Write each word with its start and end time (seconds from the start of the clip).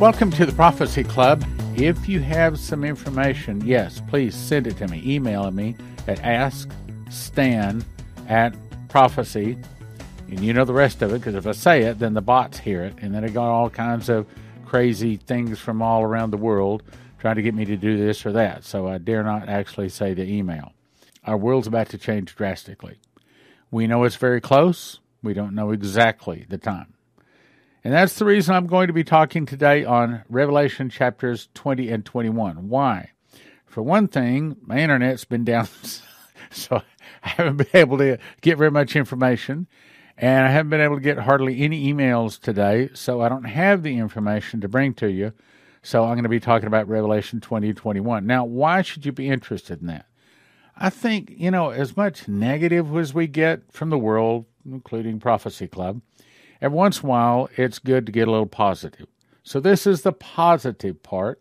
Welcome 0.00 0.30
to 0.30 0.46
the 0.46 0.52
Prophecy 0.52 1.02
Club. 1.02 1.44
If 1.74 2.08
you 2.08 2.20
have 2.20 2.60
some 2.60 2.84
information, 2.84 3.60
yes, 3.66 4.00
please 4.06 4.32
send 4.32 4.68
it 4.68 4.76
to 4.76 4.86
me. 4.86 5.02
Email 5.04 5.50
me 5.50 5.74
at 6.06 6.20
askstan 6.20 7.84
at 8.28 8.54
prophecy. 8.88 9.58
And 10.28 10.38
you 10.38 10.52
know 10.52 10.64
the 10.64 10.72
rest 10.72 11.02
of 11.02 11.12
it 11.12 11.18
because 11.18 11.34
if 11.34 11.48
I 11.48 11.50
say 11.50 11.82
it, 11.82 11.98
then 11.98 12.14
the 12.14 12.20
bots 12.20 12.58
hear 12.58 12.84
it. 12.84 12.94
And 13.02 13.12
then 13.12 13.24
it 13.24 13.34
got 13.34 13.50
all 13.50 13.68
kinds 13.70 14.08
of 14.08 14.24
crazy 14.66 15.16
things 15.16 15.58
from 15.58 15.82
all 15.82 16.04
around 16.04 16.30
the 16.30 16.36
world 16.36 16.84
trying 17.18 17.34
to 17.34 17.42
get 17.42 17.56
me 17.56 17.64
to 17.64 17.76
do 17.76 17.96
this 17.98 18.24
or 18.24 18.30
that. 18.30 18.62
So 18.62 18.86
I 18.86 18.98
dare 18.98 19.24
not 19.24 19.48
actually 19.48 19.88
say 19.88 20.14
the 20.14 20.32
email. 20.32 20.74
Our 21.24 21.36
world's 21.36 21.66
about 21.66 21.88
to 21.88 21.98
change 21.98 22.36
drastically. 22.36 23.00
We 23.72 23.88
know 23.88 24.04
it's 24.04 24.14
very 24.14 24.40
close. 24.40 25.00
We 25.24 25.34
don't 25.34 25.56
know 25.56 25.72
exactly 25.72 26.46
the 26.48 26.58
time. 26.58 26.94
And 27.84 27.94
that's 27.94 28.18
the 28.18 28.24
reason 28.24 28.54
I'm 28.54 28.66
going 28.66 28.88
to 28.88 28.92
be 28.92 29.04
talking 29.04 29.46
today 29.46 29.84
on 29.84 30.22
Revelation 30.28 30.90
chapters 30.90 31.48
20 31.54 31.88
and 31.90 32.04
21. 32.04 32.68
Why? 32.68 33.10
For 33.66 33.82
one 33.82 34.08
thing, 34.08 34.56
my 34.62 34.78
internet's 34.78 35.24
been 35.24 35.44
down, 35.44 35.68
so 36.50 36.82
I 37.22 37.28
haven't 37.28 37.56
been 37.56 37.66
able 37.74 37.98
to 37.98 38.18
get 38.40 38.58
very 38.58 38.70
much 38.70 38.96
information. 38.96 39.68
And 40.16 40.44
I 40.44 40.50
haven't 40.50 40.70
been 40.70 40.80
able 40.80 40.96
to 40.96 41.00
get 41.02 41.18
hardly 41.18 41.60
any 41.60 41.92
emails 41.92 42.40
today, 42.40 42.90
so 42.92 43.20
I 43.20 43.28
don't 43.28 43.44
have 43.44 43.84
the 43.84 43.98
information 43.98 44.60
to 44.62 44.68
bring 44.68 44.94
to 44.94 45.08
you. 45.08 45.32
So 45.82 46.02
I'm 46.02 46.14
going 46.14 46.24
to 46.24 46.28
be 46.28 46.40
talking 46.40 46.66
about 46.66 46.88
Revelation 46.88 47.40
20 47.40 47.68
and 47.68 47.76
21. 47.76 48.26
Now, 48.26 48.44
why 48.44 48.82
should 48.82 49.06
you 49.06 49.12
be 49.12 49.28
interested 49.28 49.80
in 49.80 49.86
that? 49.86 50.06
I 50.76 50.90
think, 50.90 51.32
you 51.36 51.52
know, 51.52 51.70
as 51.70 51.96
much 51.96 52.26
negative 52.26 52.96
as 52.96 53.14
we 53.14 53.28
get 53.28 53.72
from 53.72 53.90
the 53.90 53.98
world, 53.98 54.46
including 54.66 55.20
Prophecy 55.20 55.68
Club, 55.68 56.00
every 56.60 56.76
once 56.76 57.00
in 57.00 57.06
a 57.06 57.08
while 57.08 57.48
it's 57.56 57.78
good 57.78 58.06
to 58.06 58.12
get 58.12 58.28
a 58.28 58.30
little 58.30 58.46
positive. 58.46 59.06
So 59.42 59.60
this 59.60 59.86
is 59.86 60.02
the 60.02 60.12
positive 60.12 61.02
part. 61.02 61.40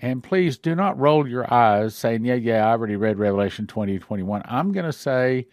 And 0.00 0.22
please 0.22 0.58
do 0.58 0.74
not 0.74 0.98
roll 0.98 1.26
your 1.26 1.52
eyes 1.52 1.94
saying, 1.94 2.24
yeah, 2.24 2.34
yeah, 2.34 2.66
I 2.66 2.72
already 2.72 2.96
read 2.96 3.18
Revelation 3.18 3.66
20 3.66 3.98
21. 3.98 4.42
I'm 4.44 4.72
going 4.72 4.86
to 4.86 4.92
say, 4.92 5.46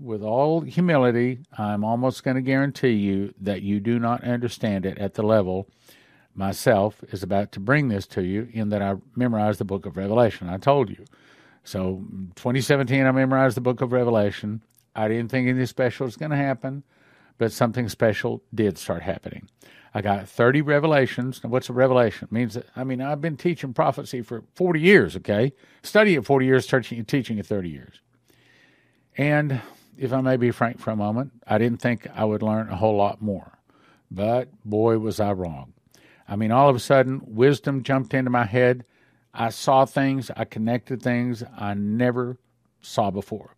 with 0.00 0.22
all 0.22 0.62
humility, 0.62 1.40
I'm 1.56 1.84
almost 1.84 2.24
going 2.24 2.36
to 2.36 2.42
guarantee 2.42 2.92
you 2.92 3.32
that 3.40 3.62
you 3.62 3.80
do 3.80 3.98
not 3.98 4.24
understand 4.24 4.86
it 4.86 4.98
at 4.98 5.14
the 5.14 5.22
level 5.22 5.68
myself 6.36 7.02
is 7.10 7.22
about 7.22 7.52
to 7.52 7.60
bring 7.60 7.88
this 7.88 8.06
to 8.06 8.22
you 8.22 8.48
in 8.52 8.68
that 8.68 8.82
I 8.82 8.96
memorized 9.14 9.58
the 9.58 9.64
book 9.64 9.86
of 9.86 9.96
Revelation. 9.96 10.48
I 10.48 10.58
told 10.58 10.90
you. 10.90 11.04
So 11.64 12.04
2017, 12.36 13.04
I 13.04 13.10
memorized 13.10 13.56
the 13.56 13.62
book 13.62 13.80
of 13.80 13.92
Revelation. 13.92 14.62
I 14.94 15.08
didn't 15.08 15.30
think 15.30 15.48
anything 15.48 15.66
special 15.66 16.06
was 16.06 16.16
going 16.16 16.30
to 16.30 16.36
happen, 16.36 16.84
but 17.38 17.52
something 17.52 17.88
special 17.88 18.42
did 18.54 18.78
start 18.78 19.02
happening. 19.02 19.48
I 19.94 20.02
got 20.02 20.28
30 20.28 20.60
revelations. 20.60 21.42
Now, 21.42 21.50
what's 21.50 21.70
a 21.70 21.72
revelation? 21.72 22.28
It 22.30 22.32
means 22.32 22.54
that, 22.54 22.66
I 22.76 22.84
mean, 22.84 23.00
I've 23.00 23.20
been 23.20 23.36
teaching 23.36 23.72
prophecy 23.72 24.20
for 24.20 24.44
40 24.54 24.80
years, 24.80 25.16
okay? 25.16 25.54
Study 25.82 26.14
it 26.14 26.26
40 26.26 26.44
years, 26.46 26.66
teaching, 26.66 27.04
teaching 27.04 27.38
it 27.38 27.46
30 27.46 27.70
years. 27.70 28.00
And 29.16 29.62
if 29.96 30.12
I 30.12 30.20
may 30.20 30.36
be 30.36 30.50
frank 30.50 30.78
for 30.78 30.90
a 30.90 30.96
moment, 30.96 31.32
I 31.46 31.56
didn't 31.58 31.80
think 31.80 32.06
I 32.14 32.24
would 32.24 32.42
learn 32.42 32.68
a 32.68 32.76
whole 32.76 32.96
lot 32.96 33.22
more. 33.22 33.58
But 34.10 34.50
boy, 34.64 34.98
was 34.98 35.18
I 35.18 35.32
wrong. 35.32 35.72
I 36.28 36.36
mean, 36.36 36.52
all 36.52 36.68
of 36.68 36.76
a 36.76 36.80
sudden, 36.80 37.22
wisdom 37.24 37.82
jumped 37.82 38.12
into 38.12 38.30
my 38.30 38.44
head. 38.44 38.84
I 39.32 39.48
saw 39.48 39.84
things, 39.84 40.30
I 40.36 40.44
connected 40.44 41.02
things 41.02 41.42
I 41.56 41.74
never 41.74 42.38
saw 42.80 43.10
before. 43.10 43.55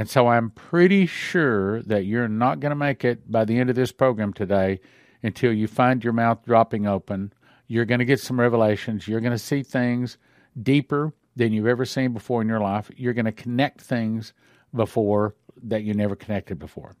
And 0.00 0.08
so 0.08 0.28
I'm 0.28 0.48
pretty 0.48 1.04
sure 1.04 1.82
that 1.82 2.06
you're 2.06 2.26
not 2.26 2.58
going 2.58 2.70
to 2.70 2.74
make 2.74 3.04
it 3.04 3.30
by 3.30 3.44
the 3.44 3.58
end 3.58 3.68
of 3.68 3.76
this 3.76 3.92
program 3.92 4.32
today 4.32 4.80
until 5.22 5.52
you 5.52 5.68
find 5.68 6.02
your 6.02 6.14
mouth 6.14 6.42
dropping 6.42 6.86
open. 6.86 7.34
You're 7.66 7.84
going 7.84 7.98
to 7.98 8.06
get 8.06 8.18
some 8.18 8.40
revelations. 8.40 9.06
You're 9.06 9.20
going 9.20 9.32
to 9.32 9.38
see 9.38 9.62
things 9.62 10.16
deeper 10.62 11.12
than 11.36 11.52
you've 11.52 11.66
ever 11.66 11.84
seen 11.84 12.14
before 12.14 12.40
in 12.40 12.48
your 12.48 12.60
life. 12.60 12.90
You're 12.96 13.12
going 13.12 13.26
to 13.26 13.32
connect 13.32 13.82
things 13.82 14.32
before 14.74 15.34
that 15.64 15.82
you 15.82 15.92
never 15.92 16.16
connected 16.16 16.58
before. 16.58 16.96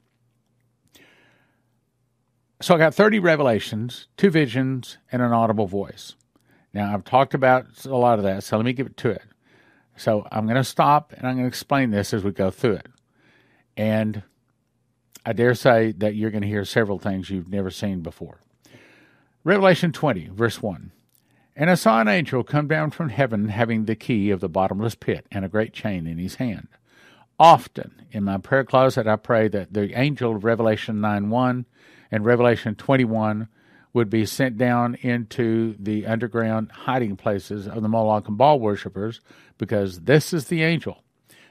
So 2.60 2.74
I 2.74 2.78
got 2.78 2.94
30 2.94 3.18
revelations, 3.18 4.08
two 4.18 4.28
visions, 4.28 4.98
and 5.10 5.22
an 5.22 5.32
audible 5.32 5.66
voice. 5.66 6.16
Now, 6.74 6.92
I've 6.92 7.04
talked 7.04 7.32
about 7.32 7.64
a 7.86 7.96
lot 7.96 8.18
of 8.18 8.24
that, 8.24 8.44
so 8.44 8.58
let 8.58 8.66
me 8.66 8.74
get 8.74 8.94
to 8.98 9.08
it. 9.08 9.22
So 10.00 10.26
I'm 10.32 10.46
going 10.46 10.56
to 10.56 10.64
stop 10.64 11.12
and 11.12 11.28
I'm 11.28 11.34
going 11.34 11.44
to 11.44 11.48
explain 11.48 11.90
this 11.90 12.14
as 12.14 12.24
we 12.24 12.30
go 12.30 12.50
through 12.50 12.76
it. 12.76 12.86
And 13.76 14.22
I 15.26 15.34
dare 15.34 15.54
say 15.54 15.92
that 15.98 16.14
you're 16.14 16.30
going 16.30 16.40
to 16.40 16.48
hear 16.48 16.64
several 16.64 16.98
things 16.98 17.28
you've 17.28 17.50
never 17.50 17.70
seen 17.70 18.00
before. 18.00 18.40
Revelation 19.44 19.92
20, 19.92 20.30
verse 20.32 20.62
1. 20.62 20.92
And 21.54 21.68
I 21.68 21.74
saw 21.74 22.00
an 22.00 22.08
angel 22.08 22.42
come 22.42 22.66
down 22.66 22.92
from 22.92 23.10
heaven 23.10 23.48
having 23.48 23.84
the 23.84 23.94
key 23.94 24.30
of 24.30 24.40
the 24.40 24.48
bottomless 24.48 24.94
pit 24.94 25.26
and 25.30 25.44
a 25.44 25.50
great 25.50 25.74
chain 25.74 26.06
in 26.06 26.16
his 26.16 26.36
hand. 26.36 26.68
Often 27.38 28.06
in 28.10 28.24
my 28.24 28.38
prayer 28.38 28.64
closet, 28.64 29.06
I 29.06 29.16
pray 29.16 29.48
that 29.48 29.74
the 29.74 29.92
angel 30.00 30.34
of 30.34 30.44
Revelation 30.44 31.02
9 31.02 31.28
1 31.28 31.66
and 32.10 32.24
Revelation 32.24 32.74
21 32.74 33.48
would 33.92 34.08
be 34.08 34.24
sent 34.24 34.56
down 34.56 34.94
into 34.96 35.74
the 35.78 36.06
underground 36.06 36.70
hiding 36.70 37.16
places 37.16 37.66
of 37.66 37.82
the 37.82 37.88
Moloch 37.88 38.28
and 38.28 38.38
Baal 38.38 38.60
worshippers 38.60 39.20
because 39.58 40.00
this 40.00 40.32
is 40.32 40.46
the 40.46 40.62
angel 40.62 41.02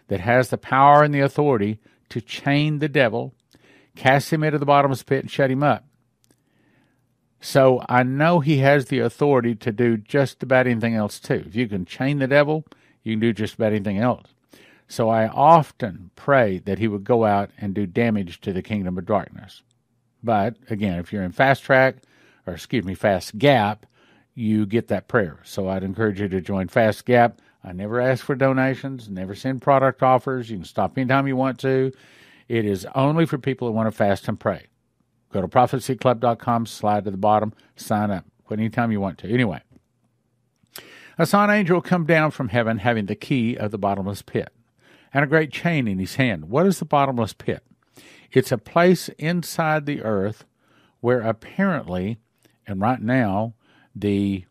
that 0.07 0.21
has 0.21 0.49
the 0.49 0.57
power 0.57 1.03
and 1.03 1.13
the 1.13 1.19
authority 1.19 1.79
to 2.09 2.21
chain 2.21 2.79
the 2.79 2.89
devil, 2.89 3.33
cast 3.95 4.31
him 4.31 4.43
into 4.43 4.57
the 4.57 4.65
bottomless 4.65 5.03
pit, 5.03 5.21
and 5.21 5.31
shut 5.31 5.51
him 5.51 5.63
up. 5.63 5.85
So 7.41 7.83
I 7.87 8.03
know 8.03 8.39
he 8.39 8.57
has 8.57 8.85
the 8.85 8.99
authority 8.99 9.55
to 9.55 9.71
do 9.71 9.97
just 9.97 10.43
about 10.43 10.67
anything 10.67 10.95
else 10.95 11.19
too. 11.19 11.43
If 11.45 11.55
you 11.55 11.67
can 11.67 11.85
chain 11.85 12.19
the 12.19 12.27
devil, 12.27 12.65
you 13.03 13.13
can 13.13 13.19
do 13.19 13.33
just 13.33 13.55
about 13.55 13.71
anything 13.71 13.97
else. 13.97 14.33
So 14.87 15.09
I 15.09 15.27
often 15.27 16.09
pray 16.15 16.57
that 16.59 16.79
he 16.79 16.87
would 16.87 17.03
go 17.03 17.23
out 17.25 17.51
and 17.59 17.73
do 17.73 17.85
damage 17.85 18.41
to 18.41 18.51
the 18.51 18.63
kingdom 18.63 18.97
of 18.97 19.05
darkness. 19.05 19.61
But 20.23 20.57
again, 20.69 20.99
if 20.99 21.13
you're 21.13 21.23
in 21.23 21.31
fast 21.31 21.63
track, 21.63 21.97
or 22.45 22.53
excuse 22.53 22.85
me, 22.85 22.95
fast 22.95 23.37
gap, 23.37 23.85
you 24.35 24.65
get 24.65 24.87
that 24.87 25.07
prayer. 25.07 25.39
So 25.43 25.67
I'd 25.67 25.83
encourage 25.83 26.21
you 26.21 26.29
to 26.29 26.41
join 26.41 26.67
Fast 26.67 27.05
Gap. 27.05 27.41
I 27.63 27.73
never 27.73 27.99
ask 27.99 28.23
for 28.23 28.35
donations, 28.35 29.09
never 29.09 29.35
send 29.35 29.61
product 29.61 30.01
offers. 30.01 30.49
You 30.49 30.57
can 30.57 30.65
stop 30.65 30.97
anytime 30.97 31.27
you 31.27 31.35
want 31.35 31.59
to. 31.59 31.91
It 32.47 32.65
is 32.65 32.87
only 32.95 33.25
for 33.25 33.37
people 33.37 33.67
who 33.67 33.73
want 33.73 33.87
to 33.87 33.91
fast 33.91 34.27
and 34.27 34.39
pray. 34.39 34.67
Go 35.31 35.41
to 35.41 35.47
prophecyclub.com, 35.47 36.65
slide 36.65 37.03
to 37.05 37.11
the 37.11 37.17
bottom, 37.17 37.53
sign 37.75 38.11
up 38.11 38.25
anytime 38.49 38.91
you 38.91 38.99
want 38.99 39.17
to. 39.19 39.31
Anyway, 39.31 39.61
I 41.17 41.25
saw 41.25 41.43
an 41.43 41.49
angel 41.49 41.81
come 41.81 42.05
down 42.05 42.31
from 42.31 42.47
heaven 42.47 42.77
having 42.77 43.05
the 43.05 43.15
key 43.15 43.55
of 43.55 43.71
the 43.71 43.77
bottomless 43.77 44.21
pit 44.21 44.53
and 45.13 45.23
a 45.23 45.27
great 45.27 45.51
chain 45.51 45.87
in 45.87 45.99
his 45.99 46.15
hand. 46.15 46.45
What 46.45 46.65
is 46.65 46.79
the 46.79 46.85
bottomless 46.85 47.33
pit? 47.33 47.63
It's 48.31 48.51
a 48.51 48.57
place 48.57 49.09
inside 49.17 49.85
the 49.85 50.01
earth 50.01 50.45
where 51.01 51.21
apparently, 51.21 52.19
and 52.69 52.79
right 52.79 53.01
now, 53.01 53.53
the 53.95 54.45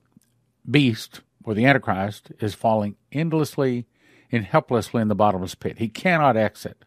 beast 0.69 1.21
or 1.45 1.55
the 1.55 1.65
Antichrist 1.65 2.33
is 2.41 2.55
falling 2.55 2.97
endlessly 3.13 3.87
and 4.31 4.45
helplessly 4.45 5.01
in 5.01 5.09
the 5.09 5.15
bottomless 5.15 5.55
pit. 5.55 5.79
He 5.79 5.89
cannot 5.89 6.37
exit. 6.37 6.85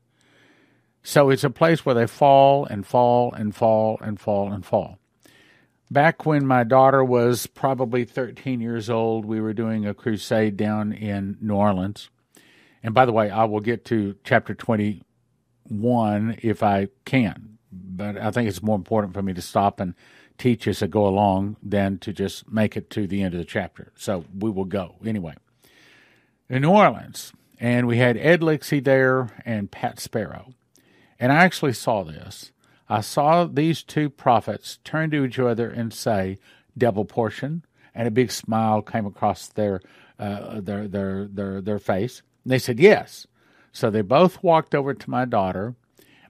So 1.03 1.30
it's 1.30 1.44
a 1.44 1.50
place 1.50 1.84
where 1.86 1.96
they 1.96 2.06
fall 2.06 2.66
and 2.66 2.86
fall 2.86 3.34
and 3.34 3.56
fall 3.56 3.97
and 4.02 4.20
fall 4.20 4.52
and 4.52 4.64
fall. 4.64 5.00
Back 5.90 6.25
when 6.25 6.46
my 6.46 6.64
daughter 6.64 7.03
was 7.03 7.47
probably 7.47 8.06
13 8.06 8.61
years 8.61 8.90
old, 8.90 9.26
we 9.26 9.41
were 9.41 9.53
doing 9.53 9.85
a 9.85 9.94
crusade 9.94 10.56
down 10.58 10.94
in 10.94 11.38
New 11.41 11.56
Orleans. 11.56 12.09
And 12.84 12.94
by 12.94 13.06
the 13.06 13.11
way, 13.11 13.29
I 13.29 13.46
will 13.46 13.59
get 13.59 13.84
to 13.85 14.16
chapter 14.23 14.53
21 14.53 16.38
if 16.41 16.61
I 16.64 16.90
can. 17.03 17.58
But 17.72 18.17
I 18.17 18.32
think 18.32 18.47
it's 18.47 18.61
more 18.61 18.76
important 18.76 19.14
for 19.14 19.22
me 19.22 19.34
to 19.34 19.41
stop 19.41 19.79
and 19.79 19.96
teach 20.41 20.67
as 20.67 20.82
I 20.82 20.88
go 20.88 21.05
along 21.05 21.58
than 21.61 21.99
to 21.99 22.11
just 22.11 22.52
make 22.52 22.76
it 22.76 22.90
to 22.91 23.05
the 23.05 23.22
end 23.22 23.34
of 23.34 23.40
the 23.40 23.46
chapter. 23.46 23.91
So 23.96 24.26
we 24.38 24.49
will 24.49 24.66
go 24.66 24.96
anyway. 25.05 25.35
In 26.49 26.64
New 26.64 26.72
Orleans, 26.72 27.32
and 27.59 27.85
we 27.85 27.97
had 27.97 28.17
Ed 28.17 28.41
Lixie 28.41 28.84
there 28.84 29.29
and 29.46 29.72
Pat 29.72 29.99
Sparrow. 29.99 30.53
And 31.20 31.32
I 31.32 31.46
actually 31.46 31.73
saw 31.73 32.03
this. 32.03 32.52
I 32.90 33.02
saw 33.02 33.46
these 33.46 33.84
two 33.84 34.09
prophets 34.09 34.79
turn 34.84 35.11
to 35.11 35.23
each 35.23 35.38
other 35.38 35.70
and 35.70 35.93
say, 35.93 36.40
"Double 36.78 37.05
portion," 37.05 37.64
and 37.94 38.08
a 38.08 38.11
big 38.11 38.32
smile 38.32 38.82
came 38.82 39.05
across 39.05 39.47
their 39.47 39.79
uh, 40.20 40.59
their 40.59 40.87
their 40.87 41.26
their 41.28 41.61
their 41.61 41.79
face. 41.79 42.23
And 42.44 42.52
they 42.52 42.59
said, 42.59 42.79
"Yes." 42.79 43.28
So 43.72 43.90
they 43.90 44.02
both 44.02 44.44
walked 44.44 44.76
over 44.76 44.94
to 44.94 45.09
my 45.09 45.26
daughter, 45.26 45.76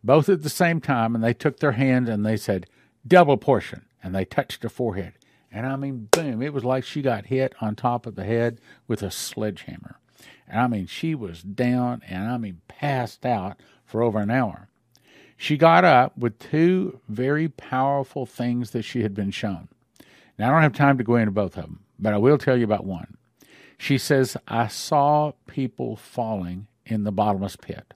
both 0.03 0.29
at 0.29 0.43
the 0.43 0.49
same 0.49 0.81
time, 0.81 1.15
and 1.15 1.23
they 1.23 1.33
took 1.33 1.59
their 1.59 1.71
hands 1.71 2.07
and 2.09 2.25
they 2.25 2.37
said, 2.37 2.67
double 3.07 3.37
portion. 3.37 3.81
And 4.03 4.15
they 4.15 4.25
touched 4.25 4.63
her 4.63 4.69
forehead. 4.69 5.13
And 5.51 5.65
I 5.65 5.75
mean, 5.75 6.07
boom, 6.11 6.41
it 6.41 6.53
was 6.53 6.63
like 6.63 6.83
she 6.83 7.01
got 7.01 7.25
hit 7.25 7.53
on 7.61 7.75
top 7.75 8.05
of 8.05 8.15
the 8.15 8.23
head 8.23 8.59
with 8.87 9.03
a 9.03 9.11
sledgehammer. 9.11 9.99
And 10.47 10.59
I 10.59 10.67
mean, 10.67 10.87
she 10.87 11.13
was 11.13 11.41
down 11.41 12.01
and 12.07 12.27
I 12.27 12.37
mean, 12.37 12.61
passed 12.67 13.25
out 13.25 13.59
for 13.85 14.01
over 14.01 14.19
an 14.19 14.31
hour. 14.31 14.69
She 15.35 15.57
got 15.57 15.83
up 15.83 16.17
with 16.17 16.39
two 16.39 16.99
very 17.09 17.49
powerful 17.49 18.25
things 18.25 18.71
that 18.71 18.83
she 18.83 19.01
had 19.01 19.13
been 19.13 19.31
shown. 19.31 19.69
Now, 20.37 20.49
I 20.49 20.51
don't 20.53 20.61
have 20.61 20.73
time 20.73 20.97
to 20.97 21.03
go 21.03 21.15
into 21.15 21.31
both 21.31 21.57
of 21.57 21.63
them, 21.63 21.79
but 21.99 22.13
I 22.13 22.17
will 22.17 22.37
tell 22.37 22.57
you 22.57 22.63
about 22.63 22.85
one. 22.85 23.17
She 23.77 23.97
says, 23.97 24.37
I 24.47 24.67
saw 24.67 25.33
people 25.47 25.95
falling 25.95 26.67
in 26.85 27.03
the 27.03 27.11
bottomless 27.11 27.55
pit. 27.55 27.93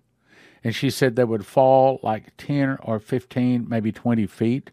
And 0.64 0.74
she 0.74 0.90
said 0.90 1.16
they 1.16 1.24
would 1.24 1.46
fall 1.46 2.00
like 2.02 2.36
10 2.38 2.78
or 2.82 3.00
15, 3.00 3.70
maybe 3.70 3.92
20 3.92 4.26
feet. 4.26 4.72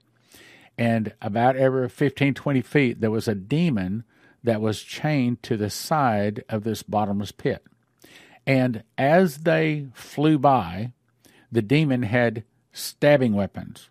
And 0.79 1.13
about 1.21 1.57
every 1.57 1.89
15, 1.89 2.35
20 2.35 2.63
feet, 2.63 3.01
there 3.01 3.11
was 3.11 3.29
a 3.29 3.35
demon 3.35 4.05
that 4.43 4.61
was 4.61 4.83
chained 4.83 5.43
to 5.45 5.57
the 5.57 5.71
side 5.71 6.45
of 6.49 6.65
this 6.65 6.83
bottomless 6.83 7.33
pit. 7.33 7.65
And 8.47 8.83
as 8.99 9.39
they 9.39 9.87
flew 9.95 10.39
by, 10.39 10.93
the 11.51 11.63
demon 11.63 12.03
had 12.03 12.45
stabbing 12.73 13.35
weapons. 13.35 13.91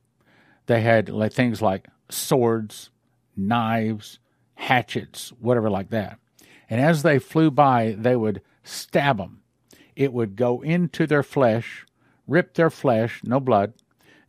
They 0.65 0.81
had 0.81 1.09
like 1.09 1.31
things 1.31 1.61
like 1.61 1.87
swords, 2.09 2.89
knives, 3.35 4.19
hatchets, 4.55 5.31
whatever 5.39 5.69
like 5.69 5.89
that. 5.89 6.19
And 6.69 6.81
as 6.81 7.03
they 7.03 7.19
flew 7.19 7.51
by, 7.51 7.95
they 7.97 8.15
would 8.15 8.41
stab 8.63 9.17
them. 9.17 9.41
It 9.95 10.13
would 10.13 10.35
go 10.35 10.61
into 10.61 11.05
their 11.05 11.23
flesh, 11.23 11.85
rip 12.27 12.53
their 12.53 12.69
flesh, 12.69 13.21
no 13.23 13.39
blood. 13.39 13.73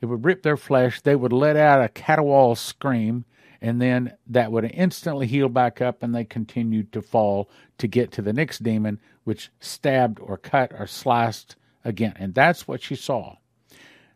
It 0.03 0.07
would 0.07 0.25
rip 0.25 0.43
their 0.43 0.57
flesh. 0.57 1.01
They 1.01 1.15
would 1.15 1.33
let 1.33 1.57
out 1.57 1.83
a 1.83 1.89
caterwaul 1.89 2.59
scream, 2.59 3.25
and 3.61 3.81
then 3.81 4.15
that 4.27 4.51
would 4.51 4.65
instantly 4.75 5.29
heal 5.29 5.49
back 5.49 5.81
up, 5.81 6.03
and 6.03 6.13
they 6.13 6.25
continued 6.25 6.93
to 6.93 7.01
fall 7.01 7.49
to 7.79 7.87
get 7.87 8.11
to 8.13 8.23
the 8.23 8.33
next 8.33 8.65
demon, 8.65 8.99
which 9.23 9.51
stabbed 9.61 10.19
or 10.21 10.37
cut 10.37 10.73
or 10.77 10.89
sliced 10.89 11.55
again. 11.85 12.15
And 12.17 12.35
that's 12.35 12.67
what 12.67 12.83
she 12.83 12.97
saw. 12.97 13.37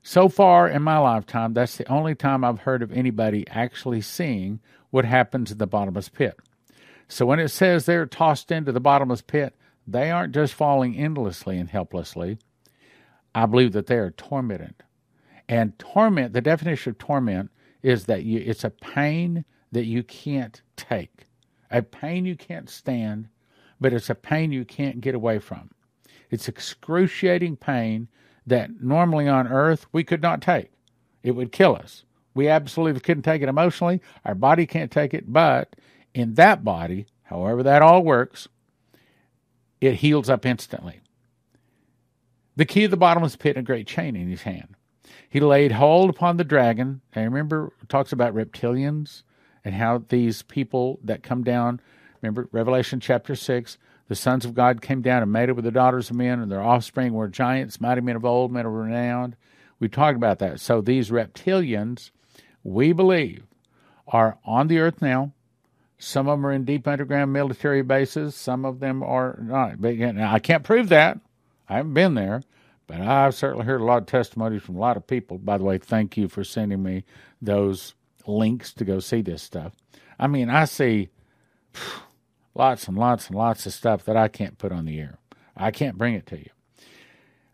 So 0.03 0.29
far 0.29 0.69
in 0.69 0.83
my 0.83 0.99
lifetime, 0.99 1.55
that's 1.55 1.77
the 1.77 1.89
only 1.89 2.17
time 2.17 2.45
I've 2.45 2.61
heard 2.61 2.83
of 2.83 2.93
anybody 2.93 3.47
actually 3.49 4.01
seeing 4.01 4.61
what 4.91 5.05
happens 5.05 5.53
in 5.53 5.59
the 5.59 5.67
bottomless 5.67 6.09
pit. 6.09 6.37
So 7.09 7.27
when 7.27 7.39
it 7.39 7.49
says 7.49 7.87
they're 7.87 8.07
tossed 8.07 8.51
into 8.51 8.73
the 8.73 8.81
bottomless 8.81 9.23
pit, 9.23 9.55
they 9.87 10.11
aren't 10.11 10.35
just 10.35 10.55
falling 10.55 10.97
endlessly 10.97 11.59
and 11.59 11.71
helplessly. 11.71 12.39
I 13.35 13.47
believe 13.47 13.73
that 13.73 13.87
they 13.87 13.97
are 13.97 14.11
tormented. 14.11 14.75
And 15.49 15.79
torment, 15.79 16.33
the 16.33 16.41
definition 16.41 16.91
of 16.91 16.99
torment 16.99 17.51
is 17.83 18.07
that 18.07 18.25
you, 18.25 18.43
it's 18.45 18.65
a 18.65 18.71
pain 18.71 19.45
that 19.73 19.85
you 19.85 20.03
can't 20.03 20.61
take, 20.77 21.27
a 21.71 21.83
pain 21.83 22.25
you 22.25 22.37
can't 22.37 22.69
stand, 22.69 23.29
but 23.81 23.93
it's 23.93 24.11
a 24.11 24.15
pain 24.15 24.53
you 24.53 24.65
can't 24.65 25.01
get 25.01 25.15
away 25.15 25.39
from. 25.39 25.71
It's 26.31 26.49
excruciating 26.49 27.57
pain 27.57 28.09
that 28.47 28.83
normally 28.83 29.29
on 29.29 29.49
earth 29.49 29.87
we 29.93 30.05
could 30.05 30.23
not 30.23 30.41
take. 30.41 30.71
It 31.23 31.33
would 31.33 31.53
kill 31.53 31.77
us. 31.77 32.05
We 32.35 32.49
absolutely 32.49 33.01
couldn't 33.01 33.23
take 33.23 33.43
it 33.43 33.49
emotionally. 33.49 34.01
Our 34.25 34.35
body 34.35 34.67
can't 34.67 34.91
take 34.91 35.15
it, 35.15 35.33
but 35.33 35.75
in 36.15 36.35
that 36.35 36.65
body, 36.65 37.07
however 37.25 37.63
that 37.63 37.83
all 37.83 38.03
works, 38.03 38.49
it 39.81 39.95
heals 39.95 40.29
up 40.29 40.47
instantly. 40.47 41.01
The 42.57 42.65
key 42.65 42.85
of 42.85 42.91
the 42.91 42.97
bottomless 42.97 43.37
pit 43.37 43.57
and 43.57 43.65
a 43.65 43.67
great 43.67 43.87
chain 43.87 44.17
in 44.17 44.29
his 44.29 44.43
hand. 44.43 44.76
He 45.29 45.41
laid 45.41 45.73
hold 45.73 46.11
upon 46.11 46.37
the 46.37 46.45
dragon. 46.45 47.01
And 47.13 47.27
remember, 47.27 47.73
talks 47.89 48.13
about 48.13 48.35
reptilians 48.35 49.23
and 49.65 49.75
how 49.75 50.05
these 50.09 50.43
people 50.43 50.99
that 51.05 51.23
come 51.23 51.43
down. 51.43 51.81
Remember 52.23 52.49
Revelation 52.53 53.01
chapter 53.01 53.35
six. 53.35 53.79
The 54.09 54.15
sons 54.15 54.45
of 54.45 54.55
God 54.55 54.83
came 54.83 55.03
down 55.03 55.23
and 55.23 55.33
made 55.33 55.41
mated 55.41 55.57
with 55.57 55.65
the 55.65 55.73
daughters 55.73 56.11
of 56.11 56.17
men, 56.17 56.41
and 56.41 56.51
their 56.51 56.63
offspring 56.63 57.13
were 57.13 57.27
giants, 57.27 57.81
mighty 57.81 58.01
men 58.01 58.15
of 58.15 58.25
old, 58.25 58.53
men 58.53 58.65
of 58.65 58.73
renown. 58.73 59.35
We 59.81 59.89
talked 59.89 60.17
about 60.17 60.39
that. 60.39 60.61
So 60.61 60.81
these 60.81 61.11
reptilians, 61.11 62.11
we 62.63 62.93
believe, 62.93 63.43
are 64.07 64.39
on 64.45 64.69
the 64.69 64.79
earth 64.79 65.03
now. 65.03 65.33
Some 65.99 66.29
of 66.29 66.39
them 66.39 66.47
are 66.47 66.53
in 66.53 66.65
deep 66.65 66.87
underground 66.87 67.33
military 67.33 67.83
bases. 67.83 68.37
Some 68.37 68.65
of 68.65 68.79
them 68.79 69.03
are 69.03 69.39
not. 69.43 69.81
But 69.81 69.93
again, 69.93 70.21
I 70.21 70.39
can't 70.39 70.63
prove 70.63 70.89
that. 70.91 71.19
I 71.69 71.79
haven't 71.79 71.95
been 71.95 72.15
there, 72.15 72.43
but 72.87 73.01
I've 73.01 73.35
certainly 73.35 73.67
heard 73.67 73.81
a 73.81 73.85
lot 73.85 73.99
of 73.99 74.07
testimonies 74.07 74.63
from 74.63 74.77
a 74.77 74.81
lot 74.81 74.97
of 74.97 75.07
people. 75.07 75.39
By 75.39 75.59
the 75.59 75.65
way, 75.65 75.79
thank 75.79 76.17
you 76.17 76.29
for 76.29 76.45
sending 76.45 76.83
me 76.83 77.05
those 77.43 77.95
links 78.27 78.73
to 78.75 78.85
go 78.85 79.01
see 79.01 79.23
this 79.23 79.43
stuff. 79.43 79.73
I 80.19 80.27
mean, 80.27 80.49
I 80.49 80.65
see 80.65 81.11
lots 82.55 82.89
and 82.89 82.97
lots 82.97 83.29
and 83.29 83.37
lots 83.37 83.67
of 83.67 83.73
stuff 83.73 84.05
that 84.05 84.17
I 84.17 84.29
can't 84.29 84.59
put 84.59 84.73
on 84.73 84.85
the 84.85 84.99
air. 84.99 85.19
I 85.57 85.71
can't 85.71 85.99
bring 85.99 86.15
it 86.15 86.27
to 86.27 86.39
you. 86.39 86.51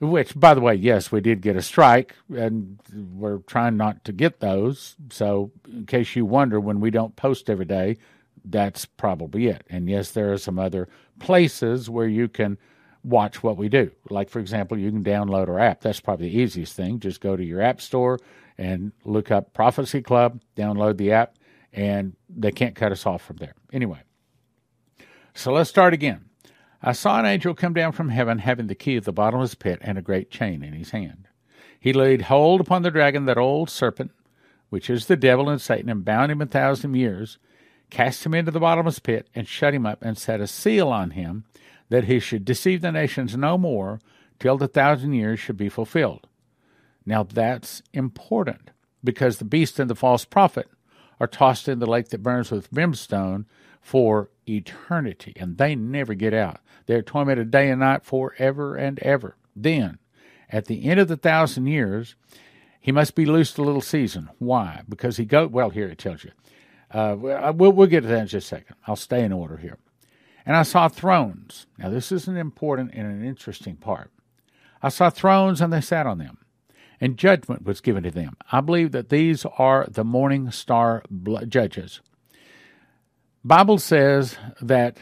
Which, 0.01 0.39
by 0.39 0.55
the 0.55 0.61
way, 0.61 0.75
yes, 0.75 1.13
we 1.13 1.21
did 1.21 1.43
get 1.43 1.55
a 1.55 1.63
strike, 1.63 2.17
and 2.29 2.81
we're 3.15 3.39
trying 3.39 3.77
not 3.77 4.05
to 4.07 4.13
get 4.13 4.41
those. 4.41 4.97
So, 5.11 5.53
in 5.73 5.87
case 5.87 6.17
you 6.17 6.27
wonder, 6.27 6.59
when 6.59 6.81
we 6.81 6.91
don't 6.91 7.15
post 7.15 7.49
every 7.49 7.67
day, 7.67 7.99
that's 8.45 8.85
probably 8.85 9.47
it. 9.47 9.65
And 9.71 9.89
yes, 9.89 10.11
there 10.11 10.33
are 10.33 10.39
some 10.39 10.59
other 10.59 10.89
places 11.21 11.89
where 11.89 12.09
you 12.09 12.27
can 12.27 12.59
watch 13.05 13.43
what 13.43 13.57
we 13.57 13.69
do. 13.69 13.91
Like, 14.11 14.31
for 14.31 14.39
example, 14.39 14.79
you 14.79 14.91
can 14.91 15.05
download 15.05 15.49
our 15.49 15.59
app. 15.59 15.81
That's 15.81 16.01
probably 16.01 16.29
the 16.29 16.39
easiest 16.39 16.75
thing. 16.75 17.01
Just 17.01 17.21
go 17.21 17.37
to 17.37 17.45
your 17.45 17.61
app 17.61 17.81
store 17.81 18.19
and 18.59 18.93
look 19.05 19.31
up 19.31 19.53
Prophecy 19.53 20.03
Club, 20.03 20.41
download 20.57 20.97
the 20.97 21.13
app, 21.13 21.37
and 21.73 22.15
they 22.29 22.53
can't 22.53 22.75
cut 22.75 22.93
us 22.93 23.07
off 23.07 23.23
from 23.23 23.37
there. 23.37 23.55
Anyway, 23.73 24.01
so 25.35 25.53
let's 25.53 25.71
start 25.71 25.95
again. 25.95 26.27
I 26.83 26.93
saw 26.93 27.19
an 27.19 27.27
angel 27.27 27.55
come 27.55 27.75
down 27.75 27.93
from 27.93 28.09
heaven 28.09 28.39
having 28.39 28.67
the 28.67 28.75
key 28.75 28.97
of 28.97 29.05
the 29.05 29.13
bottomless 29.13 29.55
pit 29.55 29.79
and 29.83 29.97
a 29.97 30.03
great 30.03 30.31
chain 30.31 30.63
in 30.63 30.73
his 30.73 30.91
hand. 30.91 31.29
He 31.79 31.93
laid 31.93 32.23
hold 32.23 32.61
upon 32.61 32.83
the 32.83 32.91
dragon, 32.91 33.25
that 33.27 33.39
old 33.39 33.71
serpent, 33.71 34.11
which 34.69 34.91
is 34.91 35.07
the 35.07 35.17
devil 35.17 35.49
and 35.49 35.61
Satan, 35.61 35.89
and 35.89 36.05
bound 36.05 36.31
him 36.31 36.43
a 36.43 36.47
thousand 36.47 36.95
years 36.95 37.39
cast 37.93 38.25
him 38.25 38.35
into 38.35 38.51
the 38.51 38.59
bottomless 38.59 38.99
pit, 38.99 39.29
and 39.35 39.47
shut 39.47 39.75
him 39.75 39.85
up, 39.85 40.03
and 40.03 40.17
set 40.17 40.41
a 40.41 40.47
seal 40.47 40.89
on 40.89 41.11
him, 41.11 41.45
that 41.93 42.05
he 42.05 42.19
should 42.19 42.43
deceive 42.43 42.81
the 42.81 42.91
nations 42.91 43.37
no 43.37 43.59
more 43.59 44.01
till 44.39 44.57
the 44.57 44.67
thousand 44.67 45.13
years 45.13 45.39
should 45.39 45.59
be 45.59 45.69
fulfilled. 45.69 46.27
Now 47.05 47.23
that's 47.23 47.83
important, 47.93 48.71
because 49.05 49.37
the 49.37 49.45
beast 49.45 49.79
and 49.79 49.91
the 49.91 49.95
false 49.95 50.25
prophet 50.25 50.71
are 51.21 51.27
tossed 51.27 51.69
in 51.69 51.81
the 51.81 51.87
lake 51.87 52.09
that 52.09 52.23
burns 52.23 52.51
with 52.51 52.71
brimstone 52.71 53.45
for 53.83 54.31
eternity, 54.49 55.35
and 55.37 55.59
they 55.59 55.75
never 55.75 56.15
get 56.15 56.33
out. 56.33 56.61
They're 56.87 57.03
tormented 57.03 57.51
day 57.51 57.69
and 57.69 57.81
night 57.81 58.07
forever 58.07 58.75
and 58.75 58.99
ever. 59.01 59.37
Then, 59.55 59.99
at 60.49 60.65
the 60.65 60.87
end 60.87 60.99
of 60.99 61.09
the 61.09 61.19
thousand 61.19 61.67
years, 61.67 62.17
he 62.81 62.91
must 62.91 63.15
be 63.15 63.27
loosed 63.27 63.59
a 63.59 63.63
little 63.63 63.83
season. 63.83 64.31
Why? 64.39 64.81
Because 64.89 65.19
he 65.19 65.27
go 65.27 65.47
well. 65.47 65.69
Here 65.69 65.89
it 65.89 65.99
tells 65.99 66.25
you 66.25 66.31
uh, 66.91 67.17
we'll, 67.55 67.73
we'll 67.73 67.87
get 67.87 68.01
to 68.01 68.07
that 68.07 68.21
in 68.23 68.27
just 68.29 68.47
a 68.47 68.57
second. 68.57 68.77
I'll 68.87 68.97
stay 68.97 69.23
in 69.23 69.31
order 69.31 69.59
here. 69.59 69.77
And 70.45 70.57
I 70.57 70.63
saw 70.63 70.89
thrones. 70.89 71.67
Now, 71.79 71.89
this 71.89 72.11
is 72.11 72.27
an 72.27 72.37
important 72.37 72.93
and 72.95 73.07
an 73.07 73.25
interesting 73.25 73.77
part. 73.77 74.11
I 74.83 74.89
saw 74.89 75.11
thrones, 75.11 75.61
and 75.61 75.73
they 75.73 75.81
sat 75.81 76.07
on 76.07 76.19
them, 76.19 76.39
and 77.01 77.17
judgment 77.17 77.65
was 77.65 77.81
given 77.81 78.03
to 78.03 78.11
them. 78.11 78.37
I 78.51 78.61
believe 78.61 78.93
that 78.93 79.09
these 79.09 79.47
are 79.59 79.87
the 79.89 80.05
morning 80.05 80.51
star 80.51 81.05
judges. 81.47 82.01
Bible 83.45 83.79
says 83.79 84.37
that, 84.61 84.99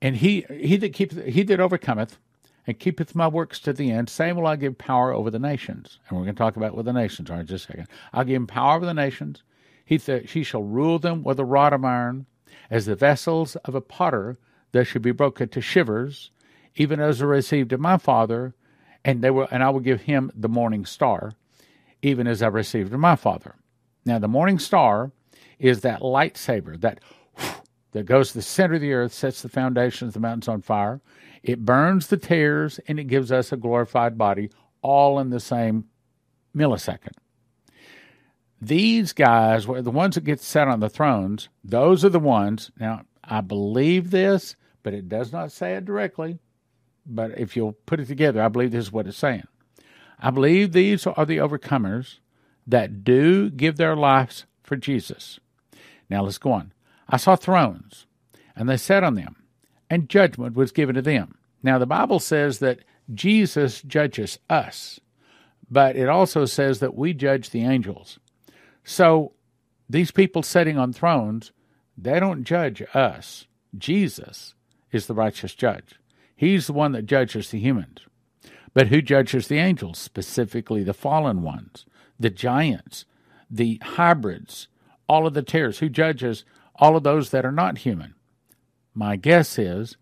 and 0.00 0.16
he 0.16 0.44
he 0.50 0.76
that 0.76 0.92
keepeth 0.92 1.24
he 1.26 1.42
that 1.44 1.60
overcometh 1.60 2.18
and 2.66 2.78
keepeth 2.78 3.14
my 3.14 3.26
works 3.26 3.58
to 3.60 3.72
the 3.72 3.90
end, 3.90 4.08
same 4.08 4.36
will 4.36 4.46
I 4.46 4.56
give 4.56 4.78
power 4.78 5.12
over 5.12 5.30
the 5.30 5.38
nations. 5.38 5.98
And 6.08 6.16
we're 6.16 6.24
going 6.24 6.36
to 6.36 6.38
talk 6.38 6.56
about 6.56 6.74
what 6.74 6.84
the 6.84 6.92
nations 6.92 7.30
are 7.30 7.40
in 7.40 7.46
just 7.46 7.64
a 7.64 7.68
second. 7.68 7.88
I'll 8.12 8.24
give 8.24 8.36
him 8.36 8.46
power 8.46 8.76
over 8.76 8.86
the 8.86 8.94
nations, 8.94 9.42
he 9.84 9.98
said, 9.98 10.28
She 10.28 10.44
shall 10.44 10.62
rule 10.62 10.98
them 10.98 11.22
with 11.22 11.40
a 11.40 11.44
rod 11.44 11.72
of 11.72 11.84
iron, 11.84 12.26
as 12.72 12.86
the 12.86 12.96
vessels 12.96 13.54
of 13.56 13.74
a 13.74 13.82
potter 13.82 14.38
that 14.72 14.86
should 14.86 15.02
be 15.02 15.12
broken 15.12 15.46
to 15.46 15.60
shivers, 15.60 16.30
even 16.74 17.00
as 17.00 17.20
I 17.20 17.26
received 17.26 17.70
of 17.74 17.80
my 17.80 17.98
father, 17.98 18.54
and 19.04 19.22
they 19.22 19.28
and 19.28 19.62
I 19.62 19.68
will 19.68 19.80
give 19.80 20.00
him 20.00 20.32
the 20.34 20.48
morning 20.48 20.86
star, 20.86 21.34
even 22.00 22.26
as 22.26 22.42
I 22.42 22.46
received 22.46 22.94
of 22.94 22.98
my 22.98 23.14
father. 23.14 23.56
Now 24.06 24.18
the 24.18 24.26
morning 24.26 24.58
star 24.58 25.12
is 25.58 25.82
that 25.82 26.00
lightsaber 26.00 26.80
that 26.80 27.00
that 27.92 28.06
goes 28.06 28.28
to 28.28 28.38
the 28.38 28.42
center 28.42 28.76
of 28.76 28.80
the 28.80 28.94
earth, 28.94 29.12
sets 29.12 29.42
the 29.42 29.50
foundations 29.50 30.08
of 30.08 30.14
the 30.14 30.20
mountains 30.20 30.48
on 30.48 30.62
fire. 30.62 31.02
It 31.42 31.66
burns 31.66 32.06
the 32.06 32.16
tares 32.16 32.80
and 32.88 32.98
it 32.98 33.04
gives 33.04 33.30
us 33.30 33.52
a 33.52 33.58
glorified 33.58 34.16
body, 34.16 34.50
all 34.80 35.18
in 35.18 35.28
the 35.28 35.40
same 35.40 35.84
millisecond. 36.56 37.12
These 38.64 39.12
guys, 39.12 39.66
were 39.66 39.82
the 39.82 39.90
ones 39.90 40.14
that 40.14 40.22
get 40.22 40.40
set 40.40 40.68
on 40.68 40.78
the 40.78 40.88
thrones, 40.88 41.48
those 41.64 42.04
are 42.04 42.08
the 42.08 42.20
ones. 42.20 42.70
Now, 42.78 43.02
I 43.24 43.40
believe 43.40 44.12
this, 44.12 44.54
but 44.84 44.94
it 44.94 45.08
does 45.08 45.32
not 45.32 45.50
say 45.50 45.74
it 45.74 45.84
directly. 45.84 46.38
But 47.04 47.36
if 47.36 47.56
you'll 47.56 47.72
put 47.72 47.98
it 47.98 48.06
together, 48.06 48.40
I 48.40 48.46
believe 48.46 48.70
this 48.70 48.84
is 48.84 48.92
what 48.92 49.08
it's 49.08 49.16
saying. 49.16 49.48
I 50.20 50.30
believe 50.30 50.70
these 50.70 51.08
are 51.08 51.26
the 51.26 51.38
overcomers 51.38 52.20
that 52.64 53.02
do 53.02 53.50
give 53.50 53.78
their 53.78 53.96
lives 53.96 54.46
for 54.62 54.76
Jesus. 54.76 55.40
Now 56.08 56.22
let's 56.22 56.38
go 56.38 56.52
on. 56.52 56.72
I 57.08 57.16
saw 57.16 57.34
thrones, 57.34 58.06
and 58.54 58.68
they 58.68 58.76
sat 58.76 59.02
on 59.02 59.16
them, 59.16 59.42
and 59.90 60.08
judgment 60.08 60.54
was 60.54 60.70
given 60.70 60.94
to 60.94 61.02
them. 61.02 61.34
Now 61.64 61.80
the 61.80 61.86
Bible 61.86 62.20
says 62.20 62.60
that 62.60 62.84
Jesus 63.12 63.82
judges 63.82 64.38
us, 64.48 65.00
but 65.68 65.96
it 65.96 66.08
also 66.08 66.44
says 66.44 66.78
that 66.78 66.94
we 66.94 67.12
judge 67.12 67.50
the 67.50 67.64
angels. 67.64 68.20
So 68.84 69.32
these 69.88 70.10
people 70.10 70.42
sitting 70.42 70.78
on 70.78 70.92
thrones 70.92 71.52
They 71.96 72.18
don't 72.18 72.44
judge 72.44 72.82
us. 72.94 73.46
Jesus 73.76 74.54
is 74.90 75.06
the 75.06 75.14
righteous 75.14 75.54
judge. 75.54 75.98
He's 76.34 76.66
the 76.66 76.72
one 76.72 76.92
that 76.92 77.06
judges 77.06 77.50
the 77.50 77.60
humans. 77.60 78.00
But 78.74 78.88
who 78.88 79.02
judges 79.02 79.48
the 79.48 79.58
angels, 79.58 79.98
specifically 79.98 80.82
the 80.82 80.94
fallen 80.94 81.42
ones, 81.42 81.84
the 82.18 82.30
giants, 82.30 83.04
the 83.50 83.78
hybrids, 83.82 84.68
all 85.08 85.26
of 85.26 85.34
the 85.34 85.42
tares? 85.42 85.78
Who 85.78 85.88
judges 85.88 86.44
all 86.76 86.96
of 86.96 87.02
those 87.02 87.30
that 87.30 87.44
are 87.44 87.52
not 87.52 87.78
human? 87.78 88.14
My 88.94 89.16
guess 89.16 89.58
is 89.58 89.96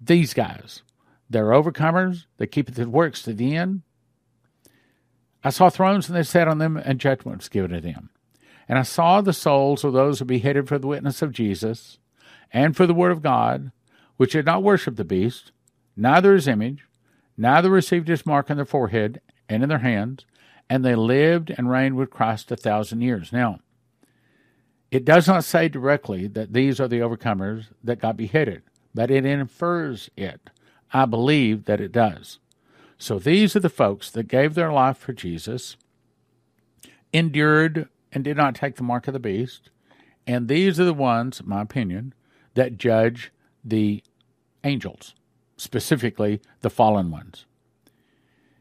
these 0.00 0.34
guys. 0.34 0.82
They're 1.30 1.46
overcomers. 1.46 2.26
They 2.36 2.46
keep 2.46 2.74
the 2.74 2.88
works 2.88 3.22
to 3.22 3.32
the 3.32 3.56
end. 3.56 3.82
I 5.44 5.50
saw 5.50 5.70
thrones 5.70 6.08
and 6.08 6.16
they 6.16 6.22
sat 6.22 6.48
on 6.48 6.58
them, 6.58 6.76
and 6.76 7.00
judgment 7.00 7.38
was 7.38 7.48
given 7.48 7.72
to 7.72 7.80
them. 7.80 8.10
And 8.68 8.78
I 8.78 8.82
saw 8.82 9.20
the 9.20 9.32
souls 9.32 9.84
of 9.84 9.92
those 9.92 10.18
who 10.18 10.24
beheaded 10.24 10.68
for 10.68 10.78
the 10.78 10.86
witness 10.86 11.20
of 11.20 11.32
Jesus 11.32 11.98
and 12.52 12.76
for 12.76 12.86
the 12.86 12.94
word 12.94 13.12
of 13.12 13.22
God, 13.22 13.72
which 14.16 14.34
had 14.34 14.46
not 14.46 14.62
worshipped 14.62 14.96
the 14.96 15.04
beast, 15.04 15.52
neither 15.96 16.34
his 16.34 16.46
image, 16.46 16.86
neither 17.36 17.70
received 17.70 18.08
his 18.08 18.24
mark 18.24 18.50
on 18.50 18.56
their 18.56 18.66
forehead 18.66 19.20
and 19.48 19.62
in 19.62 19.68
their 19.68 19.78
hands, 19.78 20.24
and 20.70 20.84
they 20.84 20.94
lived 20.94 21.50
and 21.50 21.70
reigned 21.70 21.96
with 21.96 22.10
Christ 22.10 22.50
a 22.52 22.56
thousand 22.56 23.00
years. 23.00 23.32
Now, 23.32 23.58
it 24.90 25.04
does 25.04 25.26
not 25.26 25.44
say 25.44 25.68
directly 25.68 26.26
that 26.28 26.52
these 26.52 26.78
are 26.78 26.88
the 26.88 27.00
overcomers 27.00 27.66
that 27.82 28.00
got 28.00 28.16
beheaded, 28.16 28.62
but 28.94 29.10
it 29.10 29.24
infers 29.24 30.10
it. 30.16 30.50
I 30.92 31.06
believe 31.06 31.64
that 31.64 31.80
it 31.80 31.92
does. 31.92 32.38
So 33.02 33.18
these 33.18 33.56
are 33.56 33.60
the 33.60 33.68
folks 33.68 34.12
that 34.12 34.28
gave 34.28 34.54
their 34.54 34.72
life 34.72 34.96
for 34.96 35.12
Jesus, 35.12 35.76
endured 37.12 37.88
and 38.12 38.22
did 38.22 38.36
not 38.36 38.54
take 38.54 38.76
the 38.76 38.84
mark 38.84 39.08
of 39.08 39.12
the 39.12 39.18
beast, 39.18 39.70
and 40.24 40.46
these 40.46 40.78
are 40.78 40.84
the 40.84 40.94
ones, 40.94 41.42
my 41.44 41.62
opinion, 41.62 42.14
that 42.54 42.78
judge 42.78 43.32
the 43.64 44.04
angels, 44.62 45.16
specifically 45.56 46.40
the 46.60 46.70
fallen 46.70 47.10
ones. 47.10 47.44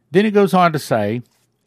Then 0.10 0.26
it 0.26 0.32
goes 0.32 0.56
on 0.56 0.74
to 0.74 0.80
say, 0.80 1.22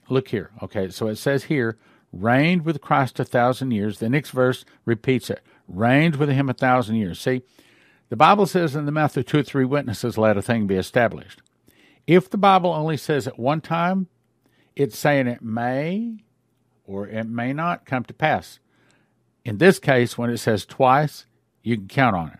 look 0.09 0.27
here, 0.27 0.51
okay, 0.61 0.91
so 0.91 1.07
it 1.07 1.15
says 1.15 1.45
here, 1.45 1.79
reigned 2.13 2.65
with 2.65 2.81
Christ 2.81 3.21
a 3.21 3.25
thousand 3.25 3.71
years. 3.71 4.01
The 4.01 4.09
next 4.09 4.31
verse 4.31 4.65
repeats 4.85 5.31
it, 5.31 5.43
reigned 5.69 6.17
with 6.17 6.29
him 6.29 6.49
a 6.49 6.55
thousand 6.55 6.97
years. 6.97 7.21
See, 7.21 7.43
the 8.09 8.17
Bible 8.17 8.47
says 8.47 8.75
in 8.75 8.85
the 8.85 8.91
mouth 8.91 9.17
of 9.17 9.27
two 9.27 9.39
or 9.39 9.43
three 9.45 9.65
witnesses, 9.65 10.19
let 10.19 10.37
a 10.37 10.43
thing 10.43 10.67
be 10.67 10.75
established. 10.75 11.41
If 12.07 12.31
the 12.31 12.39
Bible 12.39 12.71
only 12.71 12.97
says 12.97 13.27
it 13.27 13.39
one 13.39 13.61
time, 13.61 14.09
it's 14.77 14.99
saying 14.99 15.27
it 15.27 15.43
may 15.43 16.25
or 16.85 17.07
it 17.07 17.27
may 17.27 17.53
not 17.53 17.87
come 17.87 18.05
to 18.05 18.15
pass. 18.15 18.59
In 19.45 19.59
this 19.59 19.79
case, 19.79 20.19
when 20.19 20.31
it 20.31 20.39
says 20.39 20.67
twice, 20.67 21.27
you 21.63 21.77
can 21.77 21.89
count 21.89 22.17
on 22.17 22.29
it. 22.29 22.39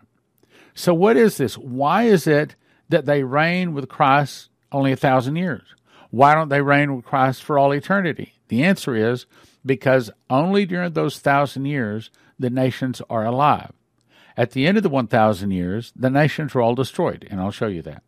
So, 0.73 0.93
what 0.93 1.17
is 1.17 1.37
this? 1.37 1.57
Why 1.57 2.03
is 2.03 2.27
it 2.27 2.55
that 2.89 3.05
they 3.05 3.23
reign 3.23 3.73
with 3.73 3.89
Christ 3.89 4.49
only 4.71 4.91
a 4.91 4.97
thousand 4.97 5.37
years? 5.37 5.63
Why 6.11 6.35
don't 6.35 6.49
they 6.49 6.61
reign 6.61 6.95
with 6.95 7.05
Christ 7.05 7.43
for 7.43 7.57
all 7.57 7.71
eternity? 7.71 8.33
The 8.49 8.63
answer 8.63 8.95
is 8.95 9.25
because 9.65 10.11
only 10.29 10.65
during 10.65 10.93
those 10.93 11.19
thousand 11.19 11.65
years 11.65 12.11
the 12.37 12.49
nations 12.49 13.01
are 13.09 13.25
alive. 13.25 13.71
At 14.37 14.51
the 14.51 14.67
end 14.67 14.77
of 14.77 14.83
the 14.83 14.89
1,000 14.89 15.51
years, 15.51 15.93
the 15.95 16.09
nations 16.09 16.53
were 16.53 16.61
all 16.61 16.75
destroyed, 16.75 17.25
and 17.31 17.39
I'll 17.39 17.51
show 17.51 17.67
you 17.67 17.81
that. 17.83 18.03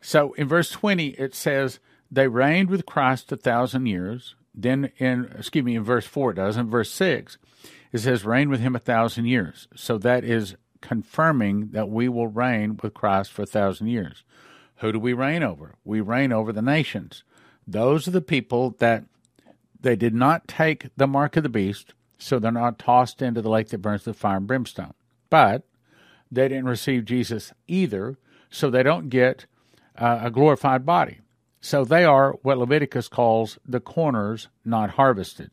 So 0.00 0.32
in 0.34 0.48
verse 0.48 0.70
20, 0.70 1.08
it 1.08 1.34
says, 1.34 1.80
They 2.10 2.28
reigned 2.28 2.70
with 2.70 2.86
Christ 2.86 3.32
a 3.32 3.36
thousand 3.36 3.86
years. 3.86 4.34
Then 4.54 4.92
in, 4.98 5.30
excuse 5.38 5.64
me, 5.64 5.76
in 5.76 5.84
verse 5.84 6.06
4 6.06 6.32
it 6.32 6.34
does. 6.34 6.56
In 6.56 6.68
verse 6.68 6.90
6, 6.90 7.38
it 7.92 7.98
says, 7.98 8.24
Reign 8.24 8.48
with 8.48 8.60
him 8.60 8.74
a 8.76 8.80
thousand 8.80 9.26
years. 9.26 9.68
So 9.74 9.98
that 9.98 10.24
is 10.24 10.56
confirming 10.80 11.70
that 11.72 11.88
we 11.88 12.08
will 12.08 12.28
reign 12.28 12.78
with 12.82 12.94
Christ 12.94 13.32
for 13.32 13.42
a 13.42 13.46
thousand 13.46 13.88
years. 13.88 14.24
Who 14.76 14.92
do 14.92 14.98
we 14.98 15.12
reign 15.12 15.42
over? 15.42 15.74
We 15.84 16.00
reign 16.00 16.32
over 16.32 16.52
the 16.52 16.62
nations. 16.62 17.24
Those 17.66 18.06
are 18.06 18.12
the 18.12 18.20
people 18.20 18.76
that 18.78 19.04
they 19.80 19.96
did 19.96 20.14
not 20.14 20.48
take 20.48 20.88
the 20.96 21.06
mark 21.06 21.36
of 21.36 21.42
the 21.42 21.48
beast, 21.48 21.94
so 22.16 22.38
they're 22.38 22.50
not 22.50 22.78
tossed 22.78 23.22
into 23.22 23.42
the 23.42 23.50
lake 23.50 23.68
that 23.68 23.78
burns 23.78 24.06
with 24.06 24.16
fire 24.16 24.36
and 24.36 24.46
brimstone. 24.46 24.94
But 25.30 25.64
they 26.30 26.48
didn't 26.48 26.66
receive 26.66 27.04
Jesus 27.04 27.52
either, 27.66 28.16
so 28.50 28.70
they 28.70 28.82
don't 28.82 29.08
get 29.08 29.46
uh, 29.98 30.20
a 30.22 30.30
glorified 30.30 30.86
body. 30.86 31.18
So 31.60 31.84
they 31.84 32.04
are 32.04 32.32
what 32.42 32.58
Leviticus 32.58 33.08
calls 33.08 33.58
the 33.66 33.80
corners 33.80 34.48
not 34.64 34.90
harvested. 34.90 35.50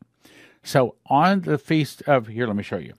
So 0.62 0.94
on 1.06 1.42
the 1.42 1.58
feast 1.58 2.02
of 2.06 2.28
here, 2.28 2.46
let 2.46 2.56
me 2.56 2.62
show 2.62 2.78
you. 2.78 2.94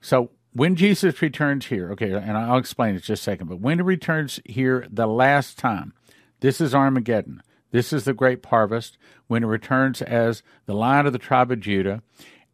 So 0.00 0.30
when 0.52 0.76
Jesus 0.76 1.22
returns 1.22 1.66
here, 1.66 1.90
okay, 1.92 2.12
and 2.12 2.36
I'll 2.36 2.58
explain 2.58 2.94
it 2.94 3.02
just 3.02 3.22
a 3.22 3.24
second, 3.24 3.48
but 3.48 3.60
when 3.60 3.78
he 3.78 3.82
returns 3.82 4.40
here 4.44 4.86
the 4.90 5.06
last 5.06 5.58
time, 5.58 5.92
this 6.40 6.60
is 6.60 6.74
Armageddon. 6.74 7.42
This 7.70 7.92
is 7.92 8.04
the 8.04 8.14
great 8.14 8.44
harvest 8.44 8.98
when 9.26 9.42
he 9.42 9.48
returns 9.48 10.02
as 10.02 10.42
the 10.66 10.74
lion 10.74 11.06
of 11.06 11.12
the 11.12 11.18
tribe 11.18 11.50
of 11.50 11.60
Judah. 11.60 12.02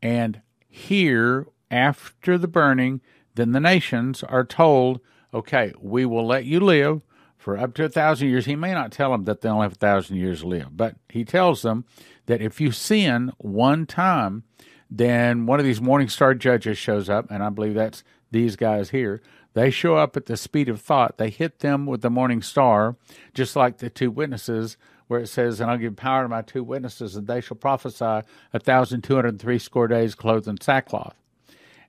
And 0.00 0.40
here, 0.66 1.46
after 1.70 2.38
the 2.38 2.48
burning, 2.48 3.02
then 3.34 3.52
the 3.52 3.60
nations 3.60 4.22
are 4.22 4.44
told, 4.44 5.00
okay, 5.34 5.74
we 5.78 6.06
will 6.06 6.26
let 6.26 6.44
you 6.46 6.60
live 6.60 7.02
for 7.40 7.56
up 7.56 7.74
to 7.74 7.84
a 7.84 7.88
thousand 7.88 8.28
years. 8.28 8.44
He 8.44 8.54
may 8.54 8.72
not 8.74 8.92
tell 8.92 9.10
them 9.10 9.24
that 9.24 9.40
they 9.40 9.48
only 9.48 9.64
have 9.64 9.72
a 9.72 9.76
thousand 9.76 10.16
years 10.16 10.42
to 10.42 10.46
live, 10.46 10.76
but 10.76 10.96
he 11.08 11.24
tells 11.24 11.62
them 11.62 11.86
that 12.26 12.42
if 12.42 12.60
you 12.60 12.70
sin 12.70 13.32
one 13.38 13.86
time, 13.86 14.44
then 14.90 15.46
one 15.46 15.58
of 15.58 15.64
these 15.64 15.80
morning 15.80 16.08
star 16.08 16.34
judges 16.34 16.76
shows 16.76 17.08
up, 17.08 17.30
and 17.30 17.42
I 17.42 17.48
believe 17.48 17.74
that's 17.74 18.04
these 18.30 18.56
guys 18.56 18.90
here. 18.90 19.22
They 19.54 19.70
show 19.70 19.96
up 19.96 20.16
at 20.16 20.26
the 20.26 20.36
speed 20.36 20.68
of 20.68 20.80
thought. 20.80 21.16
They 21.16 21.30
hit 21.30 21.60
them 21.60 21.86
with 21.86 22.02
the 22.02 22.10
morning 22.10 22.42
star, 22.42 22.96
just 23.34 23.56
like 23.56 23.78
the 23.78 23.90
two 23.90 24.10
witnesses, 24.10 24.76
where 25.08 25.20
it 25.20 25.28
says, 25.28 25.60
And 25.60 25.70
I'll 25.70 25.78
give 25.78 25.96
power 25.96 26.22
to 26.22 26.28
my 26.28 26.42
two 26.42 26.62
witnesses, 26.62 27.16
and 27.16 27.26
they 27.26 27.40
shall 27.40 27.56
prophesy 27.56 28.04
a 28.52 28.58
thousand 28.60 29.02
two 29.02 29.16
hundred 29.16 29.28
and 29.30 29.40
three 29.40 29.58
score 29.58 29.88
days 29.88 30.14
clothed 30.14 30.46
in 30.46 30.60
sackcloth. 30.60 31.16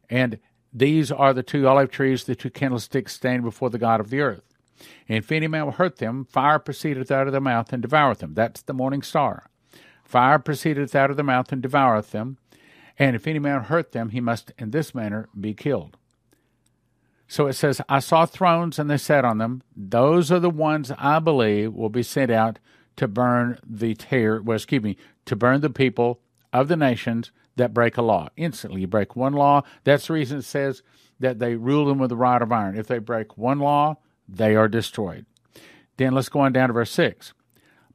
And 0.10 0.39
these 0.74 1.12
are 1.12 1.34
the 1.34 1.43
two 1.43 1.67
olive 1.67 1.91
trees, 1.91 2.24
the 2.24 2.36
two 2.36 2.50
candlesticks 2.50 3.13
standing 3.13 3.43
before 3.43 3.70
the 3.70 3.77
God 3.77 4.00
of 4.00 4.10
the 4.10 4.22
earth. 4.22 4.50
And 5.07 5.17
if 5.17 5.31
any 5.31 5.47
man 5.47 5.65
will 5.65 5.71
hurt 5.73 5.97
them, 5.97 6.25
fire 6.25 6.59
proceedeth 6.59 7.11
out 7.11 7.27
of 7.27 7.31
their 7.31 7.41
mouth 7.41 7.71
and 7.73 7.83
devoureth 7.83 8.19
them. 8.19 8.33
That's 8.33 8.61
the 8.61 8.73
morning 8.73 9.01
star. 9.01 9.50
Fire 10.03 10.39
proceedeth 10.39 10.95
out 10.95 11.09
of 11.09 11.17
their 11.17 11.25
mouth 11.25 11.51
and 11.51 11.61
devoureth 11.61 12.11
them. 12.11 12.38
And 13.00 13.15
if 13.15 13.27
any 13.27 13.39
man 13.39 13.63
hurt 13.63 13.93
them, 13.93 14.09
he 14.09 14.19
must 14.19 14.51
in 14.57 14.71
this 14.71 14.93
manner 14.93 15.29
be 15.39 15.53
killed. 15.53 15.97
So 17.27 17.47
it 17.47 17.53
says, 17.53 17.79
I 17.88 18.00
saw 18.00 18.25
thrones 18.25 18.77
and 18.77 18.89
they 18.89 18.97
sat 18.97 19.23
on 19.23 19.38
them. 19.38 19.63
Those 19.75 20.31
are 20.31 20.39
the 20.39 20.50
ones 20.50 20.91
I 20.97 21.19
believe 21.19 21.73
will 21.73 21.89
be 21.89 22.03
sent 22.03 22.29
out 22.29 22.59
to 22.97 23.07
burn 23.07 23.57
the 23.65 23.95
tare, 23.95 24.41
well, 24.41 24.57
excuse 24.57 24.83
me, 24.83 24.97
to 25.25 25.35
burn 25.38 25.61
the 25.61 25.69
people 25.69 26.19
of 26.51 26.67
the 26.67 26.75
nations 26.75 27.31
that 27.55 27.73
break 27.73 27.95
a 27.95 28.01
law. 28.01 28.27
Instantly, 28.35 28.81
you 28.81 28.88
break 28.88 29.15
one 29.15 29.33
law. 29.33 29.63
That's 29.85 30.07
the 30.07 30.13
reason 30.13 30.39
it 30.39 30.43
says 30.43 30.83
that 31.21 31.39
they 31.39 31.55
rule 31.55 31.85
them 31.85 32.00
with 32.00 32.11
a 32.11 32.17
rod 32.17 32.41
of 32.41 32.51
iron. 32.51 32.77
If 32.77 32.88
they 32.88 33.00
break 33.00 33.38
one 33.38 33.59
law, 33.59 33.97
they 34.31 34.55
are 34.55 34.67
destroyed. 34.67 35.25
Then 35.97 36.13
let's 36.13 36.29
go 36.29 36.39
on 36.41 36.53
down 36.53 36.69
to 36.69 36.73
verse 36.73 36.91
6. 36.91 37.33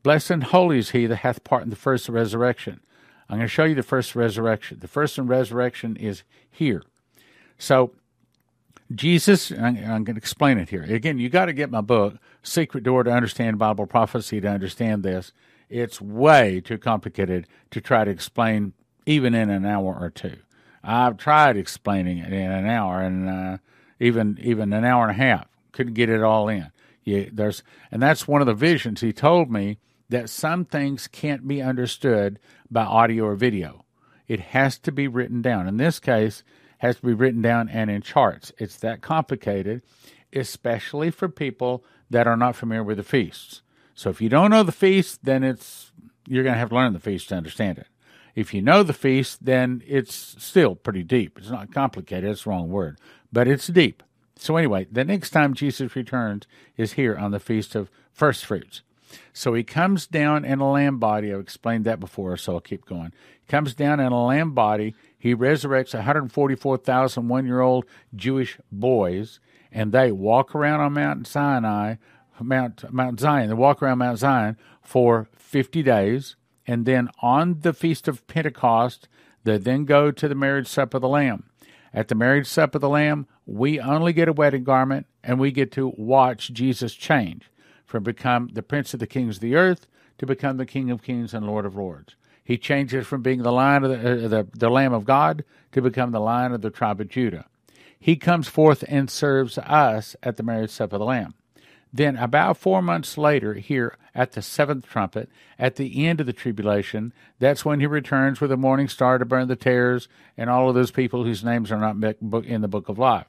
Blessed 0.02 0.30
and 0.30 0.44
holy 0.44 0.78
is 0.78 0.90
he 0.90 1.06
that 1.06 1.16
hath 1.16 1.42
part 1.42 1.64
in 1.64 1.70
the 1.70 1.76
first 1.76 2.08
resurrection. 2.08 2.80
I'm 3.28 3.38
going 3.38 3.48
to 3.48 3.52
show 3.52 3.64
you 3.64 3.74
the 3.74 3.82
first 3.82 4.14
resurrection. 4.14 4.78
The 4.80 4.88
first 4.88 5.18
resurrection 5.18 5.96
is 5.96 6.22
here. 6.50 6.82
So, 7.58 7.92
Jesus, 8.94 9.50
I'm 9.50 9.74
going 9.74 10.04
to 10.04 10.16
explain 10.16 10.58
it 10.58 10.68
here. 10.68 10.84
Again, 10.84 11.18
you 11.18 11.28
got 11.28 11.46
to 11.46 11.52
get 11.52 11.70
my 11.70 11.80
book, 11.80 12.18
Secret 12.44 12.84
Door 12.84 13.04
to 13.04 13.10
Understand 13.10 13.58
Bible 13.58 13.86
Prophecy, 13.86 14.40
to 14.40 14.48
understand 14.48 15.02
this. 15.02 15.32
It's 15.68 16.00
way 16.00 16.60
too 16.60 16.78
complicated 16.78 17.48
to 17.72 17.80
try 17.80 18.04
to 18.04 18.10
explain 18.10 18.74
even 19.06 19.34
in 19.34 19.50
an 19.50 19.66
hour 19.66 19.96
or 20.00 20.10
two. 20.10 20.36
I've 20.84 21.16
tried 21.16 21.56
explaining 21.56 22.18
it 22.18 22.32
in 22.32 22.52
an 22.52 22.66
hour 22.66 23.00
and 23.00 23.28
uh, 23.28 23.58
even 23.98 24.38
even 24.40 24.72
an 24.72 24.84
hour 24.84 25.08
and 25.08 25.10
a 25.10 25.14
half. 25.14 25.48
Couldn't 25.76 25.92
get 25.92 26.08
it 26.08 26.22
all 26.22 26.48
in. 26.48 26.70
Yeah, 27.04 27.26
there's 27.30 27.62
and 27.92 28.02
that's 28.02 28.26
one 28.26 28.40
of 28.40 28.46
the 28.46 28.54
visions 28.54 29.02
he 29.02 29.12
told 29.12 29.50
me 29.50 29.78
that 30.08 30.30
some 30.30 30.64
things 30.64 31.06
can't 31.06 31.46
be 31.46 31.60
understood 31.60 32.38
by 32.70 32.84
audio 32.84 33.24
or 33.24 33.34
video. 33.34 33.84
It 34.26 34.40
has 34.40 34.78
to 34.78 34.90
be 34.90 35.06
written 35.06 35.42
down. 35.42 35.68
In 35.68 35.76
this 35.76 35.98
case, 35.98 36.42
has 36.78 36.96
to 36.96 37.06
be 37.06 37.12
written 37.12 37.42
down 37.42 37.68
and 37.68 37.90
in 37.90 38.00
charts. 38.00 38.52
It's 38.56 38.78
that 38.78 39.02
complicated, 39.02 39.82
especially 40.32 41.10
for 41.10 41.28
people 41.28 41.84
that 42.08 42.26
are 42.26 42.38
not 42.38 42.56
familiar 42.56 42.82
with 42.82 42.96
the 42.96 43.02
feasts. 43.02 43.60
So 43.94 44.08
if 44.08 44.22
you 44.22 44.30
don't 44.30 44.50
know 44.50 44.62
the 44.62 44.72
feast, 44.72 45.24
then 45.24 45.44
it's 45.44 45.92
you're 46.26 46.42
going 46.42 46.54
to 46.54 46.58
have 46.58 46.70
to 46.70 46.74
learn 46.74 46.94
the 46.94 47.00
feast 47.00 47.28
to 47.28 47.36
understand 47.36 47.76
it. 47.76 47.88
If 48.34 48.54
you 48.54 48.62
know 48.62 48.82
the 48.82 48.94
feast, 48.94 49.44
then 49.44 49.82
it's 49.86 50.36
still 50.38 50.74
pretty 50.74 51.02
deep. 51.02 51.38
It's 51.38 51.50
not 51.50 51.72
complicated, 51.72 52.30
it's 52.30 52.44
the 52.44 52.50
wrong 52.50 52.70
word, 52.70 52.98
but 53.30 53.46
it's 53.46 53.66
deep. 53.66 54.02
So, 54.38 54.56
anyway, 54.56 54.86
the 54.90 55.04
next 55.04 55.30
time 55.30 55.54
Jesus 55.54 55.96
returns 55.96 56.46
is 56.76 56.92
here 56.94 57.16
on 57.16 57.30
the 57.30 57.40
Feast 57.40 57.74
of 57.74 57.90
First 58.12 58.44
Fruits. 58.44 58.82
So 59.32 59.54
he 59.54 59.62
comes 59.62 60.06
down 60.06 60.44
in 60.44 60.60
a 60.60 60.70
lamb 60.70 60.98
body. 60.98 61.32
I've 61.32 61.40
explained 61.40 61.84
that 61.84 62.00
before, 62.00 62.36
so 62.36 62.54
I'll 62.54 62.60
keep 62.60 62.86
going. 62.86 63.12
He 63.40 63.46
comes 63.46 63.74
down 63.74 64.00
in 64.00 64.12
a 64.12 64.24
lamb 64.24 64.52
body. 64.52 64.94
He 65.18 65.34
resurrects 65.34 65.94
144,000 65.94 67.28
one 67.28 67.46
year 67.46 67.60
old 67.60 67.84
Jewish 68.14 68.58
boys, 68.70 69.40
and 69.70 69.92
they 69.92 70.12
walk 70.12 70.54
around 70.54 70.80
on 70.80 70.94
Mount 70.94 71.26
Sinai, 71.26 71.96
Mount, 72.40 72.92
Mount 72.92 73.20
Zion. 73.20 73.48
They 73.48 73.54
walk 73.54 73.82
around 73.82 73.98
Mount 73.98 74.18
Zion 74.18 74.56
for 74.82 75.28
50 75.34 75.82
days, 75.82 76.36
and 76.66 76.84
then 76.84 77.08
on 77.20 77.60
the 77.60 77.72
Feast 77.72 78.08
of 78.08 78.26
Pentecost, 78.26 79.08
they 79.44 79.58
then 79.58 79.84
go 79.84 80.10
to 80.10 80.28
the 80.28 80.34
marriage 80.34 80.68
supper 80.68 80.96
of 80.96 81.02
the 81.02 81.08
Lamb. 81.08 81.44
At 81.94 82.08
the 82.08 82.14
marriage 82.14 82.46
supper 82.46 82.78
of 82.78 82.82
the 82.82 82.88
Lamb, 82.88 83.26
we 83.46 83.78
only 83.78 84.12
get 84.12 84.28
a 84.28 84.32
wedding 84.32 84.64
garment 84.64 85.06
and 85.22 85.38
we 85.38 85.52
get 85.52 85.72
to 85.72 85.94
watch 85.96 86.52
Jesus 86.52 86.94
change 86.94 87.50
from 87.84 88.02
become 88.02 88.50
the 88.52 88.62
Prince 88.62 88.92
of 88.92 89.00
the 89.00 89.06
Kings 89.06 89.36
of 89.36 89.40
the 89.40 89.54
earth 89.54 89.86
to 90.18 90.26
become 90.26 90.56
the 90.56 90.66
King 90.66 90.90
of 90.90 91.02
Kings 91.02 91.32
and 91.32 91.46
Lord 91.46 91.64
of 91.64 91.76
Lords. 91.76 92.16
He 92.42 92.58
changes 92.58 93.06
from 93.06 93.22
being 93.22 93.42
the 93.42 93.52
Lion 93.52 93.84
of 93.84 93.90
the, 93.90 94.24
uh, 94.24 94.28
the, 94.28 94.48
the 94.52 94.70
Lamb 94.70 94.92
of 94.92 95.04
God 95.04 95.44
to 95.72 95.80
become 95.82 96.10
the 96.10 96.20
Lion 96.20 96.52
of 96.52 96.62
the 96.62 96.70
tribe 96.70 97.00
of 97.00 97.08
Judah. 97.08 97.46
He 97.98 98.16
comes 98.16 98.48
forth 98.48 98.84
and 98.88 99.10
serves 99.10 99.58
us 99.58 100.16
at 100.22 100.36
the 100.36 100.42
marriage 100.42 100.70
supper 100.70 100.96
of 100.96 101.00
the 101.00 101.06
Lamb. 101.06 101.34
Then, 101.92 102.16
about 102.16 102.58
four 102.58 102.82
months 102.82 103.16
later, 103.16 103.54
here 103.54 103.96
at 104.14 104.32
the 104.32 104.42
seventh 104.42 104.86
trumpet, 104.86 105.30
at 105.58 105.76
the 105.76 106.06
end 106.06 106.20
of 106.20 106.26
the 106.26 106.32
tribulation, 106.32 107.12
that's 107.38 107.64
when 107.64 107.80
he 107.80 107.86
returns 107.86 108.40
with 108.40 108.52
a 108.52 108.56
morning 108.56 108.88
star 108.88 109.18
to 109.18 109.24
burn 109.24 109.48
the 109.48 109.56
tares 109.56 110.08
and 110.36 110.50
all 110.50 110.68
of 110.68 110.74
those 110.74 110.90
people 110.90 111.24
whose 111.24 111.44
names 111.44 111.72
are 111.72 111.78
not 111.78 111.96
in 112.44 112.60
the 112.60 112.68
book 112.68 112.88
of 112.88 112.98
life. 112.98 113.26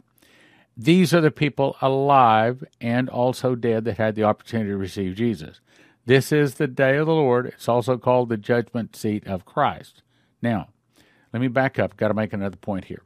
These 0.77 1.13
are 1.13 1.21
the 1.21 1.31
people 1.31 1.75
alive 1.81 2.63
and 2.79 3.09
also 3.09 3.55
dead 3.55 3.85
that 3.85 3.97
had 3.97 4.13
the 4.13 4.23
opportunity 4.23 4.69
to 4.69 4.77
receive 4.77 5.15
Jesus. 5.15 5.59
This 6.05 6.31
is 6.31 6.55
the 6.55 6.67
day 6.67 6.97
of 6.97 7.07
the 7.07 7.13
Lord. 7.13 7.47
It's 7.47 7.67
also 7.67 7.97
called 7.97 8.29
the 8.29 8.37
judgment 8.37 8.95
seat 8.95 9.25
of 9.25 9.43
Christ. 9.43 10.03
Now, 10.41 10.69
let 11.33 11.41
me 11.41 11.47
back 11.47 11.79
up. 11.79 11.97
Got 11.97 12.09
to 12.09 12.13
make 12.13 12.31
another 12.31 12.57
point 12.57 12.85
here. 12.85 13.01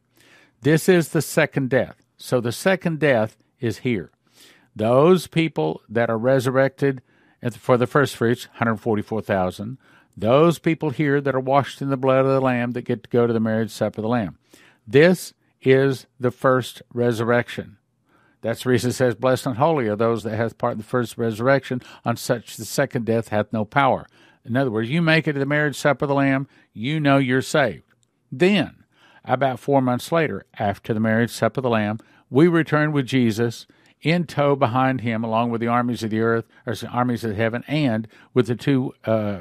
This 0.61 0.89
is 0.89 1.09
the 1.09 1.21
second 1.21 1.69
death. 1.69 1.95
So 2.17 2.41
the 2.41 2.51
second 2.51 2.99
death 2.99 3.37
is 3.59 3.79
here. 3.79 4.11
Those 4.75 5.27
people 5.27 5.81
that 5.89 6.09
are 6.09 6.17
resurrected 6.17 7.01
for 7.57 7.77
the 7.77 7.87
first 7.87 8.15
fruits, 8.15 8.47
144,000. 8.47 9.77
Those 10.15 10.59
people 10.59 10.91
here 10.91 11.21
that 11.21 11.33
are 11.33 11.39
washed 11.39 11.81
in 11.81 11.89
the 11.89 11.97
blood 11.97 12.25
of 12.25 12.31
the 12.31 12.41
Lamb 12.41 12.71
that 12.71 12.83
get 12.83 13.03
to 13.03 13.09
go 13.09 13.25
to 13.25 13.33
the 13.33 13.39
marriage 13.39 13.71
supper 13.71 14.01
of 14.01 14.03
the 14.03 14.09
Lamb. 14.09 14.37
This 14.85 15.33
is 15.61 16.07
the 16.19 16.31
first 16.31 16.81
resurrection. 16.93 17.77
That's 18.41 18.63
the 18.63 18.69
reason 18.69 18.89
it 18.89 18.93
says, 18.93 19.15
Blessed 19.15 19.45
and 19.45 19.57
holy 19.57 19.87
are 19.87 19.95
those 19.95 20.23
that 20.23 20.35
hath 20.35 20.57
part 20.57 20.73
in 20.73 20.77
the 20.79 20.83
first 20.83 21.17
resurrection, 21.17 21.81
on 22.03 22.17
such 22.17 22.57
the 22.57 22.65
second 22.65 23.05
death 23.05 23.27
hath 23.27 23.53
no 23.53 23.65
power. 23.65 24.07
In 24.43 24.57
other 24.57 24.71
words, 24.71 24.89
you 24.89 25.01
make 25.01 25.27
it 25.27 25.33
to 25.33 25.39
the 25.39 25.45
marriage 25.45 25.77
supper 25.77 26.05
of 26.05 26.09
the 26.09 26.15
Lamb, 26.15 26.47
you 26.73 26.99
know 26.99 27.17
you're 27.17 27.43
saved. 27.43 27.83
Then, 28.31 28.83
about 29.23 29.59
four 29.59 29.81
months 29.81 30.11
later, 30.11 30.45
after 30.57 30.93
the 30.93 30.99
marriage 30.99 31.31
supper 31.31 31.59
of 31.59 31.63
the 31.63 31.69
Lamb, 31.69 31.99
we 32.29 32.47
return 32.47 32.91
with 32.91 33.05
Jesus 33.05 33.67
in 34.01 34.25
tow 34.25 34.55
behind 34.55 35.01
him, 35.01 35.23
along 35.23 35.51
with 35.51 35.61
the 35.61 35.67
armies 35.67 36.01
of 36.01 36.09
the 36.09 36.21
earth, 36.21 36.45
or 36.65 36.73
the 36.73 36.87
armies 36.87 37.23
of 37.23 37.35
heaven, 37.35 37.63
and 37.67 38.07
with 38.33 38.47
the 38.47 38.55
two 38.55 38.93
uh, 39.05 39.39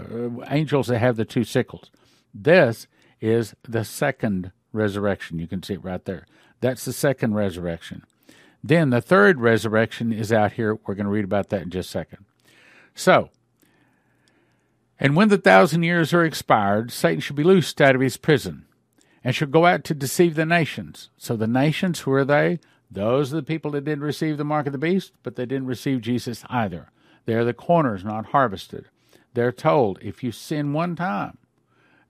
angels 0.48 0.88
that 0.88 0.98
have 0.98 1.16
the 1.16 1.24
two 1.24 1.44
sickles. 1.44 1.90
This 2.34 2.86
is 3.22 3.54
the 3.66 3.84
second 3.84 4.52
resurrection. 4.72 5.38
You 5.38 5.46
can 5.46 5.62
see 5.62 5.74
it 5.74 5.84
right 5.84 6.04
there. 6.04 6.26
That's 6.60 6.84
the 6.84 6.92
second 6.92 7.34
resurrection. 7.34 8.04
Then 8.62 8.90
the 8.90 9.00
third 9.00 9.40
resurrection 9.40 10.12
is 10.12 10.32
out 10.32 10.52
here. 10.52 10.74
We're 10.74 10.94
going 10.94 11.06
to 11.06 11.10
read 11.10 11.24
about 11.24 11.48
that 11.48 11.62
in 11.62 11.70
just 11.70 11.88
a 11.88 11.92
second. 11.92 12.24
So, 12.94 13.30
and 14.98 15.16
when 15.16 15.28
the 15.28 15.38
thousand 15.38 15.82
years 15.82 16.12
are 16.12 16.24
expired, 16.24 16.92
Satan 16.92 17.20
shall 17.20 17.36
be 17.36 17.42
loosed 17.42 17.80
out 17.80 17.94
of 17.94 18.02
his 18.02 18.18
prison 18.18 18.66
and 19.24 19.34
shall 19.34 19.48
go 19.48 19.64
out 19.64 19.84
to 19.84 19.94
deceive 19.94 20.34
the 20.34 20.44
nations. 20.44 21.08
So 21.16 21.36
the 21.36 21.46
nations, 21.46 22.00
who 22.00 22.12
are 22.12 22.24
they? 22.24 22.58
Those 22.90 23.32
are 23.32 23.36
the 23.36 23.42
people 23.42 23.70
that 23.72 23.84
didn't 23.84 24.04
receive 24.04 24.36
the 24.36 24.44
mark 24.44 24.66
of 24.66 24.72
the 24.72 24.78
beast, 24.78 25.12
but 25.22 25.36
they 25.36 25.46
didn't 25.46 25.68
receive 25.68 26.00
Jesus 26.00 26.44
either. 26.50 26.90
They're 27.24 27.44
the 27.44 27.54
corners 27.54 28.04
not 28.04 28.26
harvested. 28.26 28.86
They're 29.32 29.52
told 29.52 29.98
if 30.02 30.24
you 30.24 30.32
sin 30.32 30.72
one 30.72 30.96
time, 30.96 31.38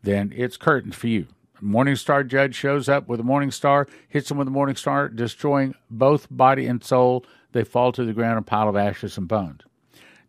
then 0.02 0.32
it's 0.34 0.56
curtains 0.56 0.96
for 0.96 1.08
you. 1.08 1.26
Morning 1.62 1.96
Star 1.96 2.24
Judge 2.24 2.54
shows 2.54 2.88
up 2.88 3.08
with 3.08 3.20
a 3.20 3.24
Morning 3.24 3.50
Star, 3.50 3.86
hits 4.08 4.30
him 4.30 4.38
with 4.38 4.48
a 4.48 4.50
Morning 4.52 4.76
Star, 4.76 5.08
destroying 5.08 5.74
both 5.90 6.26
body 6.30 6.66
and 6.66 6.82
soul. 6.82 7.24
They 7.52 7.64
fall 7.64 7.92
to 7.92 8.04
the 8.04 8.12
ground, 8.12 8.38
a 8.38 8.42
pile 8.42 8.68
of 8.68 8.76
ashes 8.76 9.18
and 9.18 9.26
bones. 9.26 9.62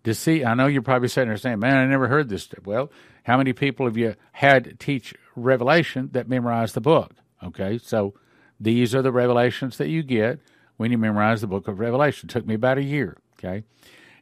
See, 0.03 0.43
I 0.43 0.55
know 0.55 0.65
you're 0.65 0.81
probably 0.81 1.07
sitting 1.07 1.29
there 1.29 1.37
saying, 1.37 1.59
"Man, 1.59 1.77
I 1.77 1.85
never 1.85 2.07
heard 2.07 2.29
this." 2.29 2.49
Well, 2.65 2.91
how 3.25 3.37
many 3.37 3.53
people 3.53 3.85
have 3.85 3.97
you 3.97 4.15
had 4.33 4.79
teach 4.79 5.13
Revelation 5.35 6.09
that 6.13 6.27
memorize 6.27 6.73
the 6.73 6.81
book? 6.81 7.13
Okay, 7.43 7.77
so 7.77 8.15
these 8.59 8.95
are 8.95 9.03
the 9.03 9.11
revelations 9.11 9.77
that 9.77 9.89
you 9.89 10.01
get 10.01 10.39
when 10.77 10.91
you 10.91 10.97
memorize 10.97 11.41
the 11.41 11.47
book 11.47 11.67
of 11.67 11.79
Revelation. 11.79 12.27
It 12.27 12.33
took 12.33 12.47
me 12.47 12.55
about 12.55 12.79
a 12.79 12.83
year. 12.83 13.17
Okay, 13.37 13.63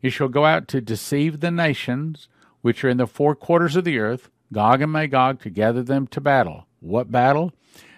you 0.02 0.10
shall 0.10 0.28
go 0.28 0.46
out 0.46 0.68
to 0.70 0.82
deceive 0.82 1.40
the 1.40 1.52
nations 1.52 2.28
which 2.62 2.84
are 2.84 2.90
in 2.90 2.98
the 2.98 3.08
four 3.08 3.34
quarters 3.34 3.78
of 3.78 3.86
the 3.86 4.00
earth, 4.00 4.30
Gog 4.52 4.82
and 4.82 4.92
Magog, 4.92 5.40
to 5.42 5.50
gather 5.50 5.82
them 5.82 6.08
to 6.08 6.20
battle. 6.20 6.68
What 6.80 7.12
battle? 7.12 7.54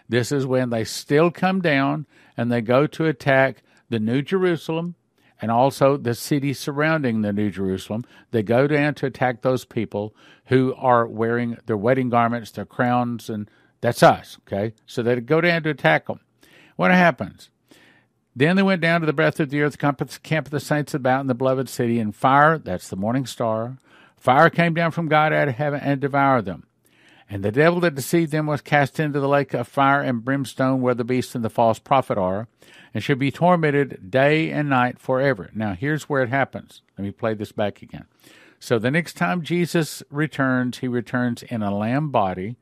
This 0.09 0.31
is 0.31 0.45
when 0.45 0.69
they 0.69 0.83
still 0.83 1.31
come 1.31 1.61
down 1.61 2.05
and 2.35 2.51
they 2.51 2.61
go 2.61 2.87
to 2.87 3.05
attack 3.05 3.63
the 3.89 3.99
New 3.99 4.21
Jerusalem 4.21 4.95
and 5.41 5.49
also 5.49 5.97
the 5.97 6.13
city 6.13 6.53
surrounding 6.53 7.21
the 7.21 7.33
New 7.33 7.49
Jerusalem. 7.49 8.03
They 8.31 8.43
go 8.43 8.67
down 8.67 8.93
to 8.95 9.07
attack 9.07 9.41
those 9.41 9.65
people 9.65 10.15
who 10.45 10.75
are 10.77 11.07
wearing 11.07 11.57
their 11.65 11.77
wedding 11.77 12.09
garments, 12.09 12.51
their 12.51 12.65
crowns, 12.65 13.29
and 13.29 13.49
that's 13.79 14.03
us, 14.03 14.37
okay? 14.45 14.73
So 14.85 15.01
they 15.01 15.19
go 15.21 15.41
down 15.41 15.63
to 15.63 15.69
attack 15.69 16.07
them. 16.07 16.19
What 16.75 16.91
happens? 16.91 17.49
Then 18.35 18.55
they 18.55 18.63
went 18.63 18.81
down 18.81 19.01
to 19.01 19.07
the 19.07 19.13
breadth 19.13 19.39
of 19.39 19.49
the 19.49 19.61
earth, 19.61 19.77
camp 19.77 19.99
of 20.01 20.51
the 20.51 20.59
saints 20.59 20.93
about 20.93 21.21
in 21.21 21.27
the 21.27 21.33
beloved 21.33 21.67
city, 21.67 21.99
and 21.99 22.15
fire, 22.15 22.57
that's 22.57 22.87
the 22.87 22.95
morning 22.95 23.25
star, 23.25 23.77
fire 24.15 24.49
came 24.49 24.73
down 24.73 24.91
from 24.91 25.07
God 25.07 25.33
out 25.33 25.49
of 25.49 25.55
heaven 25.55 25.81
and 25.81 25.99
devoured 25.99 26.45
them. 26.45 26.65
And 27.33 27.43
the 27.43 27.51
devil 27.51 27.79
that 27.79 27.95
deceived 27.95 28.33
them 28.33 28.45
was 28.45 28.59
cast 28.59 28.99
into 28.99 29.21
the 29.21 29.27
lake 29.29 29.53
of 29.53 29.65
fire 29.65 30.01
and 30.01 30.23
brimstone 30.23 30.81
where 30.81 30.93
the 30.93 31.05
beast 31.05 31.33
and 31.33 31.45
the 31.45 31.49
false 31.49 31.79
prophet 31.79 32.17
are, 32.17 32.49
and 32.93 33.01
should 33.01 33.19
be 33.19 33.31
tormented 33.31 34.11
day 34.11 34.51
and 34.51 34.67
night 34.67 34.99
forever. 34.99 35.49
Now, 35.55 35.73
here's 35.73 36.09
where 36.09 36.21
it 36.21 36.27
happens. 36.27 36.81
Let 36.97 37.05
me 37.05 37.11
play 37.11 37.33
this 37.33 37.53
back 37.53 37.81
again. 37.81 38.03
So, 38.59 38.77
the 38.77 38.91
next 38.91 39.13
time 39.13 39.43
Jesus 39.43 40.03
returns, 40.09 40.79
he 40.79 40.89
returns 40.89 41.41
in 41.43 41.63
a 41.63 41.73
lamb 41.73 42.09
body. 42.09 42.57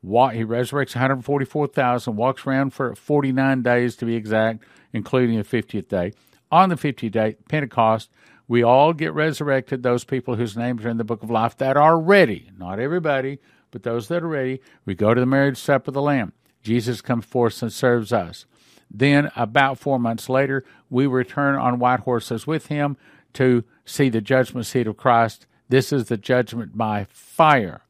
He 0.00 0.08
resurrects 0.08 0.94
144,000, 0.94 2.14
walks 2.14 2.46
around 2.46 2.72
for 2.72 2.94
49 2.94 3.62
days 3.62 3.96
to 3.96 4.04
be 4.04 4.14
exact, 4.14 4.62
including 4.92 5.36
the 5.36 5.44
50th 5.44 5.88
day. 5.88 6.12
On 6.52 6.68
the 6.68 6.76
50th 6.76 7.10
day, 7.10 7.36
Pentecost, 7.48 8.08
we 8.46 8.62
all 8.62 8.92
get 8.92 9.14
resurrected, 9.14 9.82
those 9.82 10.04
people 10.04 10.36
whose 10.36 10.56
names 10.56 10.84
are 10.84 10.90
in 10.90 10.98
the 10.98 11.04
book 11.04 11.24
of 11.24 11.30
life 11.30 11.56
that 11.56 11.76
are 11.76 11.98
ready. 11.98 12.50
Not 12.56 12.78
everybody, 12.78 13.40
but 13.72 13.82
those 13.82 14.06
that 14.08 14.22
are 14.22 14.28
ready, 14.28 14.60
we 14.86 14.94
go 14.94 15.12
to 15.12 15.20
the 15.20 15.26
marriage 15.26 15.58
supper 15.58 15.90
of 15.90 15.94
the 15.94 16.02
Lamb. 16.02 16.32
Jesus 16.62 17.00
comes 17.00 17.24
forth 17.24 17.60
and 17.60 17.72
serves 17.72 18.12
us. 18.12 18.46
Then, 18.88 19.32
about 19.34 19.78
four 19.78 19.98
months 19.98 20.28
later, 20.28 20.64
we 20.88 21.06
return 21.06 21.56
on 21.56 21.80
white 21.80 22.00
horses 22.00 22.46
with 22.46 22.66
him 22.66 22.96
to 23.32 23.64
see 23.84 24.08
the 24.08 24.20
judgment 24.20 24.66
seat 24.66 24.86
of 24.86 24.96
Christ. 24.96 25.46
This 25.68 25.92
is 25.92 26.04
the 26.04 26.18
judgment 26.18 26.76
by 26.76 27.06
fire. 27.10 27.80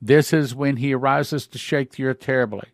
This 0.00 0.32
is 0.32 0.54
when 0.54 0.76
he 0.76 0.94
arises 0.94 1.46
to 1.48 1.58
shake 1.58 1.92
the 1.92 2.04
earth 2.04 2.20
terribly. 2.20 2.68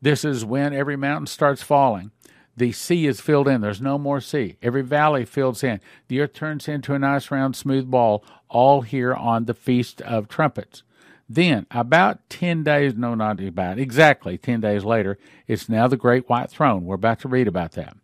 This 0.00 0.24
is 0.24 0.44
when 0.44 0.72
every 0.72 0.96
mountain 0.96 1.26
starts 1.26 1.62
falling. 1.62 2.12
The 2.56 2.72
sea 2.72 3.06
is 3.06 3.20
filled 3.20 3.48
in. 3.48 3.60
There's 3.60 3.80
no 3.80 3.98
more 3.98 4.20
sea. 4.20 4.56
Every 4.62 4.82
valley 4.82 5.24
fills 5.24 5.64
in. 5.64 5.80
The 6.08 6.20
earth 6.20 6.34
turns 6.34 6.68
into 6.68 6.94
a 6.94 6.98
nice 6.98 7.30
round 7.30 7.56
smooth 7.56 7.90
ball, 7.90 8.24
all 8.48 8.82
here 8.82 9.14
on 9.14 9.44
the 9.44 9.54
Feast 9.54 10.00
of 10.02 10.28
Trumpets. 10.28 10.82
Then, 11.28 11.66
about 11.70 12.28
10 12.30 12.64
days, 12.64 12.94
no, 12.94 13.14
not 13.14 13.40
about, 13.40 13.78
exactly 13.78 14.38
10 14.38 14.60
days 14.60 14.84
later, 14.84 15.18
it's 15.46 15.68
now 15.68 15.86
the 15.86 15.96
great 15.96 16.28
white 16.28 16.50
throne. 16.50 16.86
We're 16.86 16.94
about 16.94 17.20
to 17.20 17.28
read 17.28 17.46
about 17.46 17.72
that. 17.72 17.96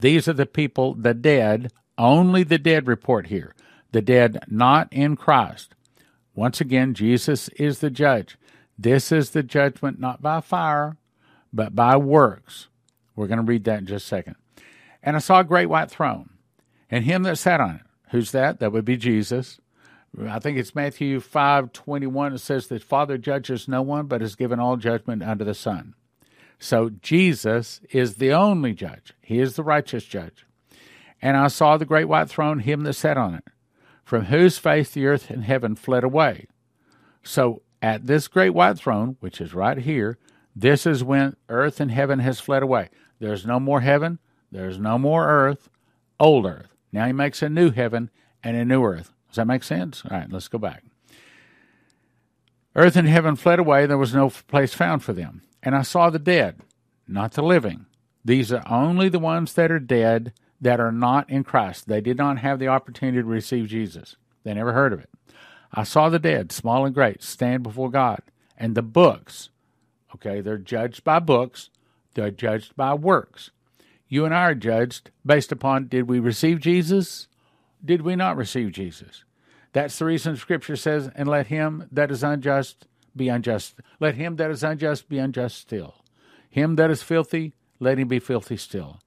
These 0.00 0.28
are 0.28 0.34
the 0.34 0.46
people, 0.46 0.94
the 0.94 1.14
dead, 1.14 1.72
only 1.96 2.42
the 2.42 2.58
dead 2.58 2.86
report 2.86 3.28
here. 3.28 3.54
The 3.92 4.02
dead 4.02 4.44
not 4.48 4.92
in 4.92 5.16
Christ. 5.16 5.74
Once 6.34 6.60
again, 6.60 6.94
Jesus 6.94 7.48
is 7.50 7.80
the 7.80 7.90
judge. 7.90 8.36
This 8.78 9.12
is 9.12 9.30
the 9.30 9.42
judgment 9.42 9.98
not 9.98 10.22
by 10.22 10.40
fire, 10.40 10.96
but 11.52 11.74
by 11.74 11.96
works. 11.96 12.68
We're 13.14 13.26
going 13.26 13.44
to 13.44 13.44
read 13.44 13.64
that 13.64 13.80
in 13.80 13.86
just 13.86 14.06
a 14.06 14.08
second. 14.08 14.36
And 15.02 15.16
I 15.16 15.18
saw 15.18 15.40
a 15.40 15.44
great 15.44 15.66
white 15.66 15.90
throne, 15.90 16.30
and 16.90 17.04
him 17.04 17.22
that 17.24 17.36
sat 17.36 17.60
on 17.60 17.76
it. 17.76 17.82
Who's 18.10 18.30
that? 18.32 18.60
That 18.60 18.72
would 18.72 18.84
be 18.84 18.96
Jesus. 18.96 19.59
I 20.28 20.38
think 20.38 20.58
it's 20.58 20.74
Matthew 20.74 21.20
five 21.20 21.72
twenty 21.72 22.06
one. 22.06 22.32
It 22.32 22.38
says 22.38 22.66
that 22.66 22.82
Father 22.82 23.16
judges 23.16 23.68
no 23.68 23.82
one, 23.82 24.06
but 24.06 24.20
has 24.20 24.34
given 24.34 24.58
all 24.58 24.76
judgment 24.76 25.22
unto 25.22 25.44
the 25.44 25.54
Son. 25.54 25.94
So 26.58 26.90
Jesus 26.90 27.80
is 27.90 28.16
the 28.16 28.32
only 28.32 28.74
judge. 28.74 29.14
He 29.22 29.38
is 29.38 29.56
the 29.56 29.62
righteous 29.62 30.04
judge. 30.04 30.44
And 31.22 31.36
I 31.36 31.48
saw 31.48 31.76
the 31.76 31.86
great 31.86 32.06
white 32.06 32.28
throne, 32.28 32.58
him 32.58 32.82
that 32.82 32.94
sat 32.94 33.16
on 33.16 33.34
it, 33.34 33.44
from 34.04 34.26
whose 34.26 34.58
face 34.58 34.90
the 34.90 35.06
earth 35.06 35.30
and 35.30 35.44
heaven 35.44 35.76
fled 35.76 36.04
away. 36.04 36.48
So 37.22 37.62
at 37.80 38.06
this 38.06 38.28
great 38.28 38.50
white 38.50 38.78
throne, 38.78 39.16
which 39.20 39.40
is 39.40 39.54
right 39.54 39.78
here, 39.78 40.18
This 40.54 40.86
is 40.86 41.04
when 41.04 41.36
earth 41.48 41.80
and 41.80 41.90
heaven 41.90 42.18
has 42.18 42.40
fled 42.40 42.62
away. 42.62 42.90
There's 43.18 43.46
no 43.46 43.60
more 43.60 43.80
heaven, 43.80 44.18
there's 44.50 44.78
no 44.78 44.98
more 44.98 45.28
earth, 45.28 45.68
old 46.18 46.46
earth. 46.46 46.74
Now 46.92 47.06
he 47.06 47.12
makes 47.12 47.42
a 47.42 47.48
new 47.48 47.70
heaven 47.70 48.10
and 48.42 48.56
a 48.56 48.64
new 48.64 48.82
earth. 48.82 49.12
Does 49.30 49.36
that 49.36 49.46
make 49.46 49.62
sense? 49.62 50.02
All 50.04 50.16
right, 50.16 50.30
let's 50.30 50.48
go 50.48 50.58
back. 50.58 50.84
Earth 52.74 52.96
and 52.96 53.08
heaven 53.08 53.36
fled 53.36 53.58
away, 53.58 53.86
there 53.86 53.98
was 53.98 54.14
no 54.14 54.30
place 54.30 54.74
found 54.74 55.02
for 55.02 55.12
them. 55.12 55.42
And 55.62 55.74
I 55.74 55.82
saw 55.82 56.10
the 56.10 56.18
dead, 56.18 56.60
not 57.06 57.32
the 57.32 57.42
living. 57.42 57.86
These 58.24 58.52
are 58.52 58.62
only 58.68 59.08
the 59.08 59.18
ones 59.18 59.54
that 59.54 59.70
are 59.70 59.78
dead 59.78 60.32
that 60.60 60.80
are 60.80 60.92
not 60.92 61.28
in 61.30 61.44
Christ. 61.44 61.88
They 61.88 62.00
did 62.00 62.18
not 62.18 62.38
have 62.38 62.58
the 62.58 62.68
opportunity 62.68 63.18
to 63.18 63.24
receive 63.24 63.68
Jesus. 63.68 64.16
They 64.44 64.54
never 64.54 64.72
heard 64.72 64.92
of 64.92 65.00
it. 65.00 65.08
I 65.72 65.84
saw 65.84 66.08
the 66.08 66.18
dead, 66.18 66.52
small 66.52 66.84
and 66.84 66.94
great, 66.94 67.22
stand 67.22 67.62
before 67.62 67.90
God. 67.90 68.20
And 68.56 68.74
the 68.74 68.82
books, 68.82 69.50
okay, 70.14 70.40
they're 70.40 70.58
judged 70.58 71.04
by 71.04 71.18
books, 71.18 71.70
they're 72.14 72.30
judged 72.30 72.76
by 72.76 72.94
works. 72.94 73.50
You 74.08 74.24
and 74.24 74.34
I 74.34 74.42
are 74.46 74.54
judged 74.54 75.10
based 75.24 75.52
upon 75.52 75.86
did 75.86 76.08
we 76.08 76.18
receive 76.18 76.60
Jesus? 76.60 77.28
Did 77.84 78.02
we 78.02 78.16
not 78.16 78.36
receive 78.36 78.72
Jesus? 78.72 79.24
That's 79.72 79.98
the 79.98 80.04
reason 80.04 80.36
Scripture 80.36 80.76
says, 80.76 81.10
and 81.14 81.28
let 81.28 81.46
him 81.46 81.86
that 81.92 82.10
is 82.10 82.22
unjust 82.22 82.86
be 83.14 83.28
unjust. 83.28 83.74
Let 83.98 84.14
him 84.16 84.36
that 84.36 84.50
is 84.50 84.62
unjust 84.62 85.08
be 85.08 85.18
unjust 85.18 85.58
still. 85.58 85.96
Him 86.48 86.76
that 86.76 86.90
is 86.90 87.02
filthy, 87.02 87.54
let 87.78 87.98
him 87.98 88.08
be 88.08 88.18
filthy 88.18 88.56
still. 88.56 88.98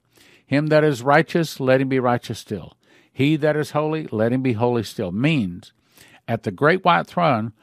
Him 0.45 0.67
that 0.67 0.83
is 0.83 1.03
righteous, 1.03 1.59
let 1.59 1.81
him 1.81 1.89
be 1.89 1.99
righteous 1.99 2.39
still. 2.39 2.77
He 3.11 3.35
that 3.37 3.55
is 3.55 3.71
holy, 3.71 4.07
let 4.11 4.33
him 4.33 4.41
be 4.41 4.53
holy 4.53 4.83
still. 4.83 5.11
Means 5.11 5.73
at 6.27 6.43
the 6.43 6.51
great 6.51 6.83
white 6.83 7.07
throne, 7.07 7.53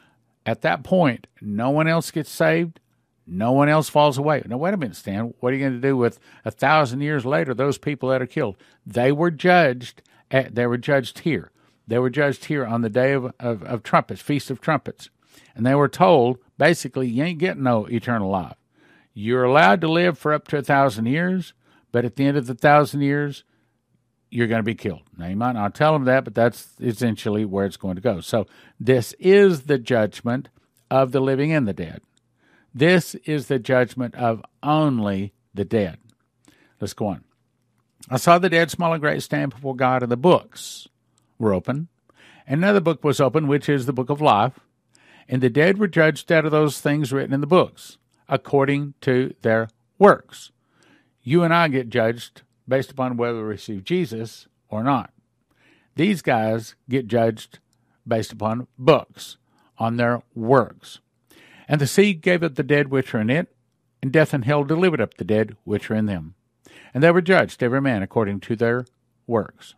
at 0.46 0.62
that 0.62 0.82
point, 0.82 1.26
no 1.40 1.70
one 1.70 1.88
else 1.88 2.10
gets 2.10 2.30
saved, 2.30 2.80
no 3.26 3.52
one 3.52 3.68
else 3.68 3.88
falls 3.88 4.18
away. 4.18 4.42
Now, 4.46 4.56
wait 4.56 4.74
a 4.74 4.76
minute, 4.76 4.96
Stan. 4.96 5.34
What 5.40 5.52
are 5.52 5.56
you 5.56 5.62
going 5.62 5.80
to 5.80 5.88
do 5.88 5.96
with 5.96 6.18
a 6.44 6.50
thousand 6.50 7.00
years 7.00 7.24
later, 7.24 7.54
those 7.54 7.78
people 7.78 8.08
that 8.08 8.22
are 8.22 8.26
killed? 8.26 8.56
They 8.84 9.12
were 9.12 9.30
judged. 9.30 10.02
At, 10.30 10.54
they 10.54 10.66
were 10.66 10.78
judged 10.78 11.20
here. 11.20 11.50
They 11.86 11.98
were 11.98 12.10
judged 12.10 12.46
here 12.46 12.64
on 12.64 12.82
the 12.82 12.90
day 12.90 13.12
of, 13.12 13.32
of, 13.40 13.62
of 13.64 13.82
trumpets, 13.82 14.20
Feast 14.20 14.50
of 14.50 14.60
Trumpets. 14.60 15.10
And 15.54 15.66
they 15.66 15.74
were 15.74 15.88
told, 15.88 16.38
basically, 16.56 17.08
you 17.08 17.24
ain't 17.24 17.38
getting 17.38 17.64
no 17.64 17.86
eternal 17.86 18.30
life. 18.30 18.56
You're 19.12 19.44
allowed 19.44 19.80
to 19.80 19.88
live 19.88 20.18
for 20.18 20.32
up 20.32 20.46
to 20.48 20.58
a 20.58 20.62
thousand 20.62 21.06
years, 21.06 21.52
but 21.90 22.04
at 22.04 22.16
the 22.16 22.26
end 22.26 22.36
of 22.36 22.46
the 22.46 22.54
thousand 22.54 23.00
years, 23.00 23.44
you're 24.30 24.46
going 24.46 24.60
to 24.60 24.64
be 24.64 24.76
killed. 24.76 25.02
Now, 25.18 25.26
you 25.26 25.36
might 25.36 25.52
not 25.52 25.74
tell 25.74 25.92
them 25.92 26.04
that, 26.04 26.24
but 26.24 26.34
that's 26.34 26.74
essentially 26.80 27.44
where 27.44 27.66
it's 27.66 27.76
going 27.76 27.96
to 27.96 28.00
go. 28.00 28.20
So, 28.20 28.46
this 28.78 29.12
is 29.18 29.62
the 29.62 29.78
judgment 29.78 30.48
of 30.90 31.10
the 31.10 31.20
living 31.20 31.52
and 31.52 31.66
the 31.66 31.72
dead. 31.72 32.02
This 32.72 33.16
is 33.24 33.48
the 33.48 33.58
judgment 33.58 34.14
of 34.14 34.42
only 34.62 35.32
the 35.52 35.64
dead. 35.64 35.98
Let's 36.80 36.94
go 36.94 37.08
on. 37.08 37.24
I 38.08 38.16
saw 38.16 38.38
the 38.38 38.48
dead, 38.48 38.70
small 38.70 38.92
and 38.92 39.00
great, 39.00 39.22
stand 39.22 39.50
before 39.50 39.76
God, 39.76 40.02
and 40.02 40.10
the 40.10 40.16
books 40.16 40.88
were 41.38 41.52
open. 41.52 41.88
Another 42.46 42.80
book 42.80 43.04
was 43.04 43.20
open, 43.20 43.46
which 43.46 43.68
is 43.68 43.86
the 43.86 43.92
book 43.92 44.10
of 44.10 44.20
life. 44.20 44.58
And 45.28 45.42
the 45.42 45.50
dead 45.50 45.78
were 45.78 45.86
judged 45.86 46.32
out 46.32 46.44
of 46.44 46.50
those 46.50 46.80
things 46.80 47.12
written 47.12 47.32
in 47.32 47.40
the 47.40 47.46
books, 47.46 47.98
according 48.28 48.94
to 49.02 49.34
their 49.42 49.68
works. 49.98 50.50
You 51.22 51.44
and 51.44 51.54
I 51.54 51.68
get 51.68 51.88
judged 51.88 52.42
based 52.66 52.90
upon 52.90 53.16
whether 53.16 53.38
we 53.38 53.44
receive 53.44 53.84
Jesus 53.84 54.48
or 54.68 54.82
not. 54.82 55.12
These 55.94 56.22
guys 56.22 56.74
get 56.88 57.06
judged 57.06 57.58
based 58.06 58.32
upon 58.32 58.66
books, 58.78 59.36
on 59.78 59.96
their 59.96 60.22
works. 60.34 61.00
And 61.68 61.80
the 61.80 61.86
sea 61.86 62.14
gave 62.14 62.42
up 62.42 62.56
the 62.56 62.62
dead 62.62 62.88
which 62.88 63.14
are 63.14 63.20
in 63.20 63.30
it, 63.30 63.54
and 64.02 64.10
death 64.10 64.34
and 64.34 64.44
hell 64.44 64.64
delivered 64.64 65.00
up 65.00 65.14
the 65.14 65.24
dead 65.24 65.56
which 65.64 65.90
are 65.90 65.94
in 65.94 66.06
them. 66.06 66.34
And 66.92 67.02
they 67.02 67.10
were 67.10 67.20
judged, 67.20 67.62
every 67.62 67.80
man 67.80 68.02
according 68.02 68.40
to 68.40 68.56
their 68.56 68.86
works. 69.26 69.74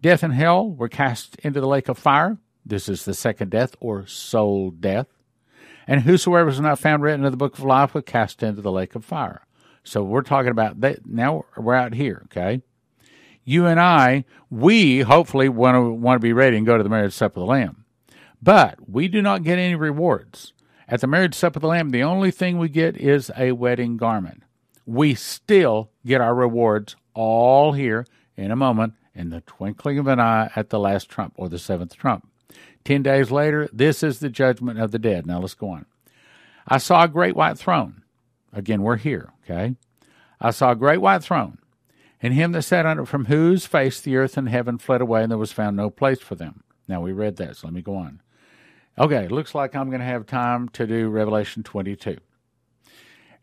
Death 0.00 0.22
and 0.22 0.34
hell 0.34 0.68
were 0.68 0.88
cast 0.88 1.36
into 1.36 1.60
the 1.60 1.68
lake 1.68 1.88
of 1.88 1.98
fire. 1.98 2.38
This 2.66 2.88
is 2.88 3.04
the 3.04 3.14
second 3.14 3.50
death, 3.50 3.76
or 3.80 4.06
soul 4.06 4.70
death. 4.70 5.06
And 5.86 6.02
whosoever 6.02 6.46
was 6.46 6.60
not 6.60 6.78
found 6.78 7.02
written 7.02 7.24
in 7.24 7.30
the 7.30 7.36
book 7.36 7.58
of 7.58 7.64
life 7.64 7.94
was 7.94 8.04
cast 8.04 8.42
into 8.42 8.62
the 8.62 8.72
lake 8.72 8.94
of 8.94 9.04
fire. 9.04 9.46
So 9.84 10.02
we're 10.02 10.22
talking 10.22 10.50
about 10.50 10.80
that. 10.80 11.06
Now 11.06 11.44
we're 11.56 11.74
out 11.74 11.94
here, 11.94 12.22
okay? 12.26 12.62
You 13.44 13.66
and 13.66 13.80
I, 13.80 14.24
we 14.50 15.00
hopefully 15.00 15.48
want 15.48 15.74
to 15.74 15.90
want 15.90 16.20
to 16.20 16.24
be 16.24 16.32
ready 16.32 16.56
and 16.56 16.66
go 16.66 16.76
to 16.76 16.84
the 16.84 16.88
marriage 16.88 17.12
supper 17.12 17.40
of 17.40 17.46
the 17.46 17.50
Lamb, 17.50 17.84
but 18.40 18.88
we 18.88 19.08
do 19.08 19.20
not 19.20 19.42
get 19.42 19.58
any 19.58 19.74
rewards 19.74 20.52
at 20.86 21.00
the 21.00 21.08
marriage 21.08 21.34
supper 21.34 21.58
of 21.58 21.62
the 21.62 21.68
Lamb. 21.68 21.90
The 21.90 22.04
only 22.04 22.30
thing 22.30 22.58
we 22.58 22.68
get 22.68 22.96
is 22.96 23.32
a 23.36 23.52
wedding 23.52 23.96
garment. 23.96 24.44
We 24.86 25.14
still 25.14 25.90
get 26.04 26.20
our 26.20 26.34
rewards 26.34 26.96
all 27.14 27.72
here 27.72 28.06
in 28.36 28.50
a 28.50 28.56
moment 28.56 28.94
in 29.14 29.30
the 29.30 29.42
twinkling 29.42 29.98
of 29.98 30.06
an 30.06 30.20
eye 30.20 30.50
at 30.56 30.70
the 30.70 30.78
last 30.78 31.08
trump 31.08 31.34
or 31.36 31.48
the 31.48 31.58
seventh 31.58 31.96
trump. 31.96 32.28
Ten 32.84 33.02
days 33.02 33.30
later, 33.30 33.68
this 33.72 34.02
is 34.02 34.18
the 34.18 34.28
judgment 34.28 34.80
of 34.80 34.90
the 34.90 34.98
dead. 34.98 35.26
Now 35.26 35.40
let's 35.40 35.54
go 35.54 35.70
on. 35.70 35.86
I 36.66 36.78
saw 36.78 37.04
a 37.04 37.08
great 37.08 37.36
white 37.36 37.58
throne. 37.58 38.02
Again, 38.52 38.82
we're 38.82 38.96
here, 38.96 39.32
okay? 39.44 39.76
I 40.40 40.50
saw 40.50 40.72
a 40.72 40.76
great 40.76 41.00
white 41.00 41.22
throne, 41.22 41.58
and 42.20 42.34
him 42.34 42.52
that 42.52 42.62
sat 42.62 42.84
on 42.84 42.98
it, 42.98 43.08
from 43.08 43.26
whose 43.26 43.66
face 43.66 44.00
the 44.00 44.16
earth 44.16 44.36
and 44.36 44.48
heaven 44.48 44.78
fled 44.78 45.00
away, 45.00 45.22
and 45.22 45.30
there 45.30 45.38
was 45.38 45.52
found 45.52 45.76
no 45.76 45.90
place 45.90 46.20
for 46.20 46.34
them. 46.34 46.62
Now 46.88 47.00
we 47.00 47.12
read 47.12 47.36
that, 47.36 47.56
so 47.56 47.68
let 47.68 47.74
me 47.74 47.82
go 47.82 47.96
on. 47.96 48.20
Okay, 48.98 49.28
looks 49.28 49.54
like 49.54 49.74
I'm 49.74 49.88
going 49.88 50.00
to 50.00 50.06
have 50.06 50.26
time 50.26 50.68
to 50.70 50.86
do 50.86 51.08
Revelation 51.08 51.62
22. 51.62 52.18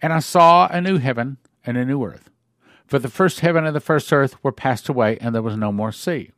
And 0.02 0.14
I 0.14 0.20
saw 0.20 0.68
a 0.68 0.82
new 0.82 0.98
heaven 0.98 1.38
and 1.66 1.78
a 1.78 1.86
new 1.86 2.04
earth. 2.04 2.30
For 2.88 3.00
the 3.00 3.10
first 3.10 3.42
heaven 3.42 3.66
and 3.66 3.76
the 3.76 3.80
first 3.80 4.12
earth 4.12 4.36
were 4.44 4.52
passed 4.52 4.90
away, 4.90 5.18
and 5.22 5.36
there 5.36 5.42
was 5.42 5.58
no 5.58 5.72
more 5.72 5.92
sea. 5.92 6.32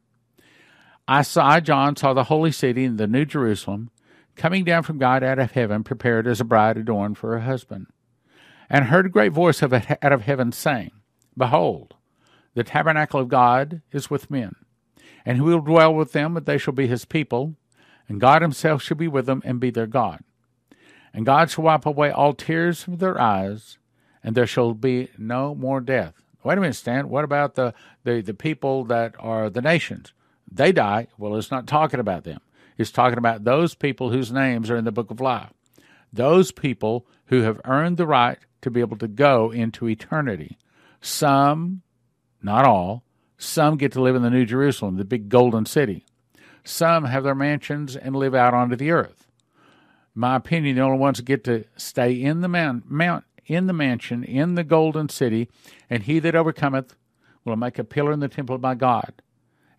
I 1.07 1.21
saw, 1.21 1.59
John 1.59 1.95
saw 1.95 2.13
the 2.13 2.25
holy 2.25 2.51
city, 2.51 2.87
the 2.87 3.07
new 3.07 3.25
Jerusalem, 3.25 3.89
coming 4.35 4.63
down 4.63 4.83
from 4.83 4.97
God 4.97 5.23
out 5.23 5.39
of 5.39 5.51
heaven, 5.51 5.83
prepared 5.83 6.27
as 6.27 6.41
a 6.41 6.45
bride 6.45 6.77
adorned 6.77 7.17
for 7.17 7.31
her 7.31 7.41
husband. 7.41 7.87
And 8.69 8.85
heard 8.85 9.05
a 9.05 9.09
great 9.09 9.31
voice 9.33 9.61
of, 9.61 9.73
out 9.73 10.11
of 10.13 10.21
heaven 10.23 10.51
saying, 10.51 10.91
Behold, 11.37 11.95
the 12.53 12.63
tabernacle 12.63 13.19
of 13.19 13.29
God 13.29 13.81
is 13.91 14.09
with 14.09 14.31
men, 14.31 14.55
and 15.25 15.37
he 15.37 15.41
will 15.41 15.61
dwell 15.61 15.93
with 15.93 16.11
them, 16.11 16.35
and 16.35 16.45
they 16.45 16.57
shall 16.57 16.73
be 16.73 16.87
his 16.87 17.05
people, 17.05 17.55
and 18.09 18.19
God 18.19 18.41
himself 18.41 18.81
shall 18.81 18.97
be 18.97 19.07
with 19.07 19.25
them 19.25 19.41
and 19.45 19.59
be 19.59 19.69
their 19.69 19.87
God. 19.87 20.23
And 21.13 21.25
God 21.25 21.51
shall 21.51 21.65
wipe 21.65 21.85
away 21.85 22.11
all 22.11 22.33
tears 22.33 22.83
from 22.83 22.97
their 22.97 23.19
eyes, 23.19 23.77
and 24.23 24.35
there 24.35 24.47
shall 24.47 24.73
be 24.73 25.09
no 25.17 25.53
more 25.53 25.81
death 25.81 26.21
Wait 26.43 26.57
a 26.57 26.61
minute, 26.61 26.75
Stan. 26.75 27.09
What 27.09 27.23
about 27.23 27.55
the, 27.55 27.73
the, 28.03 28.21
the 28.21 28.33
people 28.33 28.83
that 28.85 29.13
are 29.19 29.49
the 29.49 29.61
nations? 29.61 30.13
They 30.51 30.71
die. 30.71 31.07
Well, 31.17 31.35
it's 31.35 31.51
not 31.51 31.67
talking 31.67 31.99
about 31.99 32.23
them. 32.23 32.39
It's 32.77 32.91
talking 32.91 33.19
about 33.19 33.43
those 33.43 33.75
people 33.75 34.09
whose 34.09 34.31
names 34.31 34.71
are 34.71 34.75
in 34.75 34.85
the 34.85 34.91
book 34.91 35.11
of 35.11 35.21
life. 35.21 35.51
Those 36.11 36.51
people 36.51 37.05
who 37.25 37.41
have 37.41 37.61
earned 37.65 37.97
the 37.97 38.07
right 38.07 38.39
to 38.61 38.71
be 38.71 38.79
able 38.79 38.97
to 38.97 39.07
go 39.07 39.51
into 39.51 39.87
eternity. 39.87 40.57
Some, 40.99 41.83
not 42.41 42.65
all, 42.65 43.03
some 43.37 43.77
get 43.77 43.91
to 43.93 44.01
live 44.01 44.15
in 44.15 44.23
the 44.23 44.29
New 44.29 44.45
Jerusalem, 44.45 44.97
the 44.97 45.05
big 45.05 45.29
golden 45.29 45.65
city. 45.65 46.05
Some 46.63 47.05
have 47.05 47.23
their 47.23 47.35
mansions 47.35 47.95
and 47.95 48.15
live 48.15 48.35
out 48.35 48.53
onto 48.53 48.75
the 48.75 48.91
earth. 48.91 49.27
My 50.13 50.35
opinion, 50.35 50.75
the 50.75 50.81
only 50.81 50.97
ones 50.97 51.17
that 51.17 51.25
get 51.25 51.43
to 51.45 51.65
stay 51.77 52.11
in 52.21 52.41
the 52.41 52.47
mount, 52.47 52.89
mount 52.89 53.23
in 53.45 53.67
the 53.67 53.73
mansion, 53.73 54.23
in 54.23 54.55
the 54.55 54.63
golden 54.63 55.09
city, 55.09 55.49
and 55.89 56.03
he 56.03 56.19
that 56.19 56.35
overcometh 56.35 56.95
will 57.45 57.55
make 57.55 57.79
a 57.79 57.83
pillar 57.83 58.11
in 58.11 58.19
the 58.19 58.27
temple 58.27 58.55
of 58.55 58.61
my 58.61 58.75
God, 58.75 59.21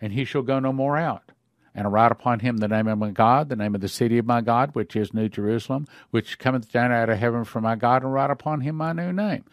and 0.01 0.13
he 0.13 0.25
shall 0.25 0.43
go 0.43 0.59
no 0.59 0.73
more 0.73 0.97
out. 0.97 1.33
And 1.75 1.87
I 1.87 1.91
write 1.91 2.13
upon 2.13 2.41
him 2.41 2.59
the 2.59 2.69
name 2.69 2.87
of 2.87 2.99
my 2.99 3.11
God, 3.11 3.49
the 3.49 3.57
name 3.57 3.75
of 3.75 3.81
the 3.81 3.89
city 3.89 4.19
of 4.19 4.27
my 4.27 4.43
God, 4.43 4.71
which 4.75 4.95
is 4.95 5.15
New 5.15 5.29
Jerusalem, 5.29 5.87
which 6.11 6.39
cometh 6.39 6.71
down 6.71 6.93
out 6.93 7.09
of 7.09 7.19
heaven 7.19 7.45
from 7.45 7.65
my 7.65 7.77
God, 7.77 8.03
and 8.03 8.13
write 8.13 8.31
upon 8.31 8.61
him 8.61 8.77
my 8.77 8.93
new 8.93 9.13
name. 9.13 9.45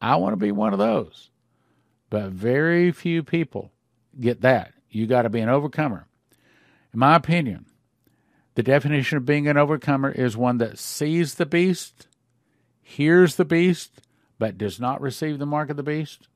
I 0.00 0.16
want 0.16 0.32
to 0.32 0.36
be 0.36 0.50
one 0.50 0.72
of 0.72 0.78
those. 0.78 1.30
But 2.10 2.30
very 2.30 2.90
few 2.90 3.22
people 3.22 3.70
get 4.18 4.40
that. 4.40 4.72
You 4.90 5.06
got 5.06 5.22
to 5.22 5.28
be 5.28 5.40
an 5.40 5.48
overcomer. 5.48 6.06
In 6.92 6.98
my 6.98 7.14
opinion, 7.14 7.66
the 8.58 8.64
definition 8.64 9.16
of 9.16 9.24
being 9.24 9.46
an 9.46 9.56
overcomer 9.56 10.10
is 10.10 10.36
one 10.36 10.58
that 10.58 10.80
sees 10.80 11.36
the 11.36 11.46
beast 11.46 12.08
hears 12.82 13.36
the 13.36 13.44
beast, 13.44 14.02
but 14.36 14.58
does 14.58 14.80
not 14.80 15.00
receive 15.00 15.38
the 15.38 15.46
mark 15.46 15.70
of 15.70 15.76
the 15.76 15.82
beast, 15.84 16.26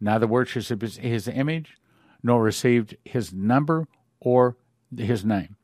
neither 0.00 0.26
worships 0.26 0.70
his 0.96 1.28
image, 1.28 1.76
nor 2.22 2.42
received 2.42 2.96
his 3.04 3.34
number 3.34 3.86
or 4.20 4.56
his 4.96 5.22
name. 5.22 5.56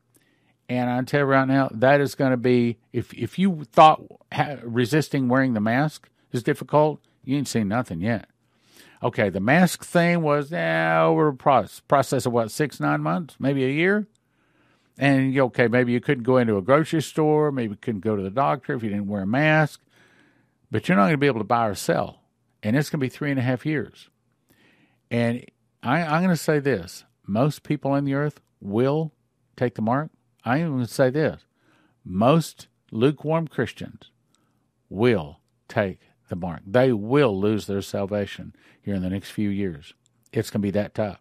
And 0.69 0.91
I 0.91 1.01
tell 1.01 1.21
you 1.21 1.25
right 1.25 1.49
now, 1.49 1.71
that 1.73 2.03
is 2.03 2.15
going 2.15 2.33
to 2.33 2.37
be 2.37 2.77
if 2.93 3.15
if 3.15 3.39
you 3.39 3.65
thought 3.65 4.03
resisting 4.65 5.29
wearing 5.29 5.55
the 5.55 5.61
mask 5.61 6.11
is 6.31 6.43
difficult, 6.43 7.01
you 7.25 7.39
ain't 7.39 7.49
seen 7.49 7.69
nothing 7.69 8.03
yet. 8.03 8.29
Okay, 9.03 9.31
the 9.31 9.41
mask 9.41 9.83
thing 9.83 10.21
was 10.21 10.53
eh, 10.53 10.99
over 11.01 11.29
a 11.29 11.35
process 11.89 12.27
of 12.27 12.35
what 12.35 12.51
six 12.51 12.81
nine 12.81 13.01
months, 13.01 13.37
maybe 13.39 13.65
a 13.65 13.71
year. 13.71 14.07
And 14.99 15.39
okay, 15.39 15.69
maybe 15.69 15.93
you 15.93 16.01
couldn't 16.01 16.25
go 16.25 16.39
into 16.39 16.57
a 16.57 16.63
grocery 16.63 17.03
store, 17.03 17.53
maybe 17.53 17.73
you 17.73 17.79
couldn't 17.81 18.01
go 18.01 18.17
to 18.17 18.23
the 18.23 18.31
doctor 18.31 18.75
if 18.75 18.83
you 18.83 18.89
didn't 18.89 19.09
wear 19.09 19.23
a 19.23 19.27
mask. 19.27 19.81
but 20.71 20.89
you're 20.89 20.97
not 20.97 21.05
going 21.05 21.15
to 21.15 21.19
be 21.19 21.27
able 21.27 21.41
to 21.41 21.45
buy 21.45 21.67
or 21.67 21.75
sell. 21.75 22.23
And 22.63 22.77
it's 22.77 22.91
going 22.91 22.99
to 23.01 23.05
be 23.05 23.11
three 23.11 23.31
and 23.31 23.39
a 23.39 23.43
half 23.43 23.65
years. 23.67 24.09
And 25.11 25.45
I, 25.83 26.03
I'm 26.03 26.23
going 26.23 26.35
to 26.35 26.37
say 26.37 26.59
this 26.59 27.05
most 27.27 27.63
people 27.63 27.93
on 27.93 28.05
the 28.05 28.15
earth 28.15 28.41
will 28.61 29.13
take 29.57 29.75
the 29.75 29.83
mark. 29.83 30.11
I 30.45 30.59
am 30.59 30.73
going 30.75 30.87
to 30.87 30.93
say 30.93 31.11
this 31.11 31.43
most 32.05 32.69
lukewarm 32.91 33.49
Christians 33.49 34.11
will 34.89 35.41
take 35.69 36.01
the 36.29 36.37
mark. 36.37 36.63
They 36.67 36.93
will 36.93 37.39
lose 37.39 37.67
their 37.67 37.83
salvation 37.83 38.55
here 38.81 38.95
in 38.95 39.03
the 39.03 39.11
next 39.11 39.31
few 39.31 39.49
years. 39.51 39.95
It's 40.33 40.51
going 40.51 40.61
to 40.63 40.67
be 40.67 40.71
that 40.73 40.95
tough. 40.95 41.21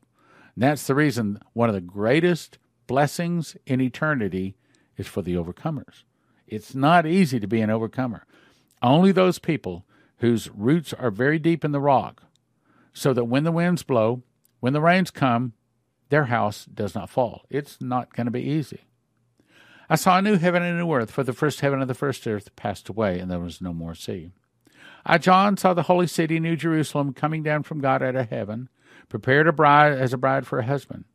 And 0.56 0.64
that's 0.64 0.88
the 0.88 0.96
reason 0.96 1.40
one 1.54 1.70
of 1.70 1.76
the 1.76 1.82
greatest 1.82 2.58
blessings 2.88 3.58
in 3.66 3.82
eternity 3.82 4.56
is 4.98 5.08
for 5.08 5.22
the 5.22 5.36
overcomers. 5.36 6.04
It's 6.48 6.76
not 6.76 7.06
easy 7.06 7.40
to 7.40 7.48
be 7.48 7.62
an 7.62 7.70
overcomer. 7.70 8.26
Only 8.82 9.12
those 9.12 9.40
people 9.40 9.86
whose 10.18 10.50
roots 10.50 10.94
are 10.94 11.12
very 11.12 11.40
deep 11.40 11.66
in 11.66 11.72
the 11.72 11.80
rock, 11.80 12.24
so 12.94 13.14
that 13.14 13.26
when 13.26 13.44
the 13.44 13.52
winds 13.52 13.84
blow, 13.84 14.24
when 14.60 14.74
the 14.74 14.82
rains 14.82 15.12
come, 15.12 15.54
their 16.10 16.26
house 16.26 16.66
does 16.66 16.96
not 16.96 17.10
fall. 17.10 17.46
It's 17.50 17.82
not 17.82 18.14
going 18.14 18.26
to 18.26 18.32
be 18.32 18.44
easy. 18.44 18.86
I 19.90 19.96
saw 19.96 20.18
a 20.18 20.22
new 20.22 20.38
heaven 20.38 20.64
and 20.64 20.76
a 20.76 20.80
new 20.80 20.94
earth, 20.94 21.12
for 21.12 21.24
the 21.24 21.34
first 21.34 21.60
heaven 21.60 21.82
and 21.82 21.90
the 21.90 21.94
first 21.94 22.26
earth 22.26 22.56
passed 22.56 22.90
away, 22.90 23.20
and 23.20 23.30
there 23.30 23.40
was 23.40 23.62
no 23.62 23.74
more 23.74 23.96
sea. 23.96 24.32
I, 25.06 25.18
John, 25.18 25.58
saw 25.58 25.74
the 25.74 25.84
holy 25.84 26.08
city, 26.08 26.40
New 26.40 26.56
Jerusalem, 26.56 27.14
coming 27.14 27.44
down 27.44 27.64
from 27.64 27.82
God 27.82 28.02
out 28.02 28.16
of 28.16 28.30
heaven, 28.30 28.70
prepared 29.10 29.48
a 29.48 29.52
bride 29.52 29.94
as 29.94 30.14
a 30.14 30.18
bride 30.18 30.48
for 30.48 30.60
a 30.60 30.66
husband. 30.66 31.06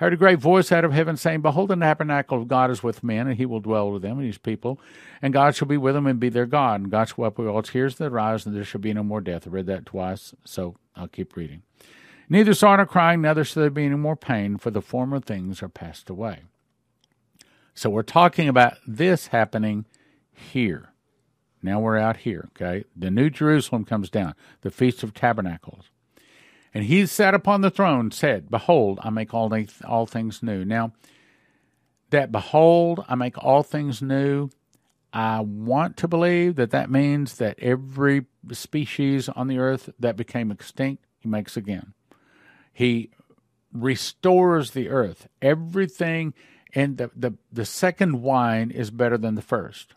I 0.00 0.04
heard 0.04 0.12
a 0.12 0.16
great 0.16 0.40
voice 0.40 0.72
out 0.72 0.84
of 0.84 0.92
heaven 0.92 1.16
saying, 1.16 1.42
Behold, 1.42 1.70
the 1.70 1.76
tabernacle 1.76 2.40
of 2.42 2.48
God 2.48 2.70
is 2.70 2.82
with 2.82 3.04
men, 3.04 3.28
and 3.28 3.36
he 3.36 3.46
will 3.46 3.60
dwell 3.60 3.92
with 3.92 4.02
them 4.02 4.18
and 4.18 4.26
his 4.26 4.38
people, 4.38 4.80
and 5.22 5.32
God 5.32 5.54
shall 5.54 5.68
be 5.68 5.76
with 5.76 5.94
them 5.94 6.06
and 6.06 6.18
be 6.18 6.28
their 6.28 6.46
God, 6.46 6.80
and 6.80 6.90
God 6.90 7.08
shall 7.08 7.16
wipe 7.18 7.38
away 7.38 7.48
all 7.48 7.62
tears 7.62 7.96
that 7.96 8.10
rise, 8.10 8.44
and 8.44 8.56
there 8.56 8.64
shall 8.64 8.80
be 8.80 8.92
no 8.92 9.04
more 9.04 9.20
death. 9.20 9.46
I 9.46 9.50
read 9.50 9.66
that 9.66 9.86
twice, 9.86 10.34
so 10.44 10.76
I'll 10.96 11.08
keep 11.08 11.36
reading. 11.36 11.62
Neither 12.28 12.54
sorrow 12.54 12.78
nor 12.78 12.86
crying, 12.86 13.22
neither 13.22 13.44
shall 13.44 13.62
there 13.62 13.70
be 13.70 13.84
any 13.84 13.96
more 13.96 14.16
pain, 14.16 14.56
for 14.56 14.70
the 14.70 14.82
former 14.82 15.20
things 15.20 15.62
are 15.62 15.68
passed 15.68 16.10
away. 16.10 16.42
So 17.74 17.90
we're 17.90 18.02
talking 18.02 18.48
about 18.48 18.74
this 18.86 19.28
happening 19.28 19.84
here. 20.32 20.90
Now 21.62 21.80
we're 21.80 21.98
out 21.98 22.18
here, 22.18 22.48
okay? 22.52 22.84
The 22.94 23.10
New 23.10 23.30
Jerusalem 23.30 23.84
comes 23.84 24.10
down, 24.10 24.34
the 24.62 24.70
Feast 24.70 25.02
of 25.02 25.14
Tabernacles. 25.14 25.90
And 26.74 26.84
he 26.84 27.06
sat 27.06 27.34
upon 27.34 27.60
the 27.60 27.70
throne, 27.70 28.10
said, 28.10 28.50
Behold, 28.50 28.98
I 29.02 29.10
make 29.10 29.32
all, 29.32 29.48
th- 29.48 29.70
all 29.84 30.06
things 30.06 30.42
new. 30.42 30.64
Now, 30.64 30.92
that 32.10 32.32
behold, 32.32 33.04
I 33.08 33.14
make 33.14 33.38
all 33.38 33.62
things 33.62 34.02
new, 34.02 34.50
I 35.12 35.40
want 35.40 35.96
to 35.98 36.08
believe 36.08 36.56
that 36.56 36.72
that 36.72 36.90
means 36.90 37.36
that 37.36 37.58
every 37.60 38.26
species 38.50 39.28
on 39.28 39.46
the 39.46 39.58
earth 39.58 39.90
that 40.00 40.16
became 40.16 40.50
extinct, 40.50 41.04
he 41.20 41.28
makes 41.28 41.56
again. 41.56 41.94
He 42.72 43.10
restores 43.72 44.72
the 44.72 44.88
earth. 44.88 45.28
Everything 45.40 46.34
and 46.74 46.98
the, 46.98 47.10
the, 47.14 47.34
the 47.52 47.64
second 47.64 48.22
wine 48.22 48.72
is 48.72 48.90
better 48.90 49.16
than 49.16 49.36
the 49.36 49.42
first. 49.42 49.94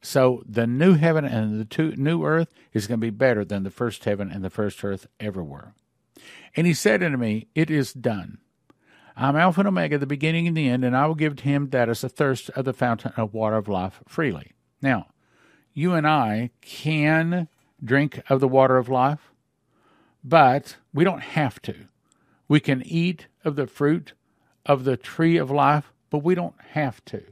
So 0.00 0.44
the 0.46 0.66
new 0.68 0.94
heaven 0.94 1.24
and 1.24 1.60
the 1.60 1.64
two, 1.64 1.96
new 1.96 2.24
earth 2.24 2.52
is 2.72 2.86
going 2.86 3.00
to 3.00 3.04
be 3.04 3.10
better 3.10 3.44
than 3.44 3.64
the 3.64 3.70
first 3.70 4.04
heaven 4.04 4.30
and 4.30 4.44
the 4.44 4.50
first 4.50 4.84
earth 4.84 5.08
ever 5.18 5.42
were. 5.42 5.72
And 6.56 6.66
he 6.66 6.74
said 6.74 7.02
unto 7.02 7.16
me, 7.16 7.48
It 7.54 7.70
is 7.70 7.92
done. 7.92 8.38
I'm 9.16 9.36
Alpha 9.36 9.60
and 9.60 9.68
Omega, 9.68 9.98
the 9.98 10.06
beginning 10.06 10.48
and 10.48 10.56
the 10.56 10.68
end, 10.68 10.84
and 10.84 10.96
I 10.96 11.06
will 11.06 11.14
give 11.14 11.36
to 11.36 11.44
him 11.44 11.70
that 11.70 11.88
is 11.88 12.00
thirst 12.02 12.50
of 12.50 12.64
the 12.64 12.72
fountain 12.72 13.12
of 13.16 13.32
water 13.32 13.56
of 13.56 13.68
life 13.68 14.00
freely. 14.08 14.52
Now, 14.82 15.06
you 15.72 15.94
and 15.94 16.06
I 16.06 16.50
can 16.60 17.48
drink 17.82 18.22
of 18.28 18.40
the 18.40 18.48
water 18.48 18.76
of 18.76 18.88
life, 18.88 19.30
but 20.24 20.76
we 20.92 21.04
don't 21.04 21.22
have 21.22 21.62
to. 21.62 21.74
We 22.48 22.60
can 22.60 22.82
eat 22.84 23.26
of 23.44 23.56
the 23.56 23.66
fruit 23.66 24.14
of 24.66 24.84
the 24.84 24.96
tree 24.96 25.36
of 25.36 25.50
life, 25.50 25.92
but 26.10 26.18
we 26.18 26.34
don't 26.34 26.60
have 26.72 27.04
to. 27.06 27.22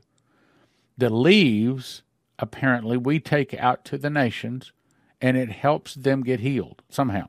The 0.99 1.11
leaves, 1.11 2.03
apparently, 2.39 2.97
we 2.97 3.19
take 3.19 3.55
out 3.55 3.85
to 3.87 3.99
the 3.99 4.11
nations 4.11 4.73
and 5.21 5.37
it 5.37 5.51
helps 5.51 5.95
them 5.95 6.23
get 6.23 6.41
healed 6.41 6.83
somehow. 6.91 7.29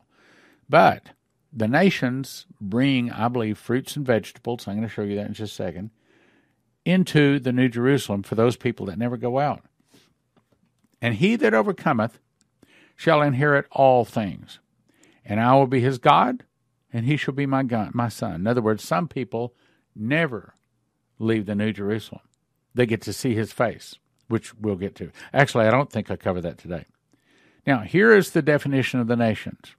But 0.67 1.11
the 1.55 1.67
nations 1.67 2.45
bring, 2.59 3.11
I 3.11 3.27
believe, 3.27 3.57
fruits 3.57 3.95
and 3.95 4.05
vegetables. 4.05 4.67
I'm 4.67 4.75
going 4.75 4.87
to 4.87 4.93
show 4.93 5.03
you 5.03 5.15
that 5.15 5.27
in 5.27 5.33
just 5.33 5.53
a 5.53 5.55
second 5.55 5.91
into 6.85 7.39
the 7.39 7.53
New 7.53 7.69
Jerusalem 7.69 8.23
for 8.23 8.35
those 8.35 8.57
people 8.57 8.85
that 8.87 8.97
never 8.97 9.17
go 9.17 9.39
out. 9.39 9.63
And 11.01 11.15
he 11.15 11.35
that 11.37 11.53
overcometh 11.53 12.19
shall 12.95 13.21
inherit 13.21 13.65
all 13.71 14.05
things, 14.05 14.59
and 15.25 15.39
I 15.39 15.53
will 15.55 15.67
be 15.67 15.81
his 15.81 15.97
God, 15.97 16.43
and 16.91 17.05
he 17.05 17.17
shall 17.17 17.33
be 17.33 17.45
my 17.45 17.63
God, 17.63 17.93
my 17.93 18.09
son. 18.09 18.35
In 18.35 18.47
other 18.47 18.61
words, 18.61 18.83
some 18.83 19.07
people 19.07 19.53
never 19.95 20.55
leave 21.19 21.45
the 21.45 21.55
New 21.55 21.71
Jerusalem. 21.73 22.21
They 22.73 22.85
get 22.85 23.01
to 23.03 23.13
see 23.13 23.33
his 23.33 23.51
face, 23.51 23.95
which 24.27 24.53
we'll 24.55 24.75
get 24.75 24.95
to. 24.95 25.11
Actually, 25.33 25.65
I 25.65 25.71
don't 25.71 25.91
think 25.91 26.09
I 26.09 26.15
cover 26.15 26.41
that 26.41 26.57
today. 26.57 26.85
Now, 27.65 27.79
here 27.79 28.13
is 28.13 28.31
the 28.31 28.41
definition 28.41 28.99
of 28.99 29.07
the 29.07 29.15
nations. 29.15 29.75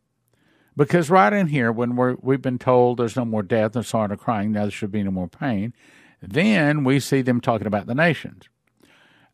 Because 0.77 1.11
right 1.11 1.33
in 1.33 1.49
here, 1.49 1.71
when 1.71 1.97
we're, 1.97 2.17
we've 2.21 2.43
been 2.43 2.59
told 2.59 2.99
there's 2.99 3.17
no 3.17 3.25
more 3.25 3.43
death, 3.43 3.75
no 3.75 3.83
sorrow, 3.83 4.09
no 4.09 4.17
crying, 4.17 4.53
now 4.53 4.63
there 4.63 4.71
should 4.71 4.91
be 4.91 5.03
no 5.03 5.11
more 5.11 5.29
pain, 5.29 5.73
then 6.21 6.85
we 6.85 6.99
see 6.99 7.23
them 7.23 7.41
talking 7.41 7.67
about 7.67 7.87
the 7.87 7.95
nations. 7.95 8.49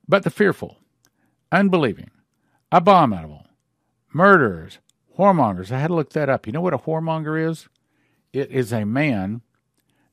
But 0.06 0.24
the 0.24 0.30
fearful, 0.30 0.78
unbelieving, 1.50 2.10
abominable, 2.70 3.46
murderers, 4.12 4.78
whoremongers. 5.18 5.70
I 5.70 5.78
had 5.78 5.88
to 5.88 5.94
look 5.94 6.10
that 6.10 6.28
up. 6.28 6.46
You 6.46 6.52
know 6.52 6.60
what 6.60 6.74
a 6.74 6.78
whoremonger 6.78 7.48
is? 7.48 7.68
It 8.32 8.50
is 8.50 8.72
a 8.72 8.84
man 8.84 9.42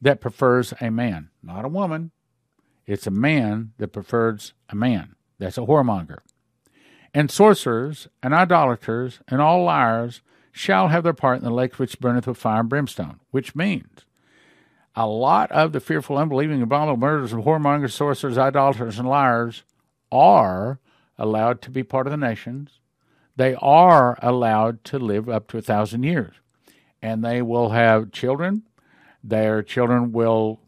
that 0.02 0.22
prefers 0.22 0.74
a 0.80 0.90
man, 0.90 1.30
not 1.42 1.66
a 1.66 1.70
woman. 1.70 2.12
It's 2.86 3.08
a 3.08 3.12
man 3.12 3.74
that 3.78 3.90
prefers 3.90 4.54
a 4.70 4.76
man. 4.76 5.16
That's 5.40 5.58
a 5.58 5.62
whoremonger. 5.62 6.20
And 7.14 7.32
sorcerers 7.32 8.08
and 8.22 8.34
idolaters 8.34 9.20
and 9.28 9.42
all 9.42 9.64
liars 9.64 10.22
shall 10.52 10.88
have 10.88 11.04
their 11.04 11.14
part 11.14 11.38
in 11.38 11.44
the 11.44 11.52
lake 11.52 11.78
which 11.78 12.00
burneth 12.00 12.28
with 12.28 12.38
fire 12.38 12.62
and 12.62 12.70
brimstone, 12.70 13.20
which 13.32 13.56
means 13.56 14.06
a 14.96 15.06
lot 15.06 15.52
of 15.52 15.74
the 15.74 15.80
fearful, 15.80 16.18
unbelieving, 16.18 16.62
abominable 16.62 16.98
murderers 16.98 17.32
and 17.32 17.44
whoremongers, 17.44 17.92
sorcerers, 17.92 18.38
idolaters, 18.38 18.98
and 18.98 19.08
liars 19.08 19.64
are 20.12 20.80
allowed 21.20 21.62
to 21.62 21.70
be 21.70 21.84
part 21.84 22.08
of 22.08 22.12
the 22.12 22.18
nations. 22.18 22.80
They 23.36 23.54
are 23.56 24.18
allowed 24.24 24.84
to 24.86 24.98
live 24.98 25.30
up 25.30 25.48
to 25.50 25.60
a 25.60 25.62
thousand 25.62 26.04
years. 26.04 26.34
And 27.00 27.24
they 27.24 27.44
will 27.44 27.70
have 27.70 28.12
children. 28.12 28.64
Their 29.24 29.62
children 29.62 30.12
will 30.12 30.60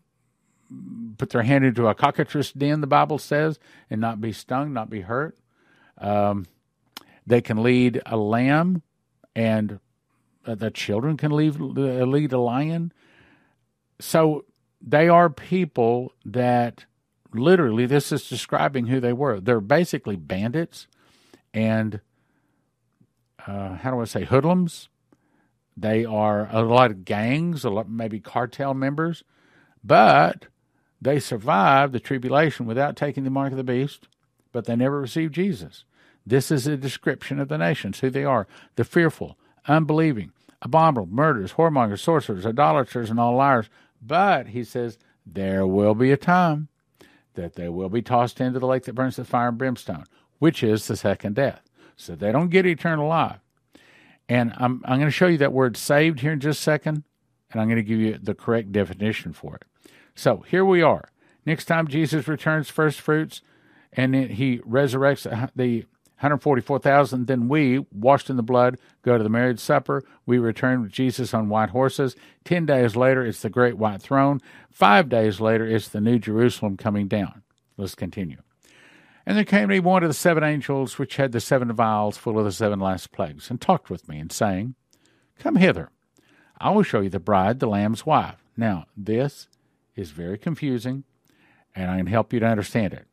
put 1.18 1.32
their 1.32 1.42
hand 1.42 1.65
into 1.65 1.88
a 1.88 1.96
cockatrice 1.96 2.52
den, 2.52 2.82
the 2.82 2.88
Bible 2.88 3.18
says, 3.18 3.58
and 3.89 4.00
not 4.00 4.22
be 4.22 4.32
stung, 4.32 4.72
not 4.72 4.92
be 4.92 5.02
hurt. 5.02 5.36
Um, 5.98 6.46
they 7.26 7.42
can 7.42 7.63
lead 7.63 8.02
a 8.06 8.15
lamb 8.15 8.84
and 9.36 9.80
the 10.46 10.72
children 10.72 11.18
can 11.18 11.32
leave, 11.32 11.62
uh, 11.62 12.06
lead 12.06 12.34
a 12.34 12.39
lion. 12.39 12.92
So 14.00 14.46
they 14.82 15.10
are 15.10 15.30
people 15.30 16.13
that 16.26 16.86
literally, 17.34 17.86
this 17.86 18.12
is 18.12 18.28
describing 18.28 18.88
who 18.88 19.00
they 19.00 19.13
were. 19.13 19.39
They're 19.39 19.62
basically 19.62 20.15
bandits 20.15 20.88
and, 21.54 22.02
uh, 23.46 23.76
how 23.76 23.92
do 23.92 24.02
I 24.02 24.06
say, 24.06 24.26
hoodlums. 24.26 24.89
They 25.76 26.04
are 26.04 26.50
a 26.52 26.62
lot 26.62 26.92
of 26.92 27.06
gangs, 27.06 27.63
a 27.63 27.70
lot, 27.70 27.89
maybe 27.89 28.20
cartel 28.20 28.74
members, 28.74 29.24
but 29.84 30.48
they 31.02 31.20
survived 31.20 31.94
the 31.94 32.00
tribulation 32.00 32.65
without 32.65 32.98
taking 32.98 33.24
the 33.24 33.30
mark 33.30 33.52
of 33.52 33.58
the 33.58 33.63
beast, 33.63 34.10
but 34.52 34.65
they 34.65 34.76
never 34.76 35.00
received 35.00 35.34
Jesus. 35.34 35.86
This 36.30 36.52
is 36.52 36.68
a 36.68 36.78
description 36.78 37.39
of 37.39 37.48
the 37.48 37.58
nations, 37.58 38.00
who 38.00 38.12
they 38.12 38.24
are 38.24 38.48
the 38.76 38.84
fearful, 38.84 39.36
unbelieving, 39.68 40.32
abominable, 40.62 41.08
murderers, 41.08 41.54
whoremongers, 41.54 42.00
sorcerers, 42.00 42.46
idolaters, 42.46 43.10
and 43.10 43.20
all 43.20 43.36
liars. 43.36 43.68
But, 44.00 44.50
he 44.50 44.63
says, 44.63 45.00
there 45.26 45.65
will 45.65 45.96
be 45.96 46.12
a 46.12 46.18
time 46.18 46.68
that 47.34 47.56
they 47.56 47.68
will 47.68 47.89
be 47.89 48.04
tossed 48.04 48.39
into 48.39 48.60
the 48.60 48.68
lake 48.68 48.84
that 48.84 48.94
burns 48.94 49.18
with 49.18 49.28
fire 49.28 49.48
and 49.48 49.58
brimstone, 49.58 50.06
which 50.38 50.62
is 50.62 50.88
the 50.88 50.96
second 50.96 51.36
death. 51.36 51.62
So 51.96 52.15
they 52.15 52.32
don't 52.32 52.50
get 52.50 52.65
eternal 52.65 53.08
life. 53.08 53.39
And 54.28 54.54
I'm, 54.58 54.84
I'm 54.86 55.00
going 55.00 55.08
to 55.08 55.12
show 55.12 55.28
you 55.28 55.39
that 55.39 55.52
word 55.52 55.78
saved 55.78 56.20
here 56.20 56.34
in 56.34 56.39
just 56.39 56.60
a 56.60 56.63
second, 56.63 57.04
and 57.52 57.60
I'm 57.60 57.68
going 57.68 57.78
to 57.78 57.84
give 57.84 58.00
you 58.00 58.20
the 58.22 58.36
correct 58.36 58.72
definition 58.72 59.34
for 59.34 59.56
it. 59.56 59.63
So 60.13 60.46
here 60.48 60.63
we 60.63 60.84
are. 60.84 61.10
Next 61.44 61.65
time 61.65 61.88
Jesus 61.88 62.28
returns 62.28 62.70
first 62.70 63.02
fruits, 63.02 63.42
and 63.92 64.13
he 64.13 64.60
resurrects 64.60 65.50
the 65.56 65.86
144,000. 66.20 67.28
Then 67.28 67.48
we, 67.48 67.80
washed 67.92 68.30
in 68.30 68.36
the 68.36 68.44
blood, 68.44 68.78
go 69.04 69.18
to 69.18 69.24
the 69.24 69.30
marriage 69.30 69.60
supper. 69.60 70.04
We 70.26 70.38
return 70.38 70.82
with 70.82 70.92
Jesus 70.92 71.34
on 71.34 71.48
white 71.48 71.70
horses. 71.70 72.16
Ten 72.44 72.66
days 72.66 72.96
later, 72.96 73.26
it's 73.26 73.42
the 73.42 73.50
great 73.50 73.78
white 73.78 74.02
throne. 74.02 74.42
Five 74.70 75.08
days 75.08 75.40
later, 75.40 75.66
it's 75.66 75.88
the 75.88 76.02
new 76.02 76.20
Jerusalem 76.20 76.76
coming 76.76 77.08
down. 77.08 77.44
Let's 77.78 77.96
continue. 77.96 78.38
And 79.26 79.38
there 79.38 79.46
came 79.46 79.62
to 79.62 79.68
me 79.68 79.80
one 79.80 80.04
of 80.04 80.10
the 80.10 80.14
seven 80.14 80.44
angels 80.44 80.98
which 80.98 81.16
had 81.16 81.32
the 81.32 81.40
seven 81.40 81.72
vials 81.72 82.18
full 82.18 82.38
of 82.38 82.46
the 82.46 82.52
seven 82.52 82.80
last 82.80 83.12
plagues, 83.12 83.50
and 83.50 83.62
talked 83.62 83.90
with 83.90 84.10
me, 84.10 84.20
and 84.20 84.32
saying, 84.32 84.76
Come 85.38 85.56
hither, 85.56 85.90
I 86.60 86.72
will 86.72 86.84
show 86.84 87.00
you 87.00 87.10
the 87.10 87.20
bride, 87.20 87.60
the 87.60 87.68
Lamb's 87.68 88.06
wife. 88.06 88.44
Now, 88.58 88.88
this 88.98 89.48
is 89.96 90.12
very 90.12 90.38
confusing, 90.38 91.06
and 91.74 91.90
I 91.90 91.98
can 91.98 92.08
help 92.08 92.34
you 92.34 92.42
to 92.42 92.46
understand 92.46 92.94
it. 92.94 93.08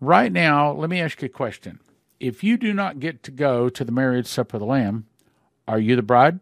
Right 0.00 0.30
now, 0.30 0.72
let 0.72 0.90
me 0.90 1.00
ask 1.00 1.22
you 1.22 1.26
a 1.26 1.30
question. 1.30 1.80
If 2.20 2.44
you 2.44 2.56
do 2.56 2.72
not 2.72 3.00
get 3.00 3.22
to 3.24 3.30
go 3.30 3.68
to 3.68 3.84
the 3.84 3.92
marriage 3.92 4.26
supper 4.26 4.56
of 4.56 4.60
the 4.60 4.66
Lamb, 4.66 5.06
are 5.66 5.78
you 5.78 5.96
the 5.96 6.02
bride? 6.02 6.40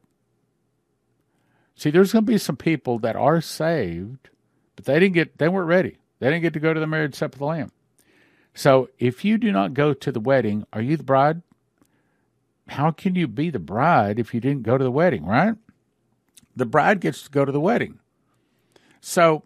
See, 1.76 1.90
there's 1.90 2.12
going 2.12 2.24
to 2.24 2.32
be 2.32 2.38
some 2.38 2.56
people 2.56 2.98
that 3.00 3.16
are 3.16 3.40
saved, 3.40 4.30
but 4.76 4.84
they 4.84 5.00
didn't 5.00 5.14
get, 5.14 5.38
they 5.38 5.48
weren't 5.48 5.68
ready. 5.68 5.98
They 6.18 6.28
didn't 6.28 6.42
get 6.42 6.52
to 6.54 6.60
go 6.60 6.72
to 6.72 6.80
the 6.80 6.86
marriage 6.86 7.14
supper 7.14 7.36
of 7.36 7.40
the 7.40 7.46
Lamb. 7.46 7.72
So 8.54 8.88
if 8.98 9.24
you 9.24 9.36
do 9.36 9.50
not 9.50 9.74
go 9.74 9.92
to 9.92 10.12
the 10.12 10.20
wedding, 10.20 10.64
are 10.72 10.82
you 10.82 10.96
the 10.96 11.02
bride? 11.02 11.42
How 12.68 12.92
can 12.92 13.14
you 13.14 13.26
be 13.26 13.50
the 13.50 13.58
bride 13.58 14.18
if 14.18 14.32
you 14.32 14.40
didn't 14.40 14.62
go 14.62 14.78
to 14.78 14.84
the 14.84 14.90
wedding, 14.90 15.26
right? 15.26 15.56
The 16.56 16.66
bride 16.66 17.00
gets 17.00 17.22
to 17.22 17.30
go 17.30 17.44
to 17.44 17.52
the 17.52 17.60
wedding. 17.60 17.98
So 19.00 19.42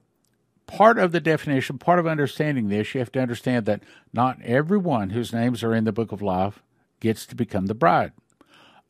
part 0.68 0.98
of 0.98 1.10
the 1.10 1.20
definition, 1.20 1.78
part 1.78 1.98
of 1.98 2.06
understanding 2.06 2.68
this, 2.68 2.94
you 2.94 3.00
have 3.00 3.10
to 3.12 3.20
understand 3.20 3.66
that 3.66 3.82
not 4.12 4.40
everyone 4.42 5.10
whose 5.10 5.32
names 5.32 5.64
are 5.64 5.74
in 5.74 5.82
the 5.82 5.92
book 5.92 6.12
of 6.12 6.22
life 6.22 6.62
gets 7.00 7.26
to 7.26 7.34
become 7.34 7.66
the 7.66 7.74
bride. 7.74 8.12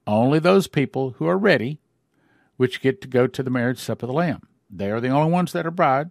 Only 0.07 0.39
those 0.39 0.67
people 0.67 1.13
who 1.13 1.27
are 1.27 1.39
ready, 1.39 1.81
which 2.57 2.83
get 2.83 3.01
to 3.01 3.09
go 3.09 3.27
to 3.27 3.43
the 3.43 3.51
marriage 3.51 3.79
supper 3.79 4.05
of 4.05 4.09
the 4.09 4.15
Lamb. 4.15 4.43
They 4.69 4.91
are 4.91 5.01
the 5.01 5.09
only 5.09 5.33
ones 5.33 5.53
that 5.53 5.67
are 5.67 5.71
bride, 5.71 6.11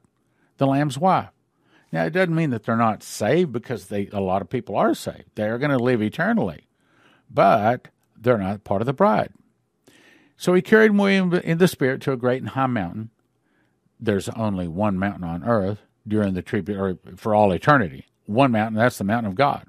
the 0.57 0.65
Lamb's 0.65 0.97
wife. 0.97 1.29
Now, 1.91 2.05
it 2.05 2.11
doesn't 2.11 2.35
mean 2.35 2.49
that 2.49 2.63
they're 2.63 2.75
not 2.75 3.03
saved 3.03 3.51
because 3.51 3.87
they 3.87 4.07
a 4.11 4.19
lot 4.19 4.41
of 4.41 4.49
people 4.49 4.75
are 4.75 4.93
saved. 4.93 5.25
They're 5.35 5.57
going 5.57 5.71
to 5.71 5.77
live 5.77 6.01
eternally, 6.01 6.67
but 7.29 7.89
they're 8.17 8.37
not 8.37 8.63
part 8.63 8.81
of 8.81 8.87
the 8.87 8.93
bride. 8.93 9.31
So 10.37 10.53
he 10.53 10.61
carried 10.61 10.91
William 10.91 11.33
in 11.33 11.57
the 11.57 11.67
spirit 11.67 12.01
to 12.01 12.11
a 12.11 12.17
great 12.17 12.41
and 12.41 12.49
high 12.49 12.67
mountain. 12.67 13.09
There's 13.99 14.29
only 14.29 14.67
one 14.67 14.97
mountain 14.97 15.23
on 15.23 15.43
earth 15.43 15.79
during 16.07 16.33
the 16.33 16.41
tribute 16.41 16.77
or 16.77 16.97
for 17.15 17.33
all 17.33 17.51
eternity. 17.51 18.05
One 18.25 18.51
mountain, 18.51 18.77
that's 18.77 18.97
the 18.97 19.03
mountain 19.03 19.31
of 19.31 19.35
God. 19.35 19.65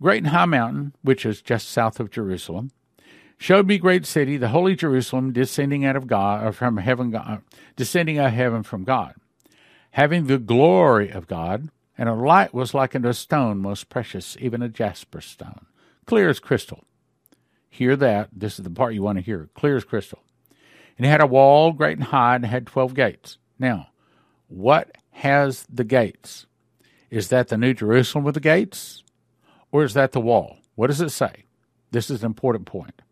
Great 0.00 0.18
and 0.18 0.28
high 0.28 0.44
mountain, 0.44 0.94
which 1.02 1.24
is 1.24 1.42
just 1.42 1.68
south 1.68 2.00
of 2.00 2.10
Jerusalem, 2.10 2.70
showed 3.38 3.66
me 3.66 3.78
great 3.78 4.06
city, 4.06 4.36
the 4.36 4.48
holy 4.48 4.76
Jerusalem, 4.76 5.32
descending 5.32 5.84
out 5.84 5.96
of 5.96 6.06
God 6.06 6.44
or 6.44 6.52
from 6.52 6.76
heaven, 6.76 7.10
God, 7.10 7.26
uh, 7.26 7.38
descending 7.76 8.18
out 8.18 8.28
of 8.28 8.32
heaven 8.34 8.62
from 8.62 8.84
God 8.84 9.14
having 9.96 10.26
the 10.26 10.38
glory 10.38 11.08
of 11.08 11.26
God, 11.26 11.70
and 11.96 12.06
a 12.06 12.12
light 12.12 12.52
was 12.52 12.74
like 12.74 12.94
unto 12.94 13.08
a 13.08 13.14
stone 13.14 13.58
most 13.58 13.88
precious, 13.88 14.36
even 14.38 14.60
a 14.60 14.68
jasper 14.68 15.22
stone, 15.22 15.64
clear 16.04 16.28
as 16.28 16.38
crystal. 16.38 16.84
Hear 17.70 17.96
that. 17.96 18.28
This 18.30 18.58
is 18.58 18.64
the 18.64 18.70
part 18.70 18.92
you 18.92 19.02
want 19.02 19.16
to 19.16 19.24
hear. 19.24 19.48
Clear 19.54 19.74
as 19.74 19.84
crystal. 19.84 20.22
And 20.96 21.06
it 21.06 21.10
had 21.10 21.20
a 21.20 21.26
wall 21.26 21.72
great 21.72 21.98
and 21.98 22.06
high, 22.06 22.36
and 22.36 22.46
had 22.46 22.66
twelve 22.66 22.94
gates. 22.94 23.38
Now, 23.58 23.88
what 24.48 24.96
has 25.12 25.66
the 25.72 25.84
gates? 25.84 26.46
Is 27.10 27.28
that 27.28 27.48
the 27.48 27.56
New 27.56 27.74
Jerusalem 27.74 28.24
with 28.24 28.34
the 28.34 28.40
gates? 28.40 29.02
Or 29.72 29.84
is 29.84 29.94
that 29.94 30.12
the 30.12 30.20
wall? 30.20 30.58
What 30.74 30.88
does 30.88 31.00
it 31.00 31.10
say? 31.10 31.44
This 31.90 32.10
is 32.10 32.22
an 32.22 32.26
important 32.26 32.66
point. 32.66 33.02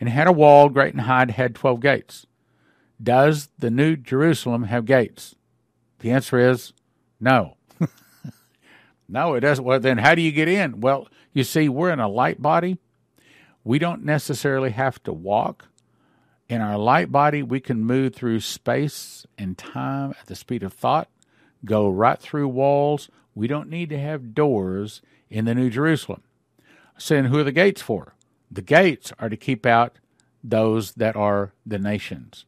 And 0.00 0.08
it 0.08 0.12
had 0.12 0.28
a 0.28 0.32
wall 0.32 0.68
great 0.68 0.94
and 0.94 1.02
high, 1.02 1.22
and 1.22 1.30
had 1.30 1.54
twelve 1.54 1.80
gates. 1.80 2.26
Does 3.02 3.48
the 3.58 3.70
New 3.70 3.96
Jerusalem 3.96 4.64
have 4.64 4.84
gates? 4.84 5.34
The 6.00 6.10
answer 6.10 6.38
is 6.38 6.72
no. 7.20 7.56
no, 9.08 9.34
it 9.34 9.40
doesn't. 9.40 9.64
Well, 9.64 9.80
then 9.80 9.98
how 9.98 10.14
do 10.14 10.22
you 10.22 10.32
get 10.32 10.48
in? 10.48 10.80
Well, 10.80 11.08
you 11.32 11.44
see, 11.44 11.68
we're 11.68 11.90
in 11.90 12.00
a 12.00 12.08
light 12.08 12.42
body. 12.42 12.78
We 13.64 13.78
don't 13.78 14.04
necessarily 14.04 14.70
have 14.70 15.02
to 15.04 15.12
walk. 15.12 15.67
In 16.48 16.62
our 16.62 16.78
light 16.78 17.12
body, 17.12 17.42
we 17.42 17.60
can 17.60 17.84
move 17.84 18.14
through 18.14 18.40
space 18.40 19.26
and 19.36 19.58
time 19.58 20.14
at 20.18 20.26
the 20.26 20.34
speed 20.34 20.62
of 20.62 20.72
thought, 20.72 21.08
go 21.64 21.90
right 21.90 22.18
through 22.18 22.48
walls. 22.48 23.10
We 23.34 23.46
don't 23.46 23.68
need 23.68 23.90
to 23.90 23.98
have 23.98 24.34
doors 24.34 25.02
in 25.28 25.44
the 25.44 25.54
New 25.54 25.68
Jerusalem. 25.68 26.22
Saying, 26.96 27.26
who 27.26 27.38
are 27.38 27.44
the 27.44 27.52
gates 27.52 27.82
for? 27.82 28.14
The 28.50 28.62
gates 28.62 29.12
are 29.18 29.28
to 29.28 29.36
keep 29.36 29.66
out 29.66 29.98
those 30.42 30.92
that 30.92 31.16
are 31.16 31.52
the 31.66 31.78
nations 31.78 32.46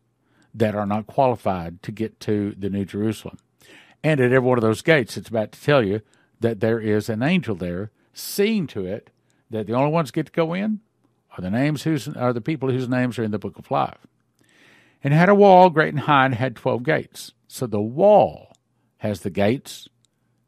that 0.54 0.74
are 0.74 0.86
not 0.86 1.06
qualified 1.06 1.82
to 1.82 1.92
get 1.92 2.18
to 2.20 2.54
the 2.58 2.70
New 2.70 2.84
Jerusalem. 2.84 3.38
And 4.02 4.18
at 4.18 4.32
every 4.32 4.48
one 4.48 4.58
of 4.58 4.62
those 4.62 4.82
gates, 4.82 5.16
it's 5.16 5.28
about 5.28 5.52
to 5.52 5.60
tell 5.60 5.84
you 5.84 6.00
that 6.40 6.60
there 6.60 6.80
is 6.80 7.08
an 7.08 7.22
angel 7.22 7.54
there, 7.54 7.90
seeing 8.14 8.66
to 8.68 8.86
it 8.86 9.10
that 9.50 9.66
the 9.66 9.74
only 9.74 9.92
ones 9.92 10.10
get 10.10 10.26
to 10.26 10.32
go 10.32 10.54
in 10.54 10.80
are 11.36 11.42
the 11.42 11.50
names 11.50 11.82
whose 11.82 12.08
are 12.08 12.32
the 12.32 12.40
people 12.40 12.70
whose 12.70 12.88
names 12.88 13.18
are 13.18 13.24
in 13.24 13.30
the 13.30 13.38
book 13.38 13.58
of 13.58 13.70
life. 13.70 14.06
And 15.02 15.14
had 15.14 15.28
a 15.28 15.34
wall 15.34 15.70
great 15.70 15.94
and 15.94 16.00
high 16.00 16.26
and 16.26 16.34
had 16.34 16.56
twelve 16.56 16.82
gates. 16.82 17.32
So 17.48 17.66
the 17.66 17.80
wall 17.80 18.52
has 18.98 19.20
the 19.20 19.30
gates, 19.30 19.88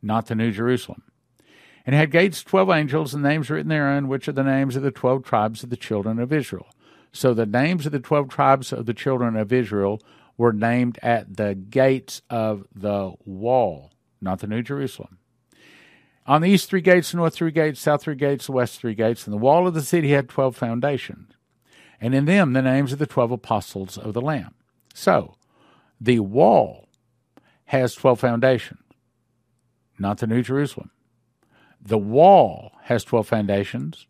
not 0.02 0.26
the 0.26 0.34
New 0.34 0.50
Jerusalem. 0.50 1.02
And 1.86 1.96
had 1.96 2.10
gates 2.10 2.42
twelve 2.42 2.70
angels, 2.70 3.14
and 3.14 3.22
names 3.22 3.50
written 3.50 3.68
therein, 3.68 4.08
which 4.08 4.28
are 4.28 4.32
the 4.32 4.44
names 4.44 4.76
of 4.76 4.82
the 4.82 4.90
twelve 4.90 5.24
tribes 5.24 5.62
of 5.62 5.70
the 5.70 5.76
children 5.76 6.18
of 6.18 6.32
Israel. 6.32 6.68
So 7.12 7.34
the 7.34 7.46
names 7.46 7.84
of 7.84 7.92
the 7.92 8.00
12 8.00 8.28
tribes 8.28 8.72
of 8.72 8.86
the 8.86 8.94
children 8.94 9.36
of 9.36 9.52
Israel 9.52 10.00
were 10.38 10.52
named 10.52 10.98
at 11.02 11.36
the 11.36 11.54
gates 11.54 12.22
of 12.30 12.66
the 12.74 13.12
wall, 13.24 13.92
not 14.20 14.40
the 14.40 14.46
New 14.46 14.62
Jerusalem. 14.62 15.18
On 16.32 16.40
the 16.40 16.48
east 16.48 16.70
three 16.70 16.80
gates, 16.80 17.12
north 17.12 17.34
three 17.34 17.50
gates, 17.50 17.78
south 17.78 18.04
three 18.04 18.14
gates, 18.14 18.48
west 18.48 18.80
three 18.80 18.94
gates, 18.94 19.26
and 19.26 19.34
the 19.34 19.38
wall 19.38 19.68
of 19.68 19.74
the 19.74 19.82
city 19.82 20.12
had 20.12 20.30
12 20.30 20.56
foundations, 20.56 21.34
and 22.00 22.14
in 22.14 22.24
them 22.24 22.54
the 22.54 22.62
names 22.62 22.90
of 22.90 22.98
the 22.98 23.06
12 23.06 23.32
apostles 23.32 23.98
of 23.98 24.14
the 24.14 24.22
Lamb. 24.22 24.54
So 24.94 25.34
the 26.00 26.20
wall 26.20 26.88
has 27.66 27.94
12 27.94 28.18
foundations, 28.18 28.80
not 29.98 30.16
the 30.16 30.26
New 30.26 30.40
Jerusalem. 30.40 30.90
The 31.78 31.98
wall 31.98 32.72
has 32.84 33.04
12 33.04 33.28
foundations, 33.28 34.06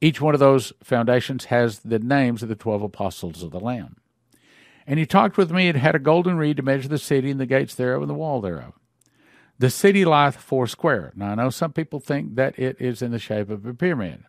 each 0.00 0.20
one 0.20 0.34
of 0.34 0.40
those 0.40 0.72
foundations 0.82 1.44
has 1.44 1.78
the 1.78 2.00
names 2.00 2.42
of 2.42 2.48
the 2.48 2.56
12 2.56 2.82
apostles 2.82 3.44
of 3.44 3.52
the 3.52 3.60
Lamb. 3.60 3.94
And 4.88 4.98
he 4.98 5.06
talked 5.06 5.36
with 5.36 5.52
me 5.52 5.68
and 5.68 5.78
had 5.78 5.94
a 5.94 6.00
golden 6.00 6.36
reed 6.36 6.56
to 6.56 6.64
measure 6.64 6.88
the 6.88 6.98
city 6.98 7.30
and 7.30 7.38
the 7.38 7.46
gates 7.46 7.76
thereof 7.76 8.02
and 8.02 8.10
the 8.10 8.14
wall 8.14 8.40
thereof. 8.40 8.74
The 9.60 9.68
city 9.68 10.06
lieth 10.06 10.36
four 10.36 10.66
square. 10.66 11.12
Now, 11.14 11.32
I 11.32 11.34
know 11.34 11.50
some 11.50 11.74
people 11.74 12.00
think 12.00 12.36
that 12.36 12.58
it 12.58 12.80
is 12.80 13.02
in 13.02 13.10
the 13.10 13.18
shape 13.18 13.50
of 13.50 13.66
a 13.66 13.74
pyramid, 13.74 14.24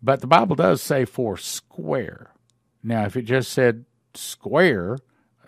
but 0.00 0.20
the 0.20 0.28
Bible 0.28 0.54
does 0.54 0.80
say 0.80 1.04
four 1.04 1.36
square. 1.36 2.30
Now, 2.84 3.04
if 3.04 3.16
it 3.16 3.22
just 3.22 3.50
said 3.50 3.84
square, 4.14 4.98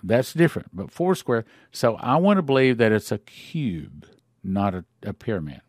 that's 0.02 0.34
different, 0.34 0.70
but 0.74 0.90
four 0.90 1.14
square. 1.14 1.44
So 1.70 1.94
I 1.98 2.16
want 2.16 2.38
to 2.38 2.42
believe 2.42 2.78
that 2.78 2.90
it's 2.90 3.12
a 3.12 3.18
cube, 3.18 4.08
not 4.42 4.74
a, 4.74 4.84
a 5.04 5.12
pyramid. 5.12 5.60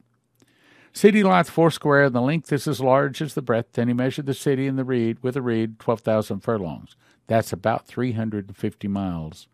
City 0.92 1.22
lieth 1.22 1.52
foursquare, 1.52 2.06
and 2.06 2.16
the 2.16 2.22
length 2.22 2.52
is 2.52 2.68
as 2.68 2.82
large 2.82 3.22
as 3.22 3.36
the 3.36 3.42
breadth. 3.44 3.78
And 3.78 3.88
he 3.88 3.94
measured 3.94 4.26
the 4.26 4.34
city 4.34 4.66
in 4.66 4.78
the 4.78 4.84
reed 4.84 5.20
with 5.22 5.38
a 5.38 5.44
reed 5.44 5.78
twelve 5.78 6.02
thousand 6.02 6.40
furlongs. 6.40 6.96
That's 7.28 7.54
about 7.54 7.86
three 7.86 8.14
hundred 8.14 8.48
and 8.48 8.58
fifty 8.58 8.88
miles. 8.88 9.48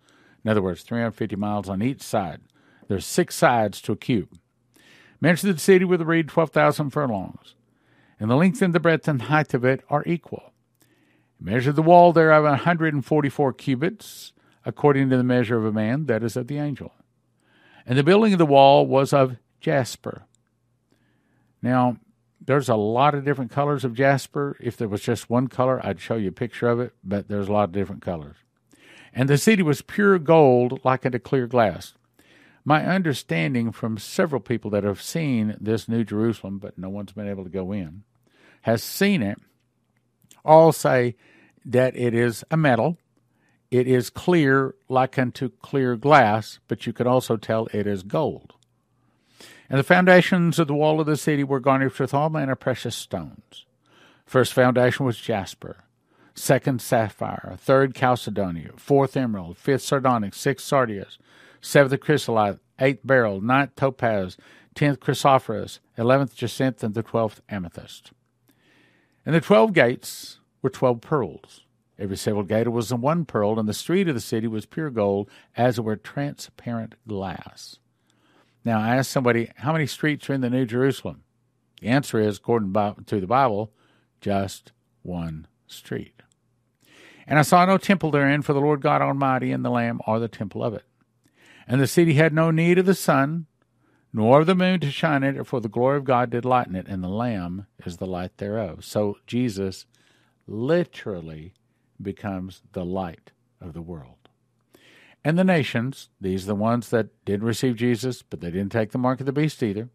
In 0.46 0.50
other 0.50 0.62
words, 0.62 0.84
three 0.84 1.00
hundred 1.00 1.16
fifty 1.16 1.36
miles 1.36 1.68
on 1.68 1.82
each 1.82 2.02
side. 2.02 2.40
There's 2.92 3.06
six 3.06 3.36
sides 3.36 3.82
to 3.82 3.94
a 3.94 3.96
cube. 3.96 4.38
Measure 5.20 5.54
the 5.54 5.60
city 5.60 5.86
with 5.86 6.02
a 6.02 6.06
reed 6.06 6.28
twelve 6.28 6.52
thousand 6.52 6.90
furlongs, 6.90 7.56
and 8.20 8.30
the 8.30 8.36
length 8.36 8.62
and 8.62 8.76
the 8.76 8.80
breadth 8.80 9.08
and 9.08 9.24
height 9.24 9.54
of 9.54 9.64
it 9.64 9.84
are 9.90 10.04
equal. 10.06 10.52
Measure 11.40 11.72
the 11.72 11.82
wall 11.82 12.12
thereof 12.12 12.46
a 12.46 12.58
hundred 12.58 12.94
and 12.94 13.06
forty 13.06 13.30
four 13.30 13.54
cubits, 13.54 14.34
according 14.66 15.10
to 15.10 15.18
the 15.18 15.24
measure 15.24 15.58
of 15.58 15.66
a 15.66 15.72
man, 15.72 16.06
that 16.08 16.24
is 16.24 16.36
of 16.36 16.48
the 16.48 16.58
angel. 16.58 16.94
And 17.86 17.98
the 17.98 18.04
building 18.04 18.34
of 18.34 18.40
the 18.40 18.46
wall 18.46 18.86
was 18.86 19.14
of 19.14 19.38
jasper 19.60 20.26
now, 21.62 21.98
there's 22.44 22.70
a 22.70 22.76
lot 22.76 23.14
of 23.14 23.24
different 23.24 23.52
colors 23.52 23.86
of 23.86 23.94
jasper. 23.94 24.58
If 24.60 24.78
there 24.78 24.88
was 24.88 25.02
just 25.02 25.30
one 25.30 25.48
color, 25.48 25.80
I'd 25.86 26.00
show 26.00 26.16
you 26.16 26.30
a 26.30 26.34
picture 26.34 26.68
of 26.68 26.80
it, 26.80 26.94
but 27.04 27.28
there's 27.28 27.48
a 27.48 27.52
lot 27.52 27.66
of 27.66 27.72
different 27.72 28.02
colors. 28.02 28.38
And 29.14 29.30
the 29.30 29.38
city 29.38 29.62
was 29.62 29.82
pure 29.82 30.18
gold 30.18 30.84
like 30.84 31.06
unto 31.06 31.20
clear 31.20 31.46
glass. 31.46 31.94
My 32.64 32.86
understanding 32.86 33.72
from 33.72 33.98
several 33.98 34.42
people 34.42 34.70
that 34.72 34.84
have 34.84 35.02
seen 35.02 35.58
this 35.60 35.90
New 35.90 36.04
Jerusalem, 36.04 36.60
but 36.60 36.78
no 36.78 36.90
one's 36.90 37.12
been 37.12 37.28
able 37.28 37.44
to 37.44 37.50
go 37.50 37.72
in, 37.72 38.04
has 38.62 38.84
seen 38.84 39.24
it, 39.24 39.40
all 40.46 40.72
say 40.72 41.16
that 41.66 41.96
it 41.96 42.14
is 42.14 42.44
a 42.52 42.58
metal. 42.58 42.98
It 43.72 43.88
is 43.88 44.10
clear 44.10 44.76
like 44.90 45.18
unto 45.18 45.50
clear 45.50 45.96
glass, 45.96 46.60
but 46.68 46.86
you 46.86 46.94
can 46.94 47.08
also 47.08 47.38
tell 47.38 47.68
it 47.74 47.88
is 47.88 48.04
gold. 48.04 48.54
And 49.70 49.80
the 49.80 49.84
foundations 49.84 50.60
of 50.60 50.68
the 50.68 50.74
wall 50.74 51.00
of 51.00 51.06
the 51.06 51.16
city 51.16 51.44
were 51.44 51.62
garnished 51.62 52.00
with 52.00 52.14
all 52.14 52.30
manner 52.30 52.52
of 52.52 52.60
precious 52.60 52.96
stones. 52.96 53.66
First 54.26 54.54
foundation 54.54 55.06
was 55.06 55.18
jasper, 55.18 55.78
second 56.36 56.82
sapphire, 56.82 57.56
third 57.58 57.96
chalcedony, 57.96 58.68
fourth 58.76 59.16
emerald, 59.16 59.58
fifth 59.58 59.84
sardonyx, 59.84 60.38
sixth 60.38 60.66
sardius, 60.68 61.18
seventh 61.62 62.00
chrysolite, 62.02 62.60
eighth 62.80 63.02
beryl, 63.06 63.40
ninth 63.40 63.76
topaz, 63.76 64.36
tenth 64.76 65.00
chrysoprase, 65.00 65.80
eleventh 65.98 66.36
jacinth, 66.36 66.84
and 66.84 66.94
the 66.94 67.04
twelfth 67.04 67.42
amethyst. 67.48 68.12
And 69.26 69.36
the 69.36 69.42
twelve 69.42 69.74
gates 69.74 70.40
were 70.62 70.70
twelve 70.70 71.02
pearls. 71.02 71.62
Every 72.00 72.18
several 72.18 72.44
gate 72.44 72.68
was 72.68 72.92
in 72.92 73.02
one 73.02 73.26
pearl, 73.26 73.60
and 73.60 73.70
the 73.70 73.74
street 73.74 74.08
of 74.08 74.16
the 74.16 74.22
city 74.22 74.48
was 74.48 74.66
pure 74.66 74.90
gold, 74.90 75.30
as 75.56 75.78
it 75.78 75.84
were 75.84 75.96
transparent 75.96 76.96
glass. 77.08 77.78
Now, 78.66 78.80
I 78.80 78.96
asked 78.96 79.12
somebody, 79.12 79.52
how 79.58 79.72
many 79.72 79.86
streets 79.86 80.28
are 80.30 80.34
in 80.34 80.42
the 80.42 80.50
New 80.50 80.66
Jerusalem? 80.66 81.24
The 81.80 81.90
answer 81.90 82.20
is, 82.20 82.38
according 82.38 82.74
to 82.74 83.20
the 83.20 83.28
Bible, 83.28 83.72
just 84.20 84.72
one 85.04 85.48
street. 85.68 86.22
And 87.28 87.38
I 87.38 87.44
saw 87.44 87.66
no 87.66 87.78
temple 87.78 88.10
therein, 88.10 88.42
for 88.42 88.54
the 88.54 88.60
Lord 88.60 88.82
God 88.82 89.02
Almighty 89.02 89.52
and 89.52 89.64
the 89.64 89.70
Lamb 89.70 90.00
are 90.08 90.20
the 90.20 90.28
temple 90.28 90.64
of 90.64 90.74
it. 90.74 90.84
And 91.72 91.80
the 91.80 91.88
city 91.88 92.16
had 92.16 92.34
no 92.34 92.52
need 92.52 92.80
of 92.80 92.86
the 92.86 92.94
sun, 92.94 93.46
nor 94.12 94.42
of 94.42 94.46
the 94.46 94.56
moon 94.56 94.82
to 94.82 94.92
shine 94.92 95.24
in 95.24 95.40
it, 95.40 95.48
for 95.48 95.62
the 95.62 95.70
glory 95.70 95.96
of 95.96 96.04
God 96.04 96.30
did 96.30 96.44
lighten 96.44 96.76
it, 96.76 96.86
and 96.90 97.02
the 97.02 97.08
Lamb 97.08 97.66
is 97.86 97.96
the 97.96 98.06
light 98.06 98.40
thereof. 98.40 98.84
So 98.84 99.20
Jesus 99.26 99.86
literally 100.46 101.54
becomes 102.02 102.62
the 102.74 102.84
light 102.84 103.32
of 103.62 103.72
the 103.72 103.82
world. 103.82 104.28
And 105.24 105.40
the 105.40 105.46
nations, 105.46 106.10
these 106.20 106.44
are 106.44 106.48
the 106.48 106.56
ones 106.56 106.90
that 106.90 107.08
did 107.24 107.42
receive 107.42 107.78
Jesus, 107.78 108.22
but 108.22 108.42
they 108.42 108.52
didn't 108.52 108.74
take 108.74 108.92
the 108.92 108.98
mark 108.98 109.22
of 109.22 109.26
the 109.26 109.32
beast 109.32 109.64
either. 109.64 109.88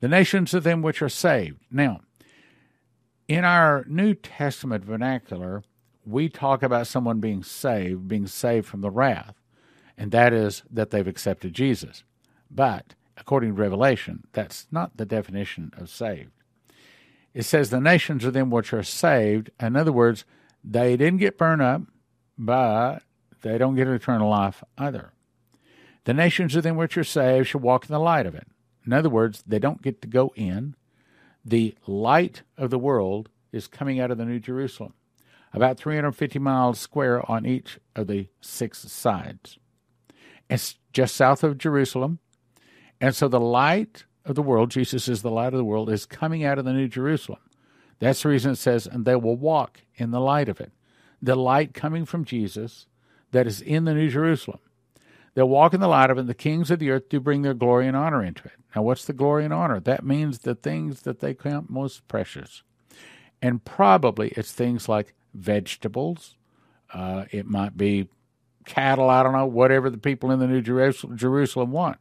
The 0.00 0.08
nations 0.08 0.54
of 0.54 0.64
them 0.64 0.80
which 0.80 1.02
are 1.02 1.10
saved. 1.10 1.60
Now, 1.70 2.00
in 3.28 3.44
our 3.44 3.84
New 3.86 4.14
Testament 4.14 4.86
vernacular, 4.86 5.64
we 6.06 6.30
talk 6.30 6.62
about 6.62 6.86
someone 6.86 7.20
being 7.20 7.42
saved, 7.42 8.08
being 8.08 8.26
saved 8.26 8.66
from 8.66 8.80
the 8.80 8.90
wrath, 8.90 9.34
and 9.96 10.10
that 10.12 10.32
is 10.32 10.62
that 10.70 10.90
they've 10.90 11.06
accepted 11.06 11.54
Jesus. 11.54 12.04
But 12.50 12.94
according 13.16 13.54
to 13.54 13.60
Revelation, 13.60 14.24
that's 14.32 14.66
not 14.70 14.96
the 14.96 15.06
definition 15.06 15.72
of 15.76 15.88
saved. 15.88 16.30
It 17.32 17.44
says 17.44 17.70
the 17.70 17.80
nations 17.80 18.24
are 18.24 18.30
them 18.30 18.50
which 18.50 18.72
are 18.72 18.82
saved. 18.82 19.50
In 19.60 19.76
other 19.76 19.92
words, 19.92 20.24
they 20.62 20.96
didn't 20.96 21.18
get 21.18 21.38
burned 21.38 21.62
up, 21.62 21.82
but 22.38 23.02
they 23.42 23.58
don't 23.58 23.74
get 23.74 23.88
eternal 23.88 24.30
life 24.30 24.62
either. 24.78 25.12
The 26.04 26.14
nations 26.14 26.54
of 26.54 26.62
them 26.62 26.76
which 26.76 26.96
are 26.96 27.04
saved 27.04 27.48
shall 27.48 27.60
walk 27.60 27.88
in 27.88 27.92
the 27.92 27.98
light 27.98 28.26
of 28.26 28.34
it. 28.34 28.46
In 28.86 28.92
other 28.92 29.08
words, 29.10 29.42
they 29.46 29.58
don't 29.58 29.82
get 29.82 30.02
to 30.02 30.08
go 30.08 30.32
in. 30.36 30.76
The 31.44 31.74
light 31.86 32.42
of 32.56 32.70
the 32.70 32.78
world 32.78 33.30
is 33.52 33.66
coming 33.66 34.00
out 34.00 34.10
of 34.10 34.18
the 34.18 34.24
New 34.24 34.38
Jerusalem 34.38 34.94
about 35.54 35.78
350 35.78 36.38
miles 36.40 36.80
square 36.80 37.30
on 37.30 37.46
each 37.46 37.78
of 37.94 38.08
the 38.08 38.26
six 38.40 38.80
sides. 38.90 39.58
It's 40.48 40.76
just 40.92 41.16
south 41.16 41.42
of 41.42 41.58
Jerusalem. 41.58 42.18
And 43.00 43.14
so 43.14 43.28
the 43.28 43.40
light 43.40 44.04
of 44.24 44.34
the 44.34 44.42
world, 44.42 44.70
Jesus 44.70 45.08
is 45.08 45.22
the 45.22 45.30
light 45.30 45.52
of 45.52 45.58
the 45.58 45.64
world, 45.64 45.90
is 45.90 46.06
coming 46.06 46.44
out 46.44 46.58
of 46.58 46.64
the 46.64 46.72
New 46.72 46.88
Jerusalem. 46.88 47.40
That's 47.98 48.22
the 48.22 48.28
reason 48.28 48.52
it 48.52 48.56
says, 48.56 48.86
and 48.86 49.04
they 49.04 49.16
will 49.16 49.36
walk 49.36 49.82
in 49.96 50.10
the 50.10 50.20
light 50.20 50.48
of 50.48 50.60
it. 50.60 50.72
The 51.22 51.36
light 51.36 51.74
coming 51.74 52.04
from 52.04 52.24
Jesus 52.24 52.86
that 53.32 53.46
is 53.46 53.60
in 53.60 53.84
the 53.84 53.94
New 53.94 54.08
Jerusalem. 54.08 54.60
They'll 55.34 55.48
walk 55.48 55.74
in 55.74 55.80
the 55.80 55.88
light 55.88 56.10
of 56.10 56.16
it, 56.16 56.20
and 56.20 56.28
the 56.28 56.34
kings 56.34 56.70
of 56.70 56.78
the 56.78 56.90
earth 56.90 57.08
do 57.08 57.18
bring 57.18 57.42
their 57.42 57.54
glory 57.54 57.88
and 57.88 57.96
honor 57.96 58.22
into 58.22 58.44
it. 58.44 58.52
Now, 58.74 58.82
what's 58.82 59.04
the 59.04 59.12
glory 59.12 59.44
and 59.44 59.52
honor? 59.52 59.80
That 59.80 60.04
means 60.04 60.40
the 60.40 60.54
things 60.54 61.02
that 61.02 61.20
they 61.20 61.34
count 61.34 61.70
most 61.70 62.06
precious. 62.06 62.62
And 63.42 63.64
probably 63.64 64.28
it's 64.30 64.52
things 64.52 64.88
like 64.88 65.14
vegetables. 65.34 66.36
Uh, 66.92 67.24
it 67.30 67.46
might 67.46 67.76
be 67.76 68.08
cattle, 68.64 69.10
I 69.10 69.22
don't 69.22 69.32
know, 69.32 69.46
whatever 69.46 69.90
the 69.90 69.98
people 69.98 70.30
in 70.30 70.38
the 70.38 70.46
New 70.46 70.62
Jerusalem 70.62 71.70
want. 71.70 71.98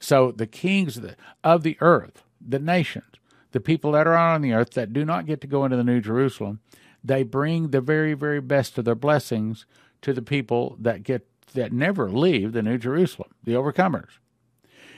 So 0.00 0.32
the 0.32 0.46
kings 0.46 0.96
of 0.96 1.02
the, 1.02 1.16
of 1.44 1.62
the 1.62 1.76
earth, 1.80 2.22
the 2.40 2.58
nations, 2.58 3.04
the 3.52 3.60
people 3.60 3.92
that 3.92 4.06
are 4.06 4.16
on 4.16 4.42
the 4.42 4.52
earth 4.52 4.70
that 4.72 4.92
do 4.92 5.04
not 5.04 5.26
get 5.26 5.40
to 5.42 5.46
go 5.46 5.64
into 5.64 5.76
the 5.76 5.84
New 5.84 6.00
Jerusalem, 6.00 6.60
they 7.04 7.22
bring 7.22 7.70
the 7.70 7.80
very, 7.80 8.14
very 8.14 8.40
best 8.40 8.78
of 8.78 8.84
their 8.84 8.94
blessings 8.94 9.66
to 10.02 10.12
the 10.12 10.22
people 10.22 10.76
that 10.80 11.02
get 11.02 11.26
that 11.54 11.72
never 11.72 12.10
leave 12.10 12.52
the 12.52 12.62
New 12.62 12.78
Jerusalem, 12.78 13.28
the 13.44 13.52
overcomers. 13.52 14.18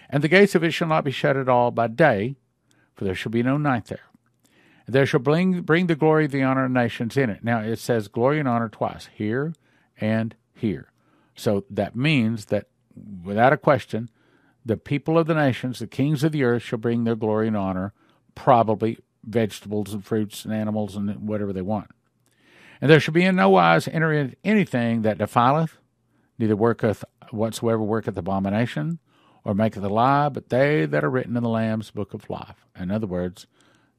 And 0.09 0.22
the 0.22 0.28
gates 0.28 0.55
of 0.55 0.62
it 0.62 0.70
shall 0.70 0.88
not 0.88 1.05
be 1.05 1.11
shut 1.11 1.36
at 1.36 1.49
all 1.49 1.72
by 1.72 1.88
day, 1.88 2.36
for 2.95 3.05
there 3.05 3.14
shall 3.14 3.32
be 3.32 3.42
no 3.42 3.57
night 3.57 3.86
there. 3.86 4.05
There 4.86 5.07
shall 5.07 5.20
bring, 5.20 5.62
bring 5.62 5.86
the 5.86 5.97
glory 5.97 6.26
the 6.26 6.42
honor 6.42 6.66
of 6.66 6.70
nations 6.70 7.16
in 7.16 7.30
it. 7.30 7.42
Now 7.42 7.61
it 7.61 7.78
says 7.78 8.07
glory 8.07 8.38
and 8.38 8.49
honor 8.49 8.68
twice, 8.68 9.09
here 9.14 9.55
and 10.01 10.34
here. 10.55 10.90
So 11.34 11.64
that 11.70 11.96
means 11.96 12.46
that 12.46 12.66
without 13.24 13.52
a 13.52 13.59
question, 13.59 14.11
the 14.64 14.76
people 14.76 15.18
of 15.18 15.26
the 15.26 15.34
nations, 15.34 15.78
the 15.78 15.86
kings 15.86 16.24
of 16.24 16.32
the 16.32 16.44
earth, 16.44 16.62
shall 16.62 16.78
bring 16.78 17.05
their 17.05 17.16
glory 17.16 17.48
and 17.48 17.57
honor, 17.57 17.92
probably 18.34 18.98
vegetables 19.24 19.92
and 19.92 20.05
fruits 20.05 20.44
and 20.44 20.55
animals 20.55 20.96
and 20.96 21.28
whatever 21.28 21.52
they 21.52 21.62
want. 21.62 21.90
And 22.80 22.90
there 22.90 23.00
shall 23.00 23.14
be 23.14 23.24
in 23.24 23.36
no 23.36 23.50
wise 23.50 23.88
enter 23.88 24.12
in 24.12 24.36
anything 24.44 25.02
that 25.02 25.18
defileth, 25.18 25.76
neither 26.38 26.57
worketh 26.57 27.05
whatsoever 27.30 27.82
worketh 27.82 28.16
abomination, 28.16 28.98
or 29.44 29.55
maketh 29.55 29.84
a 29.84 29.88
lie, 29.88 30.28
but 30.28 30.48
they 30.48 30.86
that 30.86 31.05
are 31.05 31.11
written 31.11 31.36
in 31.36 31.42
the 31.42 31.48
Lamb's 31.48 31.90
book 31.90 32.14
of 32.14 32.30
life. 32.30 32.64
In 32.78 32.90
other 32.90 33.07
words, 33.07 33.46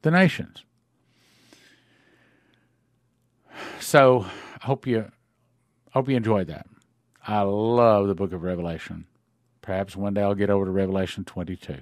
the 0.02 0.10
nations. 0.10 0.64
So 3.80 4.26
I 4.60 4.66
hope 4.66 4.86
you 4.86 5.10
hope 5.96 6.10
you 6.10 6.16
enjoyed 6.16 6.48
that. 6.48 6.66
I 7.26 7.40
love 7.40 8.06
the 8.06 8.14
book 8.14 8.32
of 8.32 8.42
Revelation. 8.42 9.06
Perhaps 9.62 9.96
one 9.96 10.12
day 10.12 10.20
I'll 10.20 10.34
get 10.34 10.50
over 10.50 10.66
to 10.66 10.70
Revelation 10.70 11.24
22. 11.24 11.78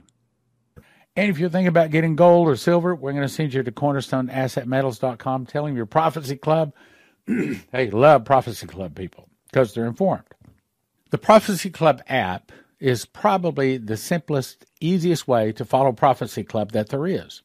And 1.17 1.31
if 1.31 1.39
you're 1.39 1.51
thinking 1.51 1.67
about 1.67 1.91
getting 1.91 2.15
gold 2.15 2.49
or 2.49 2.57
silver, 2.57 2.95
we're 2.95 3.13
going 3.13 3.27
to 3.27 3.29
send 3.29 3.53
you 3.53 3.63
to 3.63 3.73
cornerstoneassetmetals.com. 3.73 5.47
Tell 5.47 5.67
them 5.67 5.77
your 5.77 5.87
Prophecy 5.87 6.37
Club. 6.37 6.73
hey, 7.27 7.91
love 7.91 8.25
Prophecy 8.25 8.67
Club 8.69 8.95
people 8.95 9.29
because 9.51 9.75
they're 9.75 9.87
informed. 9.87 10.23
The 11.11 11.19
Prophecy 11.19 11.71
Club 11.71 12.01
app 12.09 12.53
is 12.79 13.07
probably 13.07 13.77
the 13.79 13.97
simplest, 13.97 14.65
easiest 14.81 15.27
way 15.27 15.51
to 15.53 15.65
follow 15.65 15.93
Prophecy 15.93 16.45
Club 16.45 16.71
that 16.73 16.89
there 16.89 17.07
is. 17.07 17.43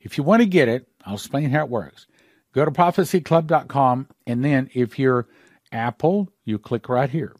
If 0.00 0.16
you 0.16 0.24
want 0.24 0.42
to 0.42 0.46
get 0.46 0.68
it, 0.68 0.88
I'll 1.04 1.14
explain 1.14 1.50
how 1.50 1.64
it 1.64 1.70
works. 1.70 2.06
Go 2.52 2.64
to 2.64 2.70
prophecyclub.com, 2.70 4.08
and 4.26 4.44
then 4.44 4.70
if 4.74 4.98
you're 4.98 5.26
Apple, 5.72 6.30
you 6.44 6.58
click 6.58 6.88
right 6.88 7.10
here. 7.10 7.34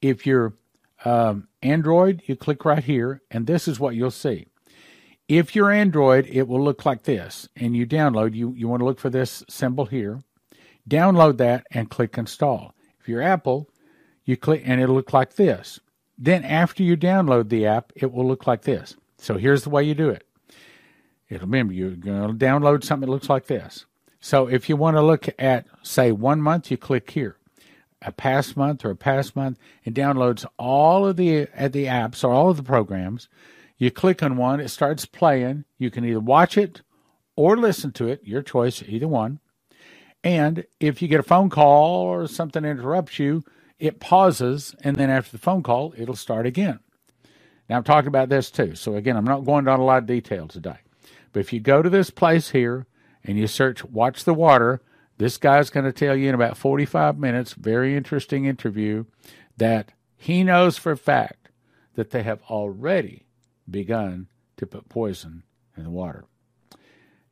If 0.00 0.26
you're 0.26 0.54
um, 1.04 1.48
Android, 1.62 2.22
you 2.26 2.36
click 2.36 2.64
right 2.64 2.84
here, 2.84 3.22
and 3.30 3.46
this 3.46 3.68
is 3.68 3.80
what 3.80 3.94
you'll 3.94 4.10
see. 4.10 4.46
If 5.28 5.54
you're 5.56 5.72
Android, 5.72 6.26
it 6.30 6.46
will 6.46 6.62
look 6.62 6.86
like 6.86 7.02
this, 7.02 7.48
and 7.56 7.76
you 7.76 7.86
download. 7.86 8.34
You 8.34 8.52
you 8.52 8.68
want 8.68 8.80
to 8.80 8.84
look 8.84 9.00
for 9.00 9.10
this 9.10 9.42
symbol 9.48 9.86
here. 9.86 10.22
Download 10.88 11.36
that 11.38 11.66
and 11.72 11.90
click 11.90 12.16
install. 12.16 12.74
If 13.00 13.08
you're 13.08 13.22
Apple, 13.22 13.68
you 14.24 14.36
click 14.36 14.62
and 14.64 14.80
it'll 14.80 14.94
look 14.94 15.12
like 15.12 15.34
this. 15.34 15.80
Then 16.18 16.44
after 16.44 16.82
you 16.82 16.96
download 16.96 17.48
the 17.48 17.66
app, 17.66 17.92
it 17.96 18.12
will 18.12 18.26
look 18.26 18.46
like 18.46 18.62
this. 18.62 18.96
So 19.18 19.36
here's 19.36 19.64
the 19.64 19.70
way 19.70 19.82
you 19.84 19.94
do 19.94 20.10
it. 20.10 20.26
It'll 21.28 21.46
remember 21.46 21.72
you're 21.72 21.90
going 21.90 22.38
to 22.38 22.44
download 22.44 22.84
something 22.84 23.06
that 23.06 23.12
looks 23.12 23.28
like 23.28 23.46
this. 23.46 23.86
So 24.20 24.48
if 24.48 24.68
you 24.68 24.76
want 24.76 24.96
to 24.96 25.02
look 25.02 25.28
at, 25.38 25.66
say, 25.82 26.12
one 26.12 26.40
month, 26.40 26.70
you 26.70 26.76
click 26.76 27.10
here, 27.10 27.35
a 28.06 28.12
past 28.12 28.56
month 28.56 28.84
or 28.84 28.90
a 28.90 28.96
past 28.96 29.36
month, 29.36 29.58
it 29.84 29.92
downloads 29.92 30.46
all 30.58 31.06
of 31.06 31.16
the 31.16 31.48
at 31.54 31.72
the 31.72 31.86
apps 31.86 32.24
or 32.24 32.32
all 32.32 32.48
of 32.48 32.56
the 32.56 32.62
programs. 32.62 33.28
You 33.76 33.90
click 33.90 34.22
on 34.22 34.38
one, 34.38 34.60
it 34.60 34.68
starts 34.68 35.04
playing. 35.04 35.64
You 35.76 35.90
can 35.90 36.04
either 36.04 36.20
watch 36.20 36.56
it 36.56 36.80
or 37.36 37.56
listen 37.56 37.92
to 37.92 38.08
it, 38.08 38.22
your 38.24 38.40
choice, 38.40 38.82
either 38.86 39.08
one. 39.08 39.40
And 40.24 40.64
if 40.80 41.02
you 41.02 41.08
get 41.08 41.20
a 41.20 41.24
phone 41.24 41.50
call 41.50 42.00
or 42.00 42.26
something 42.26 42.64
interrupts 42.64 43.18
you, 43.18 43.44
it 43.78 44.00
pauses, 44.00 44.74
and 44.80 44.96
then 44.96 45.10
after 45.10 45.32
the 45.32 45.42
phone 45.42 45.62
call, 45.62 45.92
it'll 45.98 46.16
start 46.16 46.46
again. 46.46 46.80
Now, 47.68 47.76
I'm 47.76 47.84
talking 47.84 48.08
about 48.08 48.30
this 48.30 48.50
too. 48.50 48.74
So, 48.74 48.94
again, 48.94 49.16
I'm 49.16 49.24
not 49.24 49.44
going 49.44 49.66
down 49.66 49.80
a 49.80 49.84
lot 49.84 49.98
of 49.98 50.06
detail 50.06 50.48
today. 50.48 50.78
But 51.32 51.40
if 51.40 51.52
you 51.52 51.60
go 51.60 51.82
to 51.82 51.90
this 51.90 52.10
place 52.10 52.50
here, 52.50 52.86
and 53.26 53.36
you 53.36 53.46
search 53.46 53.84
Watch 53.84 54.24
the 54.24 54.32
Water, 54.32 54.80
this 55.18 55.38
guy's 55.38 55.70
going 55.70 55.86
to 55.86 55.92
tell 55.92 56.14
you 56.14 56.28
in 56.28 56.34
about 56.34 56.56
45 56.56 57.18
minutes, 57.18 57.54
very 57.54 57.96
interesting 57.96 58.44
interview, 58.44 59.04
that 59.56 59.92
he 60.16 60.44
knows 60.44 60.76
for 60.76 60.92
a 60.92 60.96
fact 60.96 61.48
that 61.94 62.10
they 62.10 62.22
have 62.22 62.42
already 62.50 63.26
begun 63.70 64.28
to 64.56 64.66
put 64.66 64.88
poison 64.88 65.42
in 65.76 65.84
the 65.84 65.90
water. 65.90 66.24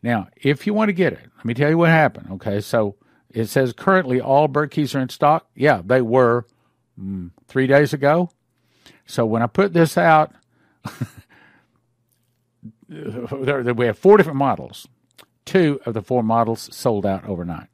Now, 0.02 0.28
if 0.36 0.66
you 0.66 0.74
want 0.74 0.88
to 0.90 0.94
get 0.94 1.12
it, 1.12 1.30
let 1.36 1.44
me 1.44 1.54
tell 1.54 1.70
you 1.70 1.78
what 1.78 1.90
happened. 1.90 2.28
Okay, 2.32 2.60
so 2.60 2.96
it 3.30 3.46
says 3.46 3.72
currently 3.72 4.20
all 4.20 4.48
Berkeys 4.48 4.94
are 4.94 5.00
in 5.00 5.08
stock. 5.08 5.46
Yeah, 5.54 5.82
they 5.84 6.02
were 6.02 6.46
mm, 7.00 7.30
three 7.48 7.66
days 7.66 7.92
ago. 7.92 8.30
So 9.06 9.26
when 9.26 9.42
I 9.42 9.46
put 9.46 9.72
this 9.72 9.98
out, 9.98 10.32
we 12.88 13.86
have 13.86 13.98
four 13.98 14.16
different 14.16 14.38
models 14.38 14.88
two 15.44 15.80
of 15.84 15.94
the 15.94 16.02
four 16.02 16.22
models 16.22 16.74
sold 16.74 17.06
out 17.06 17.24
overnight. 17.26 17.68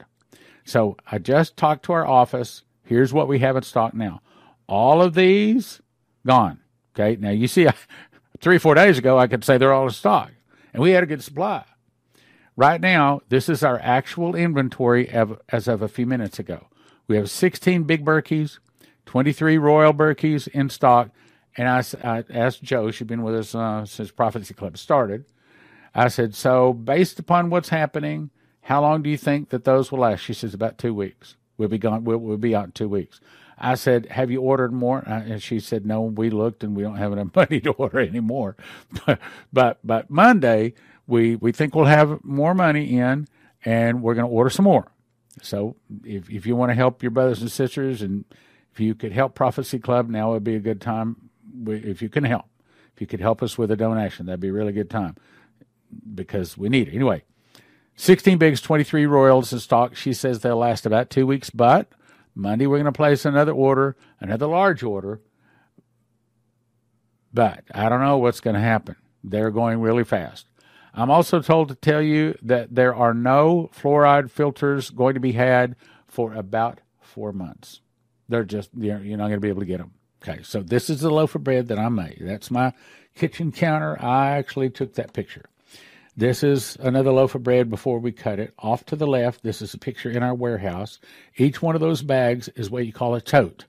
So 0.64 0.96
I 1.10 1.18
just 1.18 1.56
talked 1.56 1.84
to 1.86 1.92
our 1.92 2.06
office. 2.06 2.62
Here's 2.84 3.12
what 3.12 3.28
we 3.28 3.40
have 3.40 3.56
in 3.56 3.62
stock 3.62 3.94
now. 3.94 4.20
All 4.68 5.02
of 5.02 5.14
these 5.14 5.80
gone. 6.26 6.60
Okay. 6.94 7.16
Now 7.20 7.30
you 7.30 7.48
see, 7.48 7.68
three, 8.40 8.58
four 8.58 8.74
days 8.74 8.98
ago, 8.98 9.18
I 9.18 9.26
could 9.26 9.44
say 9.44 9.58
they're 9.58 9.72
all 9.72 9.84
in 9.84 9.90
stock, 9.90 10.30
and 10.72 10.82
we 10.82 10.90
had 10.90 11.02
a 11.02 11.06
good 11.06 11.22
supply. 11.22 11.64
Right 12.56 12.80
now, 12.80 13.22
this 13.28 13.48
is 13.48 13.62
our 13.62 13.78
actual 13.78 14.34
inventory 14.34 15.08
as 15.08 15.68
of 15.68 15.82
a 15.82 15.88
few 15.88 16.06
minutes 16.06 16.38
ago. 16.38 16.66
We 17.08 17.16
have 17.16 17.30
16 17.30 17.84
big 17.84 18.04
Berkeys, 18.04 18.58
23 19.06 19.58
Royal 19.58 19.94
Berkeys 19.94 20.46
in 20.48 20.68
stock, 20.68 21.10
and 21.56 21.68
I, 21.68 21.82
I 22.04 22.24
asked 22.30 22.62
Joe, 22.62 22.90
she's 22.90 23.06
been 23.06 23.22
with 23.22 23.34
us 23.34 23.54
uh, 23.54 23.84
since 23.86 24.10
Prophecy 24.10 24.54
Club 24.54 24.76
started. 24.78 25.24
I 25.94 26.08
said, 26.08 26.34
so 26.34 26.72
based 26.72 27.18
upon 27.18 27.50
what's 27.50 27.70
happening, 27.70 28.30
how 28.62 28.82
long 28.82 29.02
do 29.02 29.10
you 29.10 29.16
think 29.16 29.48
that 29.50 29.64
those 29.64 29.90
will 29.90 30.00
last? 30.00 30.20
She 30.20 30.34
says, 30.34 30.54
about 30.54 30.78
two 30.78 30.94
weeks. 30.94 31.36
We'll 31.56 31.68
be 31.68 31.78
gone. 31.78 32.04
We'll, 32.04 32.18
we'll 32.18 32.36
be 32.36 32.54
out 32.54 32.66
in 32.66 32.72
two 32.72 32.88
weeks. 32.88 33.20
I 33.58 33.74
said, 33.74 34.06
have 34.06 34.30
you 34.30 34.40
ordered 34.40 34.72
more? 34.72 35.06
Uh, 35.06 35.20
and 35.20 35.42
she 35.42 35.60
said, 35.60 35.84
no, 35.84 36.02
we 36.02 36.30
looked 36.30 36.64
and 36.64 36.74
we 36.74 36.82
don't 36.82 36.96
have 36.96 37.12
enough 37.12 37.28
money 37.34 37.60
to 37.60 37.72
order 37.72 38.00
anymore. 38.00 38.56
but, 39.52 39.78
but 39.84 40.10
Monday, 40.10 40.74
we, 41.06 41.36
we 41.36 41.52
think 41.52 41.74
we'll 41.74 41.84
have 41.84 42.24
more 42.24 42.54
money 42.54 42.96
in 42.98 43.28
and 43.64 44.02
we're 44.02 44.14
going 44.14 44.26
to 44.26 44.32
order 44.32 44.50
some 44.50 44.64
more. 44.64 44.90
So 45.42 45.76
if, 46.04 46.30
if 46.30 46.46
you 46.46 46.56
want 46.56 46.70
to 46.70 46.74
help 46.74 47.02
your 47.02 47.10
brothers 47.10 47.42
and 47.42 47.50
sisters 47.50 48.00
and 48.00 48.24
if 48.72 48.80
you 48.80 48.94
could 48.94 49.12
help 49.12 49.34
Prophecy 49.34 49.78
Club, 49.78 50.08
now 50.08 50.30
would 50.32 50.44
be 50.44 50.54
a 50.54 50.60
good 50.60 50.80
time. 50.80 51.30
If 51.66 52.00
you 52.00 52.08
can 52.08 52.24
help, 52.24 52.46
if 52.94 53.00
you 53.00 53.06
could 53.06 53.20
help 53.20 53.42
us 53.42 53.58
with 53.58 53.70
a 53.70 53.76
donation, 53.76 54.26
that'd 54.26 54.40
be 54.40 54.48
a 54.48 54.52
really 54.52 54.72
good 54.72 54.88
time 54.88 55.16
because 56.14 56.56
we 56.56 56.68
need 56.68 56.88
it. 56.88 56.94
Anyway, 56.94 57.22
16 57.96 58.38
bigs, 58.38 58.60
23 58.60 59.06
royals 59.06 59.52
in 59.52 59.58
stock. 59.58 59.94
She 59.94 60.12
says 60.12 60.40
they'll 60.40 60.56
last 60.56 60.86
about 60.86 61.10
two 61.10 61.26
weeks, 61.26 61.50
but 61.50 61.88
Monday 62.34 62.66
we're 62.66 62.78
going 62.78 62.84
to 62.86 62.92
place 62.92 63.24
another 63.24 63.52
order, 63.52 63.96
another 64.20 64.46
large 64.46 64.82
order. 64.82 65.20
But 67.32 67.64
I 67.74 67.88
don't 67.88 68.00
know 68.00 68.18
what's 68.18 68.40
going 68.40 68.54
to 68.54 68.60
happen. 68.60 68.96
They're 69.22 69.50
going 69.50 69.80
really 69.80 70.04
fast. 70.04 70.46
I'm 70.94 71.10
also 71.10 71.40
told 71.40 71.68
to 71.68 71.74
tell 71.74 72.02
you 72.02 72.36
that 72.42 72.74
there 72.74 72.94
are 72.94 73.14
no 73.14 73.70
fluoride 73.78 74.30
filters 74.30 74.90
going 74.90 75.14
to 75.14 75.20
be 75.20 75.32
had 75.32 75.76
for 76.08 76.34
about 76.34 76.80
four 77.00 77.32
months. 77.32 77.80
They're 78.28 78.44
just, 78.44 78.70
you're, 78.76 79.00
you're 79.00 79.18
not 79.18 79.28
going 79.28 79.36
to 79.36 79.40
be 79.40 79.48
able 79.48 79.60
to 79.60 79.66
get 79.66 79.78
them. 79.78 79.92
Okay, 80.22 80.42
so 80.42 80.62
this 80.62 80.90
is 80.90 81.00
the 81.00 81.10
loaf 81.10 81.34
of 81.34 81.44
bread 81.44 81.68
that 81.68 81.78
I 81.78 81.88
made. 81.88 82.18
That's 82.20 82.50
my 82.50 82.72
kitchen 83.14 83.52
counter. 83.52 84.02
I 84.02 84.30
actually 84.30 84.70
took 84.70 84.94
that 84.94 85.12
picture. 85.12 85.49
This 86.20 86.44
is 86.44 86.76
another 86.80 87.12
loaf 87.12 87.34
of 87.34 87.42
bread 87.42 87.70
before 87.70 87.98
we 87.98 88.12
cut 88.12 88.38
it. 88.38 88.52
Off 88.58 88.84
to 88.84 88.94
the 88.94 89.06
left, 89.06 89.42
this 89.42 89.62
is 89.62 89.72
a 89.72 89.78
picture 89.78 90.10
in 90.10 90.22
our 90.22 90.34
warehouse. 90.34 90.98
Each 91.38 91.62
one 91.62 91.74
of 91.74 91.80
those 91.80 92.02
bags 92.02 92.48
is 92.48 92.68
what 92.68 92.84
you 92.84 92.92
call 92.92 93.14
a 93.14 93.22
tote. 93.22 93.64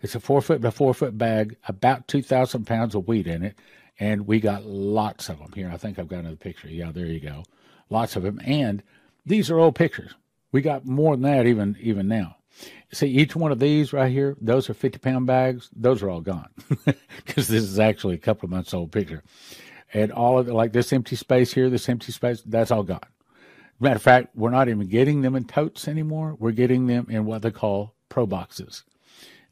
It's 0.00 0.14
a 0.14 0.20
four 0.20 0.40
foot 0.40 0.60
by 0.60 0.70
four 0.70 0.94
foot 0.94 1.18
bag, 1.18 1.56
about 1.66 2.06
2,000 2.06 2.68
pounds 2.68 2.94
of 2.94 3.08
wheat 3.08 3.26
in 3.26 3.42
it. 3.42 3.58
And 3.98 4.28
we 4.28 4.38
got 4.38 4.64
lots 4.64 5.28
of 5.28 5.40
them 5.40 5.50
here. 5.56 5.72
I 5.74 5.76
think 5.76 5.98
I've 5.98 6.06
got 6.06 6.20
another 6.20 6.36
picture. 6.36 6.68
Yeah, 6.68 6.92
there 6.92 7.06
you 7.06 7.18
go. 7.18 7.42
Lots 7.90 8.14
of 8.14 8.22
them. 8.22 8.40
And 8.44 8.80
these 9.26 9.50
are 9.50 9.58
old 9.58 9.74
pictures. 9.74 10.14
We 10.52 10.60
got 10.60 10.86
more 10.86 11.16
than 11.16 11.22
that 11.22 11.48
even, 11.48 11.76
even 11.80 12.06
now. 12.06 12.36
See, 12.92 13.08
each 13.08 13.34
one 13.34 13.50
of 13.50 13.58
these 13.58 13.92
right 13.92 14.12
here, 14.12 14.36
those 14.40 14.70
are 14.70 14.74
50 14.74 15.00
pound 15.00 15.26
bags. 15.26 15.68
Those 15.74 16.00
are 16.04 16.10
all 16.10 16.20
gone 16.20 16.50
because 17.26 17.48
this 17.48 17.64
is 17.64 17.80
actually 17.80 18.14
a 18.14 18.18
couple 18.18 18.46
of 18.46 18.52
months 18.52 18.72
old 18.72 18.92
picture 18.92 19.24
and 19.92 20.12
all 20.12 20.38
of 20.38 20.48
it, 20.48 20.52
like 20.52 20.72
this 20.72 20.92
empty 20.92 21.16
space 21.16 21.52
here, 21.52 21.70
this 21.70 21.88
empty 21.88 22.12
space, 22.12 22.42
that's 22.44 22.70
all 22.70 22.82
gone. 22.82 23.00
Matter 23.80 23.96
of 23.96 24.02
fact, 24.02 24.36
we're 24.36 24.50
not 24.50 24.68
even 24.68 24.88
getting 24.88 25.22
them 25.22 25.36
in 25.36 25.44
totes 25.44 25.86
anymore. 25.86 26.36
We're 26.38 26.50
getting 26.52 26.86
them 26.86 27.06
in 27.08 27.24
what 27.24 27.42
they 27.42 27.50
call 27.50 27.94
pro 28.08 28.26
boxes. 28.26 28.84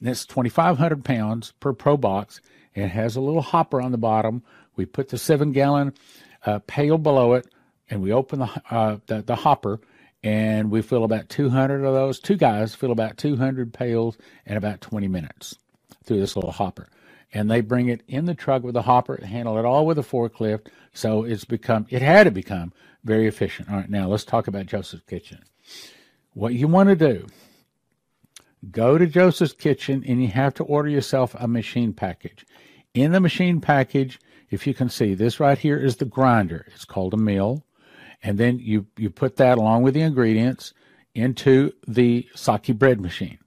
And 0.00 0.08
it's 0.08 0.26
2,500 0.26 1.04
pounds 1.04 1.52
per 1.60 1.72
pro 1.72 1.96
box. 1.96 2.40
It 2.74 2.88
has 2.88 3.16
a 3.16 3.20
little 3.20 3.42
hopper 3.42 3.80
on 3.80 3.92
the 3.92 3.98
bottom. 3.98 4.42
We 4.74 4.84
put 4.84 5.08
the 5.08 5.18
seven 5.18 5.52
gallon 5.52 5.94
uh, 6.44 6.58
pail 6.66 6.98
below 6.98 7.34
it, 7.34 7.46
and 7.88 8.02
we 8.02 8.12
open 8.12 8.40
the, 8.40 8.62
uh, 8.70 8.98
the, 9.06 9.22
the 9.22 9.36
hopper, 9.36 9.80
and 10.22 10.70
we 10.70 10.82
fill 10.82 11.04
about 11.04 11.28
200 11.28 11.84
of 11.84 11.94
those. 11.94 12.18
Two 12.18 12.36
guys 12.36 12.74
fill 12.74 12.92
about 12.92 13.16
200 13.16 13.72
pails 13.72 14.18
in 14.44 14.56
about 14.56 14.80
20 14.80 15.08
minutes 15.08 15.56
through 16.04 16.20
this 16.20 16.36
little 16.36 16.52
hopper 16.52 16.88
and 17.32 17.50
they 17.50 17.60
bring 17.60 17.88
it 17.88 18.02
in 18.08 18.24
the 18.24 18.34
truck 18.34 18.62
with 18.62 18.76
a 18.76 18.82
hopper, 18.82 19.20
handle 19.24 19.58
it 19.58 19.64
all 19.64 19.86
with 19.86 19.98
a 19.98 20.02
forklift. 20.02 20.68
So 20.92 21.24
it's 21.24 21.44
become, 21.44 21.86
it 21.90 22.02
had 22.02 22.24
to 22.24 22.30
become 22.30 22.72
very 23.04 23.26
efficient. 23.26 23.70
All 23.70 23.76
right, 23.76 23.90
now 23.90 24.08
let's 24.08 24.24
talk 24.24 24.48
about 24.48 24.66
Joseph's 24.66 25.04
Kitchen. 25.06 25.42
What 26.32 26.54
you 26.54 26.68
want 26.68 26.88
to 26.88 26.96
do, 26.96 27.26
go 28.70 28.98
to 28.98 29.06
Joseph's 29.06 29.52
Kitchen 29.52 30.04
and 30.06 30.22
you 30.22 30.28
have 30.28 30.54
to 30.54 30.64
order 30.64 30.88
yourself 30.88 31.34
a 31.38 31.48
machine 31.48 31.92
package. 31.92 32.46
In 32.94 33.12
the 33.12 33.20
machine 33.20 33.60
package, 33.60 34.18
if 34.50 34.66
you 34.66 34.74
can 34.74 34.88
see, 34.88 35.14
this 35.14 35.40
right 35.40 35.58
here 35.58 35.76
is 35.76 35.96
the 35.96 36.04
grinder. 36.04 36.66
It's 36.74 36.84
called 36.84 37.14
a 37.14 37.18
mill. 37.18 37.64
And 38.22 38.38
then 38.38 38.58
you, 38.58 38.86
you 38.96 39.10
put 39.10 39.36
that 39.36 39.58
along 39.58 39.82
with 39.82 39.94
the 39.94 40.00
ingredients 40.00 40.72
into 41.14 41.72
the 41.86 42.26
sake 42.34 42.78
bread 42.78 43.00
machine. 43.00 43.38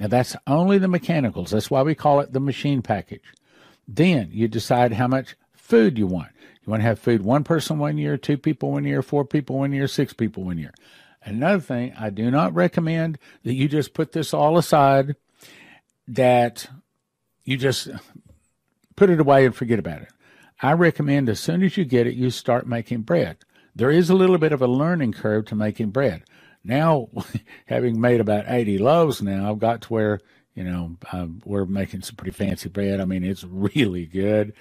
Now, 0.00 0.08
that's 0.08 0.34
only 0.46 0.78
the 0.78 0.88
mechanicals. 0.88 1.50
That's 1.50 1.70
why 1.70 1.82
we 1.82 1.94
call 1.94 2.20
it 2.20 2.32
the 2.32 2.40
machine 2.40 2.80
package. 2.80 3.34
Then 3.86 4.30
you 4.32 4.48
decide 4.48 4.94
how 4.94 5.06
much 5.06 5.36
food 5.52 5.98
you 5.98 6.06
want. 6.06 6.30
You 6.64 6.70
want 6.70 6.80
to 6.80 6.86
have 6.86 6.98
food 6.98 7.22
one 7.22 7.44
person 7.44 7.78
one 7.78 7.98
year, 7.98 8.16
two 8.16 8.38
people 8.38 8.72
one 8.72 8.84
year, 8.84 9.02
four 9.02 9.26
people 9.26 9.58
one 9.58 9.72
year, 9.72 9.86
six 9.86 10.14
people 10.14 10.42
one 10.42 10.56
year. 10.56 10.72
Another 11.22 11.60
thing, 11.60 11.92
I 11.98 12.08
do 12.08 12.30
not 12.30 12.54
recommend 12.54 13.18
that 13.44 13.52
you 13.52 13.68
just 13.68 13.92
put 13.92 14.12
this 14.12 14.32
all 14.32 14.56
aside, 14.56 15.16
that 16.08 16.66
you 17.44 17.58
just 17.58 17.88
put 18.96 19.10
it 19.10 19.20
away 19.20 19.44
and 19.44 19.54
forget 19.54 19.78
about 19.78 20.00
it. 20.00 20.08
I 20.62 20.72
recommend 20.72 21.28
as 21.28 21.40
soon 21.40 21.62
as 21.62 21.76
you 21.76 21.84
get 21.84 22.06
it, 22.06 22.14
you 22.14 22.30
start 22.30 22.66
making 22.66 23.02
bread. 23.02 23.36
There 23.76 23.90
is 23.90 24.08
a 24.08 24.14
little 24.14 24.38
bit 24.38 24.52
of 24.52 24.62
a 24.62 24.66
learning 24.66 25.12
curve 25.12 25.44
to 25.46 25.54
making 25.54 25.90
bread 25.90 26.22
now 26.64 27.08
having 27.66 28.00
made 28.00 28.20
about 28.20 28.44
80 28.48 28.78
loaves 28.78 29.22
now 29.22 29.50
i've 29.50 29.58
got 29.58 29.82
to 29.82 29.88
where 29.92 30.20
you 30.54 30.64
know 30.64 30.96
uh, 31.12 31.26
we're 31.44 31.66
making 31.66 32.02
some 32.02 32.16
pretty 32.16 32.32
fancy 32.32 32.68
bread. 32.68 33.00
I 33.00 33.04
mean 33.04 33.24
it's 33.24 33.44
really 33.44 34.06
good. 34.06 34.52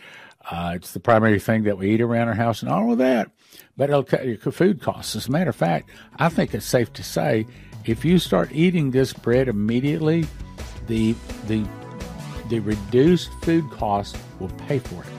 Uh, 0.49 0.73
it's 0.75 0.93
the 0.93 0.99
primary 0.99 1.39
thing 1.39 1.63
that 1.63 1.77
we 1.77 1.91
eat 1.91 2.01
around 2.01 2.29
our 2.29 2.33
house 2.33 2.61
and 2.63 2.71
all 2.71 2.91
of 2.91 2.99
that. 2.99 3.31
But 3.75 3.89
it'll 3.89 4.03
cut 4.03 4.25
your 4.25 4.37
food 4.37 4.81
costs. 4.81 5.15
As 5.15 5.27
a 5.27 5.31
matter 5.31 5.49
of 5.49 5.55
fact 5.55 5.89
i 6.17 6.29
think 6.29 6.53
it's 6.53 6.65
safe 6.65 6.93
to 6.93 7.03
say 7.03 7.45
if 7.85 8.05
you 8.05 8.19
start 8.19 8.51
eating 8.53 8.91
this 8.91 9.13
bread 9.13 9.47
immediately 9.47 10.25
the 10.87 11.15
the 11.47 11.65
the 12.49 12.59
reduced 12.59 13.31
food 13.41 13.69
cost 13.71 14.17
will 14.39 14.49
pay 14.67 14.79
for 14.79 15.03
it. 15.03 15.09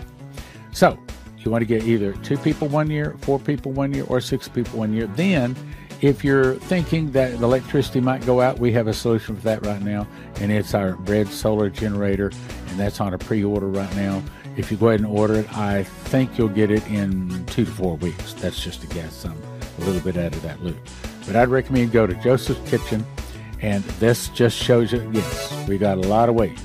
So 0.72 0.98
you 1.38 1.50
want 1.50 1.62
to 1.62 1.66
get 1.66 1.84
either 1.84 2.12
two 2.14 2.36
people 2.38 2.68
one 2.68 2.90
year 2.90 3.16
four 3.20 3.38
people 3.38 3.72
one 3.72 3.92
year 3.92 4.04
or 4.08 4.20
six 4.20 4.48
people 4.48 4.78
one 4.78 4.92
year. 4.92 5.06
Then 5.08 5.56
if 6.02 6.24
you're 6.24 6.54
thinking 6.54 7.10
that 7.12 7.32
electricity 7.34 8.00
might 8.00 8.24
go 8.24 8.40
out, 8.40 8.58
we 8.58 8.72
have 8.72 8.86
a 8.86 8.94
solution 8.94 9.36
for 9.36 9.42
that 9.42 9.64
right 9.66 9.82
now, 9.82 10.06
and 10.36 10.50
it's 10.50 10.74
our 10.74 10.92
bread 10.92 11.28
solar 11.28 11.68
generator, 11.68 12.32
and 12.68 12.78
that's 12.78 13.00
on 13.00 13.14
a 13.14 13.18
pre-order 13.18 13.66
right 13.66 13.94
now. 13.96 14.22
If 14.56 14.70
you 14.70 14.76
go 14.76 14.88
ahead 14.88 15.00
and 15.00 15.08
order 15.08 15.34
it, 15.34 15.56
I 15.56 15.84
think 15.84 16.36
you'll 16.38 16.48
get 16.48 16.70
it 16.70 16.86
in 16.88 17.44
two 17.46 17.64
to 17.64 17.70
four 17.70 17.96
weeks. 17.96 18.32
That's 18.34 18.62
just 18.62 18.82
a 18.82 18.86
guess. 18.88 19.24
I'm 19.24 19.40
a 19.78 19.84
little 19.84 20.00
bit 20.00 20.16
out 20.16 20.34
of 20.34 20.42
that 20.42 20.62
loop. 20.62 20.78
But 21.26 21.36
I'd 21.36 21.48
recommend 21.48 21.86
you 21.86 21.92
go 21.92 22.06
to 22.06 22.14
Joseph's 22.14 22.68
Kitchen, 22.68 23.04
and 23.60 23.84
this 24.00 24.28
just 24.28 24.56
shows 24.56 24.92
you, 24.92 25.08
yes, 25.12 25.68
we 25.68 25.78
got 25.78 25.98
a 25.98 26.02
lot 26.02 26.28
of 26.28 26.34
weight. 26.34 26.58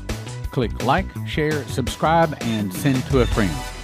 Click 0.52 0.84
like, 0.84 1.06
share, 1.28 1.64
subscribe, 1.66 2.38
and 2.42 2.74
send 2.74 3.04
to 3.08 3.20
a 3.20 3.26
friend. 3.26 3.75